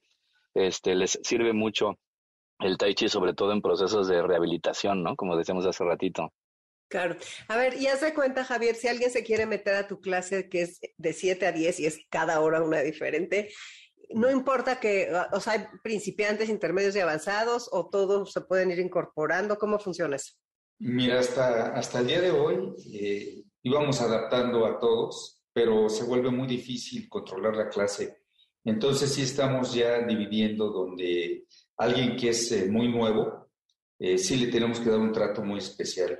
este, 0.53 0.94
les 0.94 1.18
sirve 1.22 1.55
mucho 1.55 1.99
el 2.59 2.76
tai 2.76 2.94
chi, 2.94 3.09
sobre 3.09 3.32
todo 3.32 3.53
en 3.53 3.62
procesos 3.62 4.09
de 4.09 4.20
rehabilitación, 4.20 5.03
¿no? 5.03 5.16
Como 5.16 5.34
decíamos 5.34 5.64
hace 5.64 5.84
ratito. 5.84 6.30
Claro. 6.88 7.16
A 7.49 7.57
ver, 7.57 7.80
y 7.80 7.86
haz 7.86 8.03
de 8.03 8.12
cuenta, 8.12 8.44
Javier, 8.44 8.74
si 8.74 8.88
alguien 8.88 9.11
se 9.11 9.24
quiere 9.24 9.46
meter 9.46 9.74
a 9.74 9.86
tu 9.86 10.01
clase 10.01 10.51
que 10.51 10.62
es 10.62 10.80
de 10.99 11.14
7 11.14 11.46
a 11.46 11.53
10 11.53 11.80
y 11.80 11.86
es 11.86 12.01
cada 12.11 12.40
hora 12.40 12.62
una 12.62 12.80
diferente, 12.80 13.49
no 14.14 14.30
importa 14.30 14.80
que, 14.80 15.11
o 15.32 15.40
sea, 15.40 15.54
hay 15.54 15.66
principiantes, 15.82 16.48
intermedios 16.48 16.96
y 16.96 17.00
avanzados, 17.00 17.68
o 17.72 17.88
todos 17.88 18.32
se 18.32 18.40
pueden 18.40 18.70
ir 18.70 18.78
incorporando, 18.78 19.59
¿cómo 19.59 19.78
funciona 19.78 20.16
eso? 20.16 20.34
Mira, 20.80 21.18
hasta, 21.18 21.74
hasta 21.74 22.00
el 22.00 22.06
día 22.06 22.20
de 22.20 22.30
hoy 22.30 22.74
eh, 22.92 23.42
íbamos 23.62 24.00
adaptando 24.00 24.64
a 24.64 24.78
todos, 24.78 25.42
pero 25.52 25.88
se 25.88 26.04
vuelve 26.04 26.30
muy 26.30 26.46
difícil 26.46 27.09
controlar 27.09 27.56
la 27.56 27.68
clase. 27.68 28.22
Entonces 28.64 29.12
sí 29.12 29.22
estamos 29.22 29.74
ya 29.74 30.06
dividiendo 30.06 30.70
donde 30.70 31.46
alguien 31.76 32.16
que 32.16 32.30
es 32.30 32.52
eh, 32.52 32.66
muy 32.70 32.88
nuevo, 32.88 33.50
eh, 33.98 34.18
sí 34.18 34.36
le 34.36 34.52
tenemos 34.52 34.78
que 34.78 34.90
dar 34.90 35.00
un 35.00 35.12
trato 35.12 35.42
muy 35.42 35.59
especial. 35.59 36.18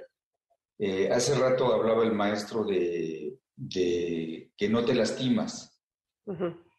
hace 1.11 1.35
rato 1.37 1.73
hablaba 1.73 2.05
el 2.05 2.13
maestro 2.13 2.65
de, 2.65 3.39
que 3.71 4.69
no 4.69 4.85
te 4.85 4.95
lastimas. 4.95 5.81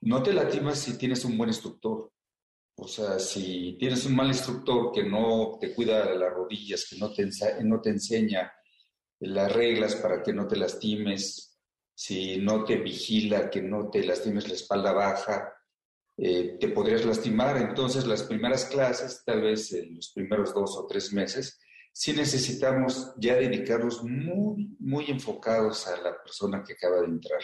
No 0.02 0.24
te 0.24 0.34
lastimas 0.34 0.80
si 0.80 0.97
tienes 0.97 1.26
un 1.26 1.38
buen 1.38 1.50
instructor. 1.50 2.12
O 2.76 2.88
sea, 2.88 3.20
si 3.20 3.76
tienes 3.78 4.06
un 4.06 4.16
mal 4.16 4.28
instructor 4.28 4.91
que 4.93 5.04
no 5.04 5.58
te 5.60 5.74
cuida 5.74 6.14
las 6.14 6.34
rodillas, 6.34 6.88
que 6.89 6.97
no 6.97 7.12
te, 7.12 7.30
no 7.64 7.82
te 7.82 7.89
enseña 7.89 8.52
las 9.20 9.52
reglas 9.52 9.95
para 9.95 10.24
que 10.24 10.32
no 10.32 10.47
te 10.47 10.56
lastimes, 10.56 11.60
si 11.93 12.38
no 12.38 12.64
te 12.64 12.78
vigila 12.78 13.50
que 13.50 13.62
no 13.62 13.89
te 13.89 14.06
lastimes 14.06 14.47
la 14.47 14.54
espalda 14.54 14.93
baja, 14.93 15.54
eh, 16.16 16.58
te 16.58 16.70
podrías 16.70 17.04
lastimar. 17.04 17.58
Entonces, 17.58 18.08
las 18.08 18.24
primeras 18.24 18.66
clases, 18.66 19.24
tal 19.26 19.41
vez 19.41 19.74
en 19.74 19.95
los 19.95 20.14
primeros 20.14 20.54
dos 20.54 20.78
o 20.78 20.88
tres 20.88 21.12
meses, 21.12 21.60
sí 21.91 22.14
necesitamos 22.14 23.14
ya 23.18 23.36
dedicarnos 23.36 24.04
muy, 24.04 24.78
muy 24.80 25.12
enfocados 25.12 25.88
a 25.88 25.97
la 26.02 26.18
persona 26.24 26.64
que 26.66 26.74
acaba 26.74 27.02
de 27.02 27.08
entrar. 27.08 27.41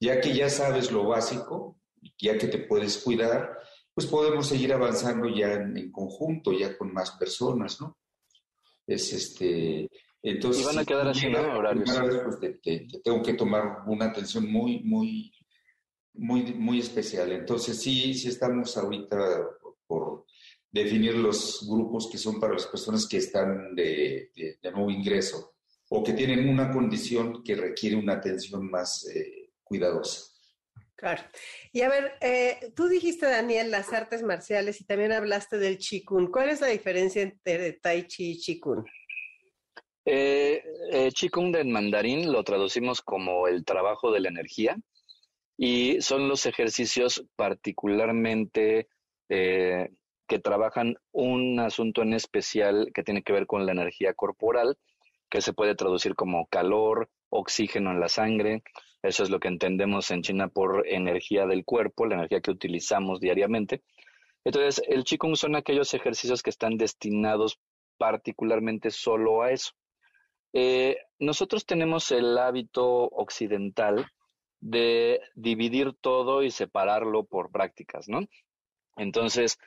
Ya 0.00 0.20
que 0.20 0.34
ya 0.34 0.48
sabes 0.48 0.92
lo 0.92 1.04
básico, 1.04 1.80
ya 2.18 2.38
que 2.38 2.48
te 2.48 2.58
puedes 2.58 2.98
cuidar, 2.98 3.58
pues 3.94 4.06
podemos 4.06 4.46
seguir 4.46 4.72
avanzando 4.72 5.28
ya 5.28 5.54
en, 5.54 5.90
conjunto, 5.90 6.52
ya 6.52 6.76
con 6.76 6.92
más 6.92 7.12
personas, 7.12 7.80
¿no? 7.80 7.98
Es 8.86 9.12
este, 9.12 9.90
entonces... 10.22 10.62
Y 10.62 10.66
van 10.66 10.78
a 10.78 10.84
quedar 10.84 11.08
así, 11.08 11.28
¿no? 11.28 11.40
Horarios. 11.58 11.90
pues 12.24 12.38
te, 12.40 12.86
tengo 13.02 13.22
que 13.22 13.34
tomar 13.34 13.82
una 13.86 14.06
atención 14.06 14.50
muy, 14.50 14.80
muy, 14.84 15.32
muy, 16.14 16.54
muy 16.54 16.78
especial. 16.78 17.32
Entonces 17.32 17.80
sí, 17.80 18.14
sí 18.14 18.28
estamos 18.28 18.76
ahorita 18.76 19.18
por 19.86 20.26
definir 20.70 21.14
los 21.14 21.66
grupos 21.68 22.08
que 22.10 22.18
son 22.18 22.38
para 22.38 22.52
las 22.52 22.66
personas 22.66 23.06
que 23.06 23.18
están 23.18 23.74
de, 23.74 24.30
nuevo 24.72 24.90
ingreso 24.90 25.54
o 25.90 26.04
que 26.04 26.12
tienen 26.12 26.48
una 26.48 26.70
condición 26.70 27.42
que 27.42 27.54
requiere 27.54 27.96
una 27.96 28.14
atención 28.14 28.70
más 28.70 29.08
eh, 29.08 29.37
cuidadosa. 29.68 30.32
Claro. 30.96 31.22
Y 31.72 31.82
a 31.82 31.88
ver, 31.88 32.14
eh, 32.20 32.72
tú 32.74 32.88
dijiste, 32.88 33.26
Daniel, 33.26 33.70
las 33.70 33.92
artes 33.92 34.22
marciales 34.22 34.80
y 34.80 34.84
también 34.84 35.12
hablaste 35.12 35.58
del 35.58 35.78
Qigong. 35.78 36.30
¿Cuál 36.30 36.48
es 36.50 36.60
la 36.60 36.66
diferencia 36.66 37.22
entre 37.22 37.74
Tai 37.74 38.06
Chi 38.08 38.32
y 38.32 38.38
Qigong? 38.40 38.84
Eh, 40.04 40.64
eh, 40.90 41.10
Qigong 41.12 41.54
en 41.54 41.70
mandarín 41.70 42.32
lo 42.32 42.42
traducimos 42.42 43.02
como 43.02 43.46
el 43.46 43.64
trabajo 43.64 44.10
de 44.10 44.20
la 44.20 44.30
energía 44.30 44.76
y 45.58 46.00
son 46.00 46.28
los 46.28 46.46
ejercicios 46.46 47.26
particularmente 47.36 48.88
eh, 49.28 49.90
que 50.26 50.38
trabajan 50.38 50.96
un 51.12 51.58
asunto 51.58 52.02
en 52.02 52.14
especial 52.14 52.90
que 52.94 53.02
tiene 53.02 53.22
que 53.22 53.32
ver 53.32 53.46
con 53.46 53.66
la 53.66 53.72
energía 53.72 54.14
corporal, 54.14 54.78
que 55.28 55.42
se 55.42 55.52
puede 55.52 55.74
traducir 55.74 56.14
como 56.14 56.46
calor, 56.46 57.10
oxígeno 57.28 57.90
en 57.90 58.00
la 58.00 58.08
sangre, 58.08 58.62
eso 59.02 59.22
es 59.22 59.30
lo 59.30 59.38
que 59.40 59.48
entendemos 59.48 60.10
en 60.10 60.22
China 60.22 60.48
por 60.48 60.86
energía 60.88 61.46
del 61.46 61.64
cuerpo, 61.64 62.06
la 62.06 62.16
energía 62.16 62.40
que 62.40 62.50
utilizamos 62.50 63.20
diariamente. 63.20 63.82
Entonces, 64.44 64.82
el 64.88 65.04
Qigong 65.04 65.36
son 65.36 65.56
aquellos 65.56 65.94
ejercicios 65.94 66.42
que 66.42 66.50
están 66.50 66.76
destinados 66.76 67.58
particularmente 67.98 68.90
solo 68.90 69.42
a 69.42 69.52
eso. 69.52 69.72
Eh, 70.52 70.96
nosotros 71.18 71.66
tenemos 71.66 72.10
el 72.10 72.38
hábito 72.38 72.86
occidental 72.86 74.06
de 74.60 75.20
dividir 75.34 75.92
todo 76.00 76.42
y 76.42 76.50
separarlo 76.50 77.24
por 77.24 77.50
prácticas, 77.50 78.08
¿no? 78.08 78.20
Entonces, 78.96 79.58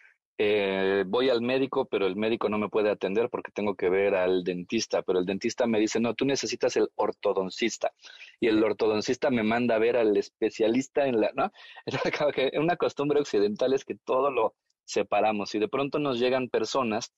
eh, 0.43 1.03
voy 1.05 1.29
al 1.29 1.41
médico, 1.41 1.85
pero 1.85 2.07
el 2.07 2.15
médico 2.15 2.49
no 2.49 2.57
me 2.57 2.67
puede 2.67 2.89
atender 2.89 3.29
porque 3.29 3.51
tengo 3.51 3.75
que 3.75 3.89
ver 3.89 4.15
al 4.15 4.43
dentista, 4.43 5.03
pero 5.03 5.19
el 5.19 5.25
dentista 5.27 5.67
me 5.67 5.79
dice, 5.79 5.99
no, 5.99 6.15
tú 6.15 6.25
necesitas 6.25 6.75
el 6.77 6.89
ortodoncista. 6.95 7.91
Y 8.39 8.47
el 8.47 8.63
ortodoncista 8.63 9.29
me 9.29 9.43
manda 9.43 9.75
a 9.75 9.77
ver 9.77 9.97
al 9.97 10.17
especialista 10.17 11.05
en 11.05 11.21
la, 11.21 11.31
¿no? 11.35 11.51
Una 12.59 12.75
costumbre 12.75 13.19
occidental 13.19 13.71
es 13.73 13.85
que 13.85 13.93
todo 14.03 14.31
lo 14.31 14.55
separamos 14.83 15.53
y 15.53 15.59
de 15.59 15.67
pronto 15.67 15.99
nos 15.99 16.17
llegan 16.17 16.49
personas 16.49 17.13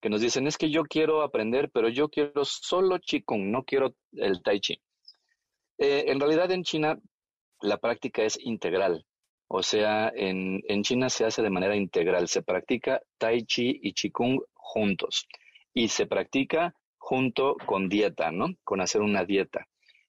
que 0.00 0.08
nos 0.08 0.20
dicen, 0.20 0.46
es 0.46 0.56
que 0.56 0.70
yo 0.70 0.84
quiero 0.84 1.22
aprender, 1.22 1.70
pero 1.72 1.88
yo 1.88 2.08
quiero 2.08 2.44
solo 2.44 3.00
Qigong, 3.00 3.50
no 3.50 3.64
quiero 3.64 3.96
el 4.12 4.40
Tai 4.40 4.60
Chi. 4.60 4.80
Eh, 5.78 6.04
en 6.06 6.20
realidad 6.20 6.52
en 6.52 6.62
China 6.62 6.96
la 7.60 7.78
práctica 7.78 8.22
es 8.22 8.38
integral. 8.40 9.04
O 9.48 9.62
sea, 9.62 10.12
en, 10.14 10.62
en 10.68 10.82
China 10.82 11.08
se 11.08 11.24
hace 11.24 11.42
de 11.42 11.50
manera 11.50 11.74
integral. 11.74 12.28
Se 12.28 12.42
practica 12.42 13.00
Tai 13.16 13.44
Chi 13.44 13.80
y 13.82 13.94
Qigong 13.94 14.40
juntos. 14.52 15.26
Y 15.72 15.88
se 15.88 16.06
practica 16.06 16.74
junto 16.98 17.56
con 17.64 17.88
dieta, 17.88 18.30
¿no? 18.30 18.54
Con 18.62 18.80
hacer 18.82 19.00
una 19.00 19.24
dieta. 19.24 19.66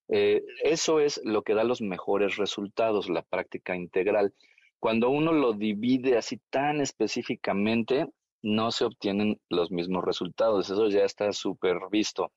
Eh, 0.10 0.44
eso 0.64 1.00
es 1.00 1.22
lo 1.24 1.44
que 1.44 1.54
da 1.54 1.64
los 1.64 1.82
mejores 1.82 2.36
resultados, 2.36 3.10
la 3.10 3.22
práctica 3.22 3.76
integral. 3.76 4.34
Cuando 4.80 5.10
uno 5.10 5.32
lo 5.32 5.54
divide 5.54 6.18
así 6.18 6.42
tan 6.50 6.82
específicamente, 6.82 8.08
no 8.42 8.72
se 8.72 8.86
obtienen 8.86 9.40
los 9.50 9.72
mismos 9.72 10.04
resultados. 10.04 10.70
Eso 10.70 10.90
ya 10.90 11.06
está 11.06 11.32
súper 11.32 11.78
visto 11.92 12.32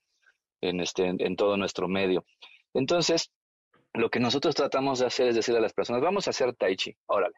en, 0.61 0.81
este, 0.81 1.07
en 1.07 1.37
todo 1.37 1.57
nuestro 1.57 1.89
medio. 1.89 2.25
Entonces, 2.75 3.33
lo 3.95 4.11
que 4.11 4.21
nosotros 4.21 4.55
tratamos 4.55 4.99
de 4.99 5.07
hacer 5.07 5.29
es 5.29 5.35
decirle 5.35 5.59
a 5.59 5.63
las 5.63 5.75
personas, 5.75 6.03
vamos 6.03 6.27
a 6.27 6.31
hacer 6.31 6.55
tai 6.55 6.77
chi, 6.77 6.97
órale. 7.07 7.35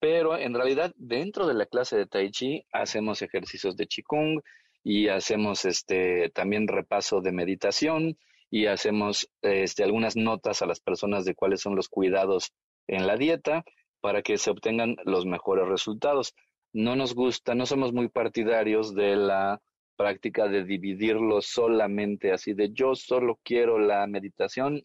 Pero 0.00 0.36
en 0.36 0.54
realidad 0.54 0.92
dentro 0.96 1.46
de 1.46 1.54
la 1.54 1.66
clase 1.66 1.96
de 1.96 2.06
tai 2.06 2.30
chi 2.30 2.66
hacemos 2.72 3.22
ejercicios 3.22 3.76
de 3.76 3.86
qigong 3.86 4.42
y 4.82 5.08
hacemos 5.08 5.64
este 5.64 6.30
también 6.30 6.68
repaso 6.68 7.20
de 7.20 7.32
meditación 7.32 8.18
y 8.50 8.66
hacemos 8.66 9.28
este, 9.42 9.84
algunas 9.84 10.16
notas 10.16 10.62
a 10.62 10.66
las 10.66 10.80
personas 10.80 11.24
de 11.24 11.34
cuáles 11.34 11.60
son 11.60 11.74
los 11.74 11.88
cuidados 11.88 12.52
en 12.86 13.06
la 13.06 13.16
dieta 13.16 13.64
para 14.00 14.22
que 14.22 14.38
se 14.38 14.50
obtengan 14.50 14.96
los 15.04 15.26
mejores 15.26 15.66
resultados. 15.66 16.34
No 16.72 16.94
nos 16.94 17.14
gusta, 17.14 17.54
no 17.54 17.66
somos 17.66 17.92
muy 17.92 18.08
partidarios 18.08 18.94
de 18.94 19.16
la 19.16 19.60
práctica 19.96 20.46
de 20.46 20.62
dividirlo 20.64 21.40
solamente 21.40 22.32
así 22.32 22.52
de 22.52 22.70
yo 22.72 22.94
solo 22.94 23.40
quiero 23.42 23.78
la 23.78 24.06
meditación, 24.06 24.84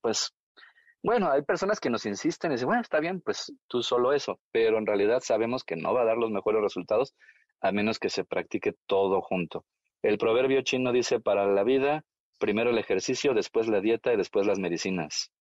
pues 0.00 0.34
bueno, 1.02 1.30
hay 1.30 1.42
personas 1.42 1.80
que 1.80 1.90
nos 1.90 2.06
insisten 2.06 2.50
y 2.50 2.54
dicen, 2.54 2.66
bueno, 2.66 2.82
está 2.82 3.00
bien, 3.00 3.20
pues 3.20 3.52
tú 3.68 3.82
solo 3.82 4.12
eso, 4.12 4.40
pero 4.50 4.78
en 4.78 4.86
realidad 4.86 5.20
sabemos 5.20 5.64
que 5.64 5.76
no 5.76 5.94
va 5.94 6.02
a 6.02 6.06
dar 6.06 6.16
los 6.16 6.30
mejores 6.30 6.62
resultados 6.62 7.14
a 7.60 7.72
menos 7.72 7.98
que 7.98 8.10
se 8.10 8.24
practique 8.24 8.74
todo 8.86 9.20
junto. 9.20 9.64
El 10.02 10.18
proverbio 10.18 10.62
chino 10.62 10.92
dice, 10.92 11.20
para 11.20 11.46
la 11.46 11.64
vida, 11.64 12.04
primero 12.38 12.70
el 12.70 12.78
ejercicio, 12.78 13.34
después 13.34 13.68
la 13.68 13.80
dieta 13.80 14.12
y 14.12 14.16
después 14.16 14.46
las 14.46 14.58
medicinas. 14.58 15.32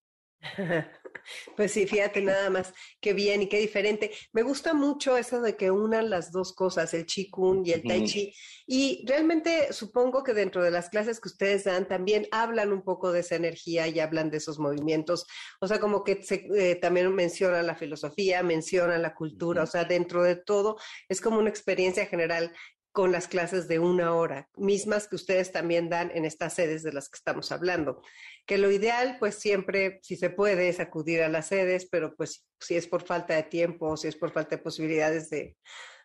Pues 1.56 1.72
sí, 1.72 1.88
fíjate 1.88 2.22
nada 2.22 2.50
más, 2.50 2.74
qué 3.02 3.14
bien 3.14 3.42
y 3.42 3.50
qué 3.50 3.60
diferente. 3.60 4.12
Me 4.32 4.44
gusta 4.44 4.74
mucho 4.74 5.18
eso 5.18 5.42
de 5.42 5.58
que 5.58 5.72
unan 5.72 6.10
las 6.10 6.32
dos 6.32 6.54
cosas, 6.54 6.94
el 6.94 7.06
Chi 7.06 7.30
Kung 7.30 7.66
y 7.66 7.74
el 7.74 7.84
Tai 7.84 8.06
Chi. 8.06 8.34
Y 8.66 9.04
realmente 9.06 9.74
supongo 9.74 10.24
que 10.24 10.34
dentro 10.34 10.64
de 10.64 10.72
las 10.72 10.90
clases 10.90 11.20
que 11.20 11.30
ustedes 11.30 11.66
dan 11.66 11.88
también 11.88 12.28
hablan 12.32 12.72
un 12.72 12.84
poco 12.84 13.12
de 13.12 13.22
esa 13.22 13.36
energía 13.36 13.88
y 13.88 14.00
hablan 14.00 14.30
de 14.30 14.38
esos 14.38 14.60
movimientos. 14.60 15.26
O 15.60 15.68
sea, 15.68 15.80
como 15.80 16.04
que 16.04 16.24
se, 16.24 16.48
eh, 16.56 16.76
también 16.76 17.14
mencionan 17.14 17.68
la 17.68 17.76
filosofía, 17.76 18.44
mencionan 18.44 19.02
la 19.02 19.14
cultura, 19.14 19.64
o 19.64 19.68
sea, 19.68 19.84
dentro 19.84 20.24
de 20.24 20.36
todo 20.36 20.78
es 21.10 21.22
como 21.22 21.40
una 21.40 21.50
experiencia 21.50 22.06
general 22.06 22.54
con 22.98 23.12
las 23.12 23.28
clases 23.28 23.68
de 23.68 23.78
una 23.78 24.16
hora, 24.16 24.50
mismas 24.58 25.08
que 25.08 25.18
ustedes 25.18 25.52
también 25.52 25.88
dan 25.88 26.10
en 26.16 26.26
estas 26.26 26.56
sedes 26.56 26.82
de 26.82 26.91
las 26.91 27.10
que 27.10 27.18
estamos 27.18 27.52
hablando. 27.52 28.02
Que 28.48 28.58
lo 28.58 28.72
ideal, 28.72 29.18
pues 29.20 29.36
siempre, 29.36 30.00
si 30.02 30.16
se 30.16 30.32
puede, 30.32 30.68
es 30.68 30.80
acudir 30.80 31.22
a 31.22 31.30
las 31.30 31.45
sedes, 31.45 31.88
pero 31.91 32.16
pues 32.16 32.48
si 32.60 32.76
es 32.76 32.88
por 32.88 33.04
falta 33.04 33.36
de 33.36 33.43
tiempo 33.43 33.89
o 33.89 33.98
si 33.98 34.08
es 34.08 34.16
por 34.16 34.32
falta 34.32 34.56
de 34.56 34.64
posibilidades 34.64 35.30
de, 35.30 35.56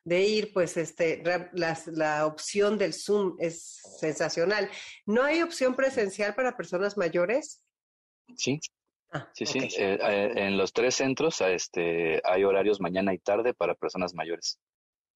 ir, 0.04 0.52
pues 0.52 0.76
este, 0.76 1.22
la 1.54 2.26
opción 2.26 2.76
del 2.76 2.92
Zoom 2.92 3.36
es 3.38 3.80
sensacional. 3.98 4.68
¿No 5.06 5.22
hay 5.22 5.40
opción 5.40 5.74
presencial 5.74 6.34
para 6.34 6.58
personas 6.58 6.98
mayores? 6.98 7.64
Sí. 8.36 8.60
Ah, 9.12 9.30
sí, 9.32 9.46
sí. 9.46 9.60
Eh, 9.60 9.98
eh, 9.98 10.32
en 10.36 10.58
los 10.58 10.74
tres 10.74 10.96
centros 10.96 11.40
este, 11.40 12.20
hay 12.22 12.44
horarios 12.44 12.82
mañana 12.82 13.14
y 13.14 13.18
tarde 13.18 13.54
para 13.54 13.74
personas 13.74 14.12
mayores. 14.12 14.60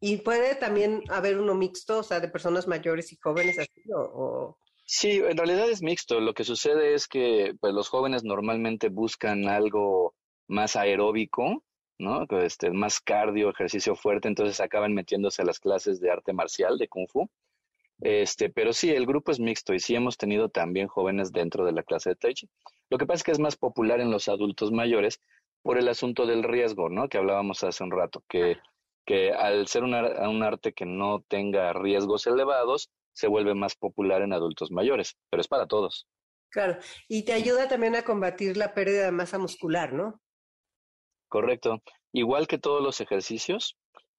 ¿Y 0.00 0.18
puede 0.18 0.54
también 0.54 1.02
haber 1.08 1.38
uno 1.38 1.54
mixto, 1.54 1.98
o 1.98 2.02
sea, 2.02 2.20
de 2.20 2.28
personas 2.28 2.68
mayores 2.68 3.12
y 3.12 3.16
jóvenes 3.16 3.58
así? 3.58 3.82
O, 3.94 4.58
Sí, 4.88 5.16
en 5.16 5.36
realidad 5.36 5.68
es 5.68 5.82
mixto. 5.82 6.20
Lo 6.20 6.32
que 6.32 6.44
sucede 6.44 6.94
es 6.94 7.08
que 7.08 7.54
pues, 7.60 7.74
los 7.74 7.88
jóvenes 7.88 8.22
normalmente 8.22 8.88
buscan 8.88 9.48
algo 9.48 10.14
más 10.46 10.76
aeróbico, 10.76 11.64
¿no? 11.98 12.24
Este, 12.40 12.70
más 12.70 13.00
cardio, 13.00 13.50
ejercicio 13.50 13.96
fuerte, 13.96 14.28
entonces 14.28 14.60
acaban 14.60 14.94
metiéndose 14.94 15.42
a 15.42 15.44
las 15.44 15.58
clases 15.58 16.00
de 16.00 16.10
arte 16.10 16.32
marcial, 16.32 16.78
de 16.78 16.86
kung 16.86 17.08
fu. 17.08 17.28
Este, 18.00 18.48
pero 18.48 18.72
sí, 18.72 18.90
el 18.90 19.06
grupo 19.06 19.32
es 19.32 19.40
mixto 19.40 19.74
y 19.74 19.80
sí 19.80 19.96
hemos 19.96 20.16
tenido 20.18 20.50
también 20.50 20.86
jóvenes 20.86 21.32
dentro 21.32 21.64
de 21.64 21.72
la 21.72 21.82
clase 21.82 22.10
de 22.10 22.16
Tai 22.16 22.34
Chi. 22.34 22.48
Lo 22.88 22.98
que 22.98 23.06
pasa 23.06 23.16
es 23.16 23.24
que 23.24 23.32
es 23.32 23.40
más 23.40 23.56
popular 23.56 24.00
en 24.00 24.12
los 24.12 24.28
adultos 24.28 24.70
mayores 24.70 25.20
por 25.62 25.78
el 25.78 25.88
asunto 25.88 26.26
del 26.26 26.44
riesgo, 26.44 26.90
¿no? 26.90 27.08
Que 27.08 27.18
hablábamos 27.18 27.64
hace 27.64 27.82
un 27.82 27.90
rato, 27.90 28.22
que 28.28 28.56
que 29.06 29.32
al 29.32 29.66
ser 29.68 29.84
un, 29.84 29.94
arte 30.42 30.72
que 30.72 30.84
no 30.84 31.22
tenga 31.28 31.72
riesgos 31.72 32.26
elevados, 32.26 32.90
se 33.12 33.28
vuelve 33.28 33.54
más 33.54 33.76
popular 33.76 34.20
en 34.20 34.32
adultos 34.32 34.70
mayores, 34.70 35.16
pero 35.30 35.40
es 35.40 35.48
para 35.48 35.66
todos. 35.66 36.06
Claro, 36.50 36.78
y 37.08 37.24
te 37.24 37.32
ayuda 37.32 37.68
también 37.68 37.96
a 37.96 38.02
combatir 38.02 38.56
la 38.56 38.74
pérdida 38.74 39.06
de 39.06 39.12
masa 39.12 39.38
muscular, 39.38 39.92
¿no? 39.92 40.20
Correcto. 41.28 41.82
Igual 42.12 42.46
que 42.46 42.58
todos 42.58 42.82
los 42.82 43.00
ejercicios, 43.00 43.76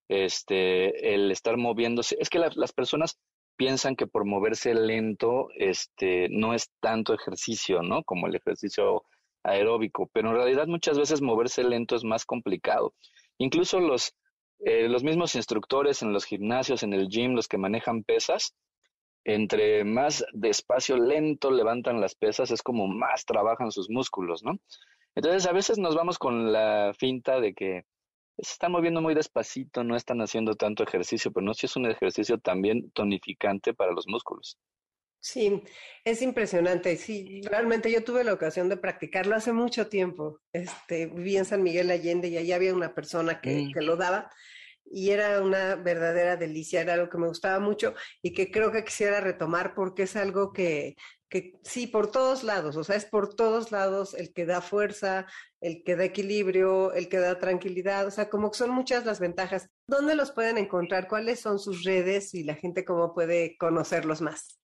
este, 0.07 1.13
el 1.13 1.31
estar 1.31 1.57
moviéndose, 1.57 2.15
es 2.19 2.29
que 2.29 2.39
las 2.39 2.73
personas 2.73 3.19
piensan 3.57 3.95
que 3.95 4.07
por 4.07 4.23
moverse 4.23 4.73
lento, 4.73 5.49
este, 5.55 6.27
no 6.29 6.53
es 6.53 6.69
tanto 6.79 7.13
ejercicio, 7.13 7.81
¿no? 7.81 8.03
Como 8.03 8.27
el 8.27 8.35
ejercicio 8.35 9.03
aeróbico, 9.43 10.09
pero 10.13 10.29
en 10.29 10.35
realidad 10.35 10.67
muchas 10.67 10.97
veces 10.97 11.21
moverse 11.21 11.63
lento 11.63 11.95
es 11.95 12.03
más 12.03 12.25
complicado. 12.25 12.93
Incluso 13.37 13.79
los, 13.79 14.13
eh, 14.59 14.87
los 14.89 15.03
mismos 15.03 15.35
instructores 15.35 16.01
en 16.01 16.13
los 16.13 16.25
gimnasios, 16.25 16.83
en 16.83 16.93
el 16.93 17.07
gym, 17.07 17.35
los 17.35 17.47
que 17.47 17.57
manejan 17.57 18.03
pesas, 18.03 18.55
entre 19.23 19.83
más 19.83 20.25
despacio, 20.33 20.97
lento 20.97 21.51
levantan 21.51 21.99
las 21.99 22.15
pesas, 22.15 22.49
es 22.51 22.63
como 22.63 22.87
más 22.87 23.25
trabajan 23.25 23.71
sus 23.71 23.89
músculos, 23.89 24.43
¿no? 24.43 24.57
Entonces 25.15 25.47
a 25.47 25.51
veces 25.51 25.77
nos 25.77 25.95
vamos 25.95 26.17
con 26.17 26.51
la 26.53 26.93
finta 26.97 27.39
de 27.41 27.53
que 27.53 27.83
se 28.37 28.53
están 28.53 28.71
moviendo 28.71 29.01
muy 29.01 29.15
despacito, 29.15 29.83
no 29.83 29.95
están 29.95 30.21
haciendo 30.21 30.55
tanto 30.55 30.83
ejercicio, 30.83 31.31
pero 31.31 31.45
no, 31.45 31.53
si 31.53 31.65
es 31.65 31.75
un 31.75 31.87
ejercicio 31.87 32.37
también 32.37 32.91
tonificante 32.91 33.73
para 33.73 33.91
los 33.91 34.07
músculos. 34.07 34.57
Sí, 35.29 35.61
es 36.05 36.21
impresionante. 36.21 36.95
Sí, 36.95 37.41
realmente 37.41 37.91
yo 37.91 38.01
tuve 38.01 38.23
la 38.23 38.31
ocasión 38.31 38.69
de 38.69 38.77
practicarlo 38.77 39.35
hace 39.35 39.51
mucho 39.51 39.87
tiempo. 39.87 40.39
Este, 40.53 41.07
viví 41.07 41.35
en 41.35 41.43
San 41.43 41.63
Miguel 41.63 41.91
Allende 41.91 42.29
y 42.29 42.37
allá 42.37 42.55
había 42.55 42.73
una 42.73 42.95
persona 42.95 43.41
que, 43.41 43.63
mm. 43.63 43.73
que 43.73 43.81
lo 43.81 43.97
daba 43.97 44.31
y 44.89 45.09
era 45.09 45.41
una 45.41 45.75
verdadera 45.75 46.37
delicia, 46.37 46.79
era 46.79 46.93
algo 46.93 47.09
que 47.09 47.17
me 47.17 47.27
gustaba 47.27 47.59
mucho 47.59 47.93
y 48.21 48.33
que 48.33 48.49
creo 48.49 48.71
que 48.71 48.85
quisiera 48.85 49.19
retomar 49.19 49.75
porque 49.75 50.03
es 50.03 50.15
algo 50.15 50.53
que, 50.53 50.95
que 51.27 51.59
sí, 51.61 51.87
por 51.87 52.09
todos 52.09 52.45
lados, 52.45 52.77
o 52.77 52.85
sea, 52.85 52.95
es 52.95 53.03
por 53.03 53.35
todos 53.35 53.73
lados 53.73 54.13
el 54.13 54.31
que 54.31 54.45
da 54.45 54.61
fuerza, 54.61 55.25
el 55.59 55.83
que 55.83 55.97
da 55.97 56.05
equilibrio, 56.05 56.93
el 56.93 57.09
que 57.09 57.17
da 57.17 57.37
tranquilidad, 57.37 58.07
o 58.07 58.11
sea, 58.11 58.29
como 58.29 58.49
que 58.49 58.59
son 58.59 58.69
muchas 58.69 59.05
las 59.05 59.19
ventajas. 59.19 59.67
¿Dónde 59.87 60.15
los 60.15 60.31
pueden 60.31 60.57
encontrar? 60.57 61.09
¿Cuáles 61.09 61.41
son 61.41 61.59
sus 61.59 61.83
redes 61.83 62.33
y 62.33 62.43
la 62.45 62.55
gente 62.55 62.85
cómo 62.85 63.13
puede 63.13 63.57
conocerlos 63.57 64.21
más? 64.21 64.57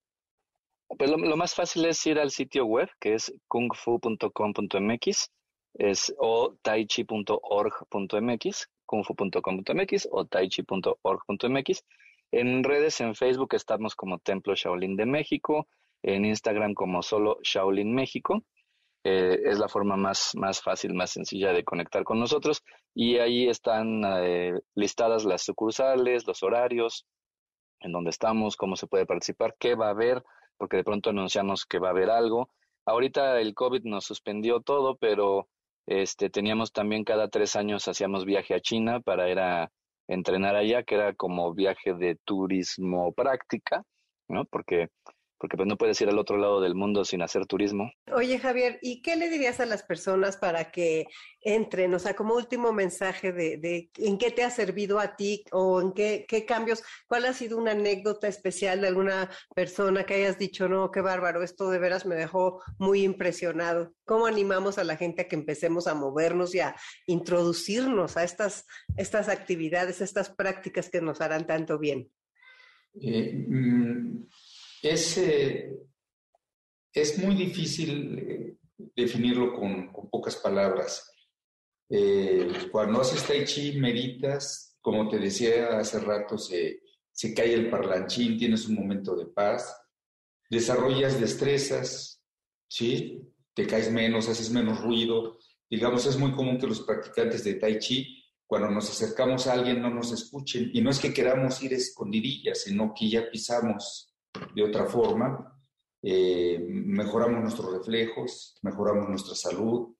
Pues 0.97 1.09
lo, 1.09 1.37
más 1.37 1.55
fácil 1.55 1.85
es 1.85 2.05
ir 2.05 2.19
al 2.19 2.31
sitio 2.31 2.65
web, 2.65 2.89
que 2.99 3.15
es 3.15 3.33
kungfu.com.mx, 3.47 5.31
es 5.75 6.13
o 6.17 6.55
taichi.org.mx, 6.61 8.67
kungfu.com.mx 8.85 10.07
o 10.11 10.25
taichi.org.mx. 10.25 11.85
En 12.31 12.63
redes, 12.63 13.01
en 13.01 13.15
Facebook 13.15 13.53
estamos 13.53 13.95
como 13.95 14.19
Templo 14.19 14.55
Shaolin 14.55 14.95
de 14.95 15.05
México, 15.05 15.67
en 16.03 16.25
Instagram 16.25 16.73
como 16.73 17.01
solo 17.01 17.39
Shaolin 17.43 17.93
México. 17.93 18.43
Eh, 19.05 19.41
es 19.45 19.59
la 19.59 19.67
forma 19.67 19.97
más, 19.97 20.31
más 20.35 20.61
fácil, 20.61 20.93
más 20.93 21.11
sencilla 21.11 21.51
de 21.51 21.63
conectar 21.63 22.03
con 22.03 22.19
nosotros. 22.19 22.63
Y 22.93 23.17
ahí 23.17 23.47
están 23.47 24.01
eh, 24.05 24.53
listadas 24.75 25.25
las 25.25 25.43
sucursales, 25.43 26.25
los 26.25 26.41
horarios, 26.41 27.05
en 27.81 27.91
dónde 27.91 28.11
estamos, 28.11 28.55
cómo 28.55 28.75
se 28.75 28.87
puede 28.87 29.05
participar, 29.05 29.55
qué 29.59 29.75
va 29.75 29.87
a 29.87 29.91
haber 29.91 30.23
porque 30.63 30.77
de 30.77 30.85
pronto 30.85 31.09
anunciamos 31.09 31.65
que 31.65 31.77
va 31.77 31.89
a 31.89 31.91
haber 31.91 32.09
algo. 32.09 32.47
Ahorita 32.85 33.41
el 33.41 33.53
COVID 33.53 33.83
nos 33.83 34.05
suspendió 34.05 34.61
todo, 34.61 34.95
pero 34.95 35.49
este, 35.85 36.29
teníamos 36.29 36.71
también 36.71 37.03
cada 37.03 37.27
tres 37.27 37.57
años 37.57 37.89
hacíamos 37.89 38.23
viaje 38.23 38.55
a 38.55 38.61
China 38.61 39.01
para 39.01 39.29
ir 39.29 39.39
a 39.39 39.69
entrenar 40.07 40.55
allá, 40.55 40.83
que 40.83 40.95
era 40.95 41.13
como 41.15 41.53
viaje 41.53 41.95
de 41.95 42.15
turismo 42.23 43.11
práctica, 43.11 43.83
¿no? 44.29 44.45
Porque 44.45 44.87
porque 45.43 45.57
pues 45.57 45.67
no 45.67 45.77
puedes 45.77 45.99
ir 45.99 46.07
al 46.07 46.19
otro 46.19 46.37
lado 46.37 46.61
del 46.61 46.73
mundo 46.73 47.03
sin 47.03 47.21
hacer 47.21 47.45
turismo. 47.45 47.91
Oye 48.13 48.39
Javier, 48.39 48.79
¿y 48.81 49.01
qué 49.01 49.17
le 49.17 49.29
dirías 49.29 49.59
a 49.59 49.65
las 49.65 49.83
personas 49.83 50.37
para 50.37 50.71
que 50.71 51.05
entren? 51.41 51.93
O 51.93 51.99
sea, 51.99 52.15
como 52.15 52.33
último 52.33 52.71
mensaje 52.71 53.33
de, 53.33 53.89
en 53.97 54.17
qué 54.17 54.31
te 54.31 54.45
ha 54.45 54.49
servido 54.49 55.01
a 55.01 55.17
ti 55.17 55.43
o 55.51 55.81
en 55.81 55.91
qué, 55.91 56.25
qué, 56.29 56.45
cambios, 56.45 56.81
cuál 57.07 57.25
ha 57.25 57.33
sido 57.33 57.57
una 57.57 57.71
anécdota 57.71 58.29
especial 58.29 58.79
de 58.79 58.87
alguna 58.87 59.29
persona 59.53 60.05
que 60.05 60.13
hayas 60.13 60.39
dicho, 60.39 60.69
no, 60.69 60.91
qué 60.91 61.01
bárbaro, 61.01 61.43
esto 61.43 61.69
de 61.69 61.79
veras 61.79 62.05
me 62.05 62.15
dejó 62.15 62.63
muy 62.77 63.03
impresionado. 63.03 63.93
¿Cómo 64.05 64.27
animamos 64.27 64.77
a 64.77 64.85
la 64.85 64.95
gente 64.95 65.23
a 65.23 65.27
que 65.27 65.35
empecemos 65.35 65.87
a 65.87 65.93
movernos 65.93 66.55
y 66.55 66.61
a 66.61 66.73
introducirnos 67.05 68.15
a 68.15 68.23
estas, 68.23 68.65
estas 68.95 69.27
actividades, 69.27 69.99
estas 69.99 70.29
prácticas 70.29 70.89
que 70.89 71.01
nos 71.01 71.19
harán 71.19 71.45
tanto 71.45 71.79
bien? 71.79 72.09
Eh, 73.01 73.45
mm, 73.49 74.27
es, 74.83 75.17
eh, 75.17 75.73
es 76.93 77.17
muy 77.17 77.35
difícil 77.35 78.19
eh, 78.19 78.57
definirlo 78.95 79.53
con, 79.53 79.91
pocas 80.11 80.35
palabras. 80.35 81.09
Eh, 81.89 82.47
cuando 82.71 83.01
haces 83.01 83.25
tai 83.25 83.45
chi, 83.45 83.79
meditas, 83.79 84.77
como 84.81 85.07
te 85.07 85.17
decía 85.17 85.79
hace 85.79 85.99
rato, 85.99 86.37
se, 86.37 86.81
se 87.11 87.33
cae 87.33 87.53
el 87.53 87.69
parlanchín, 87.69 88.37
tienes 88.37 88.67
un 88.67 88.75
momento 88.75 89.15
de 89.15 89.27
paz, 89.27 89.73
desarrollas 90.49 91.19
destrezas, 91.19 92.21
¿sí? 92.67 93.21
te 93.53 93.65
caes 93.65 93.91
menos, 93.91 94.27
haces 94.27 94.49
menos 94.51 94.81
ruido. 94.81 95.37
Digamos, 95.69 96.05
es 96.05 96.17
muy 96.17 96.33
común 96.33 96.57
que 96.57 96.67
los 96.67 96.81
practicantes 96.81 97.43
de 97.43 97.55
tai 97.55 97.79
chi, 97.79 98.21
cuando 98.45 98.69
nos 98.69 98.89
acercamos 98.89 99.47
a 99.47 99.53
alguien, 99.53 99.81
no 99.81 99.89
nos 99.89 100.11
escuchen. 100.11 100.71
Y 100.73 100.81
no 100.81 100.89
es 100.89 100.99
que 100.99 101.13
queramos 101.13 101.63
ir 101.63 101.73
escondidillas, 101.73 102.63
sino 102.63 102.93
que 102.93 103.09
ya 103.09 103.29
pisamos 103.31 104.12
de 104.55 104.63
otra 104.63 104.85
forma, 104.85 105.59
eh, 106.01 106.59
mejoramos 106.59 107.41
nuestros 107.41 107.71
reflejos, 107.73 108.57
mejoramos 108.61 109.09
nuestra 109.09 109.35
salud. 109.35 109.95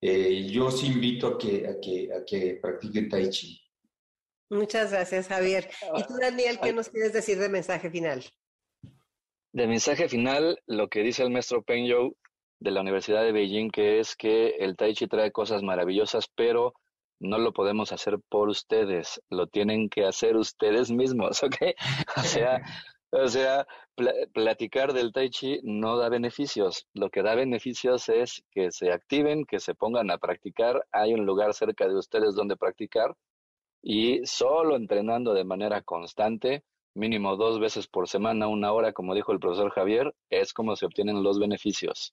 Eh, 0.00 0.48
yo 0.50 0.66
os 0.66 0.82
invito 0.84 1.26
a 1.28 1.38
que, 1.38 1.66
a 1.66 1.80
que, 1.80 2.08
a 2.12 2.24
que 2.24 2.58
practiquen 2.60 3.08
Tai 3.08 3.28
Chi. 3.30 3.60
Muchas 4.50 4.90
gracias, 4.92 5.28
Javier. 5.28 5.68
¿Y 5.96 6.02
tú, 6.04 6.14
Daniel, 6.20 6.58
qué 6.62 6.72
nos 6.72 6.88
quieres 6.88 7.12
decir 7.12 7.38
de 7.38 7.48
mensaje 7.48 7.90
final? 7.90 8.24
De 9.52 9.66
mensaje 9.66 10.08
final, 10.08 10.58
lo 10.66 10.88
que 10.88 11.02
dice 11.02 11.22
el 11.22 11.30
maestro 11.30 11.62
Peng 11.62 11.86
You 11.86 12.16
de 12.60 12.70
la 12.70 12.80
Universidad 12.80 13.22
de 13.22 13.32
Beijing, 13.32 13.70
que 13.70 14.00
es 14.00 14.16
que 14.16 14.56
el 14.58 14.76
Tai 14.76 14.94
Chi 14.94 15.06
trae 15.06 15.30
cosas 15.30 15.62
maravillosas, 15.62 16.28
pero 16.34 16.74
no 17.20 17.38
lo 17.38 17.52
podemos 17.52 17.92
hacer 17.92 18.18
por 18.28 18.48
ustedes, 18.48 19.20
lo 19.28 19.46
tienen 19.46 19.88
que 19.88 20.06
hacer 20.06 20.36
ustedes 20.36 20.90
mismos, 20.90 21.42
¿ok? 21.42 21.56
O 22.16 22.22
sea, 22.22 22.60
O 23.10 23.26
sea, 23.28 23.66
platicar 24.34 24.92
del 24.92 25.12
tai 25.12 25.30
chi 25.30 25.60
no 25.62 25.96
da 25.96 26.08
beneficios. 26.08 26.86
Lo 26.94 27.08
que 27.10 27.22
da 27.22 27.34
beneficios 27.34 28.08
es 28.08 28.42
que 28.50 28.70
se 28.70 28.92
activen, 28.92 29.44
que 29.46 29.60
se 29.60 29.74
pongan 29.74 30.10
a 30.10 30.18
practicar. 30.18 30.84
Hay 30.92 31.14
un 31.14 31.24
lugar 31.24 31.54
cerca 31.54 31.88
de 31.88 31.96
ustedes 31.96 32.34
donde 32.34 32.56
practicar 32.56 33.14
y 33.82 34.26
solo 34.26 34.76
entrenando 34.76 35.32
de 35.34 35.44
manera 35.44 35.82
constante, 35.82 36.64
mínimo 36.94 37.36
dos 37.36 37.60
veces 37.60 37.86
por 37.86 38.08
semana, 38.08 38.48
una 38.48 38.72
hora, 38.72 38.92
como 38.92 39.14
dijo 39.14 39.32
el 39.32 39.38
profesor 39.38 39.70
Javier, 39.70 40.14
es 40.30 40.52
como 40.52 40.76
se 40.76 40.86
obtienen 40.86 41.22
los 41.22 41.38
beneficios. 41.38 42.12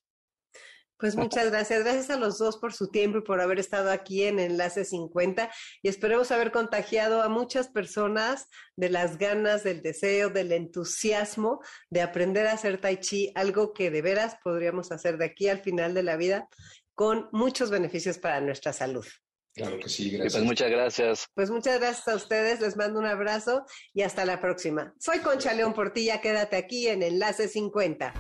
Pues 0.98 1.16
muchas 1.16 1.52
gracias. 1.52 1.84
Gracias 1.84 2.10
a 2.10 2.18
los 2.18 2.38
dos 2.38 2.58
por 2.58 2.74
su 2.74 2.88
tiempo 2.88 3.18
y 3.18 3.22
por 3.22 3.42
haber 3.42 3.60
estado 3.60 3.92
aquí 3.92 4.24
en 4.24 4.40
Enlace 4.40 4.86
50 4.86 5.52
y 5.82 5.90
esperemos 5.90 6.32
haber 6.32 6.52
contagiado 6.52 7.22
a 7.22 7.30
muchas 7.30 7.68
personas 7.68 8.48
de 8.78 8.90
las 8.90 9.18
ganas, 9.18 9.64
del 9.64 9.82
deseo, 9.82 10.30
del 10.30 10.52
entusiasmo 10.54 11.60
de 11.90 12.02
aprender 12.02 12.48
a 12.48 12.54
hacer 12.54 12.80
tai 12.80 12.98
chi, 13.00 13.32
algo 13.36 13.74
que 13.74 13.92
de 13.92 14.02
veras 14.02 14.38
podríamos 14.44 14.92
hacer 14.92 15.18
de 15.18 15.26
aquí 15.26 15.50
al 15.50 15.60
final 15.60 15.94
de 15.94 16.04
la 16.04 16.16
vida 16.16 16.48
con 16.94 17.28
muchos 17.34 17.72
beneficios 17.72 18.18
para 18.18 18.40
nuestra 18.40 18.72
salud. 18.72 19.06
Claro 19.54 19.80
que 19.80 19.90
sí, 19.90 20.10
pues 20.10 20.20
gracias. 20.20 20.34
Pues 20.34 20.44
muchas 20.46 20.70
gracias. 20.70 21.28
Pues 21.34 21.50
muchas 21.50 21.80
gracias 21.80 22.08
a 22.08 22.16
ustedes, 22.16 22.62
les 22.62 22.78
mando 22.78 23.00
un 23.00 23.06
abrazo 23.06 23.66
y 23.94 24.02
hasta 24.02 24.26
la 24.26 24.40
próxima. 24.40 24.94
Soy 25.00 25.20
Concha 25.20 25.54
León 25.54 25.74
Portilla, 25.74 26.22
quédate 26.22 26.56
aquí 26.56 26.88
en 26.88 27.04
Enlace 27.04 27.48
50. 27.48 28.14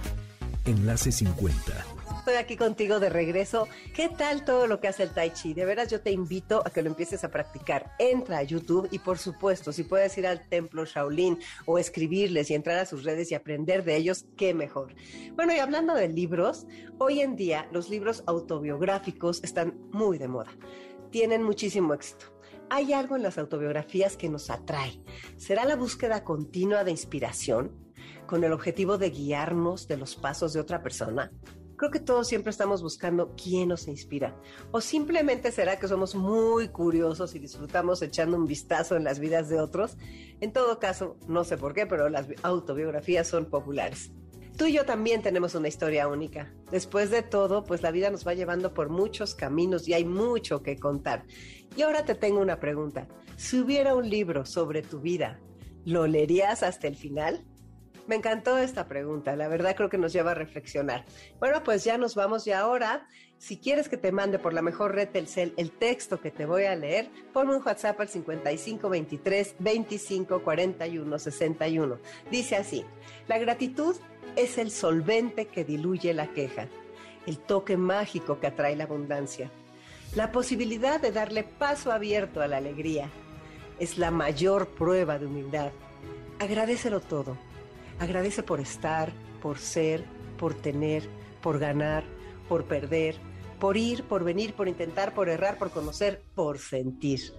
Enlace 0.65 1.11
50 1.11 1.94
estoy 2.25 2.41
aquí 2.41 2.57
contigo 2.57 2.99
de 2.99 3.09
regreso. 3.09 3.67
¿Qué 3.93 4.09
tal 4.09 4.45
todo 4.45 4.65
lo 4.65 4.79
que 4.79 4.87
hace 4.87 5.03
el 5.03 5.11
Tai 5.11 5.31
Chi? 5.31 5.53
De 5.53 5.63
veras 5.63 5.91
yo 5.91 6.01
te 6.01 6.09
invito 6.09 6.63
a 6.65 6.71
que 6.71 6.81
lo 6.81 6.89
empieces 6.89 7.23
a 7.23 7.29
practicar. 7.29 7.91
Entra 7.99 8.39
a 8.39 8.43
YouTube 8.43 8.87
y 8.89 8.97
por 8.97 9.19
supuesto, 9.19 9.71
si 9.71 9.83
puedes 9.83 10.17
ir 10.17 10.25
al 10.25 10.49
templo 10.49 10.85
Shaolin 10.85 11.37
o 11.67 11.77
escribirles 11.77 12.49
y 12.49 12.55
entrar 12.55 12.79
a 12.79 12.87
sus 12.87 13.03
redes 13.03 13.29
y 13.29 13.35
aprender 13.35 13.83
de 13.83 13.95
ellos, 13.95 14.25
qué 14.37 14.55
mejor. 14.55 14.95
Bueno, 15.35 15.53
y 15.53 15.59
hablando 15.59 15.93
de 15.93 16.07
libros, 16.07 16.65
hoy 16.97 17.21
en 17.21 17.35
día 17.35 17.69
los 17.71 17.91
libros 17.91 18.23
autobiográficos 18.25 19.43
están 19.43 19.77
muy 19.91 20.17
de 20.17 20.27
moda. 20.27 20.49
Tienen 21.11 21.43
muchísimo 21.43 21.93
éxito. 21.93 22.25
Hay 22.71 22.91
algo 22.93 23.15
en 23.15 23.21
las 23.21 23.37
autobiografías 23.37 24.17
que 24.17 24.29
nos 24.29 24.49
atrae. 24.49 24.99
¿Será 25.37 25.63
la 25.63 25.75
búsqueda 25.75 26.23
continua 26.23 26.83
de 26.83 26.89
inspiración 26.89 27.93
con 28.25 28.43
el 28.43 28.51
objetivo 28.51 28.97
de 28.97 29.11
guiarnos 29.11 29.87
de 29.87 29.97
los 29.97 30.15
pasos 30.15 30.53
de 30.53 30.59
otra 30.59 30.81
persona? 30.81 31.31
Creo 31.77 31.91
que 31.91 31.99
todos 31.99 32.27
siempre 32.27 32.51
estamos 32.51 32.81
buscando 32.81 33.33
quién 33.35 33.69
nos 33.69 33.87
inspira. 33.87 34.35
O 34.71 34.79
simplemente 34.79 35.51
será 35.51 35.77
que 35.77 35.87
somos 35.87 36.15
muy 36.15 36.69
curiosos 36.69 37.35
y 37.35 37.39
disfrutamos 37.39 38.01
echando 38.01 38.37
un 38.37 38.47
vistazo 38.47 38.95
en 38.95 39.03
las 39.03 39.19
vidas 39.19 39.49
de 39.49 39.59
otros. 39.59 39.97
En 40.39 40.53
todo 40.53 40.79
caso, 40.79 41.17
no 41.27 41.43
sé 41.43 41.57
por 41.57 41.73
qué, 41.73 41.85
pero 41.85 42.09
las 42.09 42.27
autobiografías 42.43 43.27
son 43.27 43.45
populares. 43.45 44.11
Tú 44.57 44.67
y 44.67 44.73
yo 44.73 44.85
también 44.85 45.21
tenemos 45.21 45.53
una 45.53 45.67
historia 45.67 46.07
única. 46.07 46.53
Después 46.71 47.09
de 47.09 47.23
todo, 47.23 47.65
pues 47.65 47.81
la 47.81 47.91
vida 47.91 48.09
nos 48.09 48.25
va 48.25 48.33
llevando 48.33 48.73
por 48.73 48.87
muchos 48.89 49.35
caminos 49.35 49.85
y 49.89 49.93
hay 49.93 50.05
mucho 50.05 50.63
que 50.63 50.77
contar. 50.77 51.25
Y 51.75 51.81
ahora 51.81 52.05
te 52.05 52.15
tengo 52.15 52.39
una 52.39 52.57
pregunta. 52.57 53.09
Si 53.35 53.59
hubiera 53.59 53.95
un 53.95 54.09
libro 54.09 54.45
sobre 54.45 54.81
tu 54.81 55.01
vida, 55.01 55.41
¿lo 55.83 56.07
leerías 56.07 56.63
hasta 56.63 56.87
el 56.87 56.95
final? 56.95 57.45
Me 58.07 58.15
encantó 58.15 58.59
esta 58.59 58.87
pregunta, 58.87 59.35
la 59.35 59.47
verdad 59.47 59.75
creo 59.75 59.89
que 59.89 59.97
nos 59.97 60.13
lleva 60.13 60.31
a 60.31 60.35
reflexionar. 60.35 61.05
Bueno, 61.39 61.63
pues 61.63 61.83
ya 61.83 61.97
nos 61.97 62.13
vamos 62.13 62.45
y 62.45 62.51
ahora, 62.51 63.07
si 63.39 63.57
quieres 63.57 63.89
que 63.89 63.97
te 63.97 64.11
mande 64.11 64.37
por 64.37 64.53
la 64.53 64.61
mejor 64.61 64.93
red 64.93 65.09
Telcel 65.09 65.55
el 65.57 65.71
texto 65.71 66.21
que 66.21 66.29
te 66.29 66.45
voy 66.45 66.65
a 66.65 66.75
leer, 66.75 67.09
ponme 67.33 67.55
un 67.55 67.63
WhatsApp 67.65 67.99
al 67.99 68.07
5523 68.07 69.55
25 69.57 70.43
41 70.43 71.19
61. 71.19 71.99
Dice 72.29 72.55
así, 72.55 72.85
la 73.27 73.39
gratitud 73.39 73.95
es 74.35 74.59
el 74.59 74.69
solvente 74.69 75.47
que 75.47 75.65
diluye 75.65 76.13
la 76.13 76.27
queja, 76.27 76.67
el 77.25 77.39
toque 77.39 77.75
mágico 77.75 78.39
que 78.39 78.47
atrae 78.47 78.75
la 78.75 78.83
abundancia, 78.83 79.49
la 80.13 80.31
posibilidad 80.31 81.01
de 81.01 81.11
darle 81.11 81.43
paso 81.43 81.91
abierto 81.91 82.43
a 82.43 82.47
la 82.47 82.57
alegría. 82.57 83.09
Es 83.79 83.97
la 83.97 84.11
mayor 84.11 84.67
prueba 84.69 85.17
de 85.17 85.25
humildad. 85.25 85.71
Agradecelo 86.39 87.01
todo 87.01 87.35
Agradece 87.99 88.43
por 88.43 88.59
estar, 88.59 89.11
por 89.41 89.57
ser, 89.57 90.03
por 90.37 90.53
tener, 90.53 91.07
por 91.41 91.59
ganar, 91.59 92.03
por 92.49 92.65
perder, 92.65 93.15
por 93.59 93.77
ir, 93.77 94.03
por 94.03 94.23
venir, 94.23 94.53
por 94.53 94.67
intentar, 94.67 95.13
por 95.13 95.29
errar, 95.29 95.57
por 95.57 95.71
conocer, 95.71 96.23
por 96.35 96.59
sentir. 96.59 97.33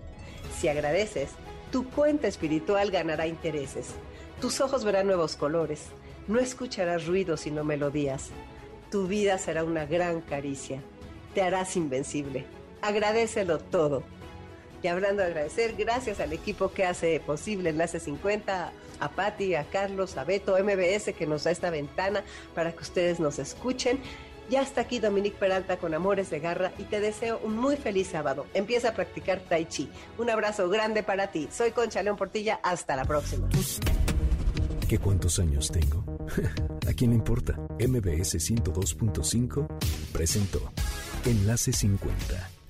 Si 0.59 0.69
agradeces, 0.69 1.31
tu 1.71 1.89
cuenta 1.91 2.29
espiritual 2.29 2.91
ganará 2.91 3.27
intereses. 3.27 3.89
Tus 4.41 4.61
ojos 4.61 4.85
verán 4.85 5.07
nuevos 5.07 5.37
colores. 5.37 5.87
No 6.29 6.39
escucharás 6.39 7.07
ruidos 7.07 7.41
sino 7.41 7.65
melodías. 7.65 8.31
Tu 8.91 9.07
vida 9.07 9.39
será 9.39 9.65
una 9.65 9.85
gran 9.85 10.21
caricia. 10.21 10.83
Te 11.35 11.43
harás 11.43 11.77
invencible. 11.77 12.47
Agradecelo 12.83 13.59
todo. 13.59 14.03
Y 14.83 14.89
hablando 14.89 15.23
de 15.23 15.29
agradecer, 15.29 15.75
gracias 15.77 16.21
al 16.21 16.33
equipo 16.33 16.71
que 16.71 16.85
hace 16.85 17.19
posible 17.21 17.71
Enlace 17.71 17.99
50, 17.99 18.73
a 19.01 19.11
Patti, 19.11 19.55
a 19.55 19.65
Carlos, 19.65 20.17
a 20.17 20.25
Beto, 20.25 20.57
MBS 20.63 21.15
que 21.15 21.27
nos 21.27 21.45
da 21.45 21.51
esta 21.51 21.71
ventana 21.71 22.25
para 22.55 22.73
que 22.73 22.83
ustedes 22.83 23.21
nos 23.21 23.39
escuchen. 23.39 24.01
Ya 24.49 24.63
está 24.63 24.83
aquí 24.83 25.01
Dominique 25.01 25.37
Peralta 25.39 25.77
con 25.77 25.93
Amores 25.93 26.31
de 26.31 26.39
Garra 26.39 26.73
y 26.79 26.85
te 26.85 27.01
deseo 27.01 27.41
un 27.43 27.57
muy 27.57 27.77
feliz 27.77 28.09
sábado. 28.09 28.47
Empieza 28.55 28.91
a 28.91 28.95
practicar 28.95 29.41
Tai 29.41 29.67
Chi. 29.67 29.91
Un 30.19 30.31
abrazo 30.31 30.69
grande 30.69 31.03
para 31.03 31.29
ti. 31.33 31.49
Soy 31.51 31.73
Concha 31.73 32.03
León 32.03 32.17
Portilla. 32.17 32.61
Hasta 32.63 32.95
la 32.95 33.05
próxima. 33.05 33.49
¿Qué 34.89 34.99
cuántos 34.99 35.41
años 35.41 35.73
tengo? 35.73 36.05
¿A 36.89 36.93
quién 36.93 37.11
le 37.11 37.17
importa? 37.17 37.55
MBS 37.81 38.37
102.5 38.37 39.67
presentó 40.13 40.73
Enlace 41.25 41.73
50 41.73 42.56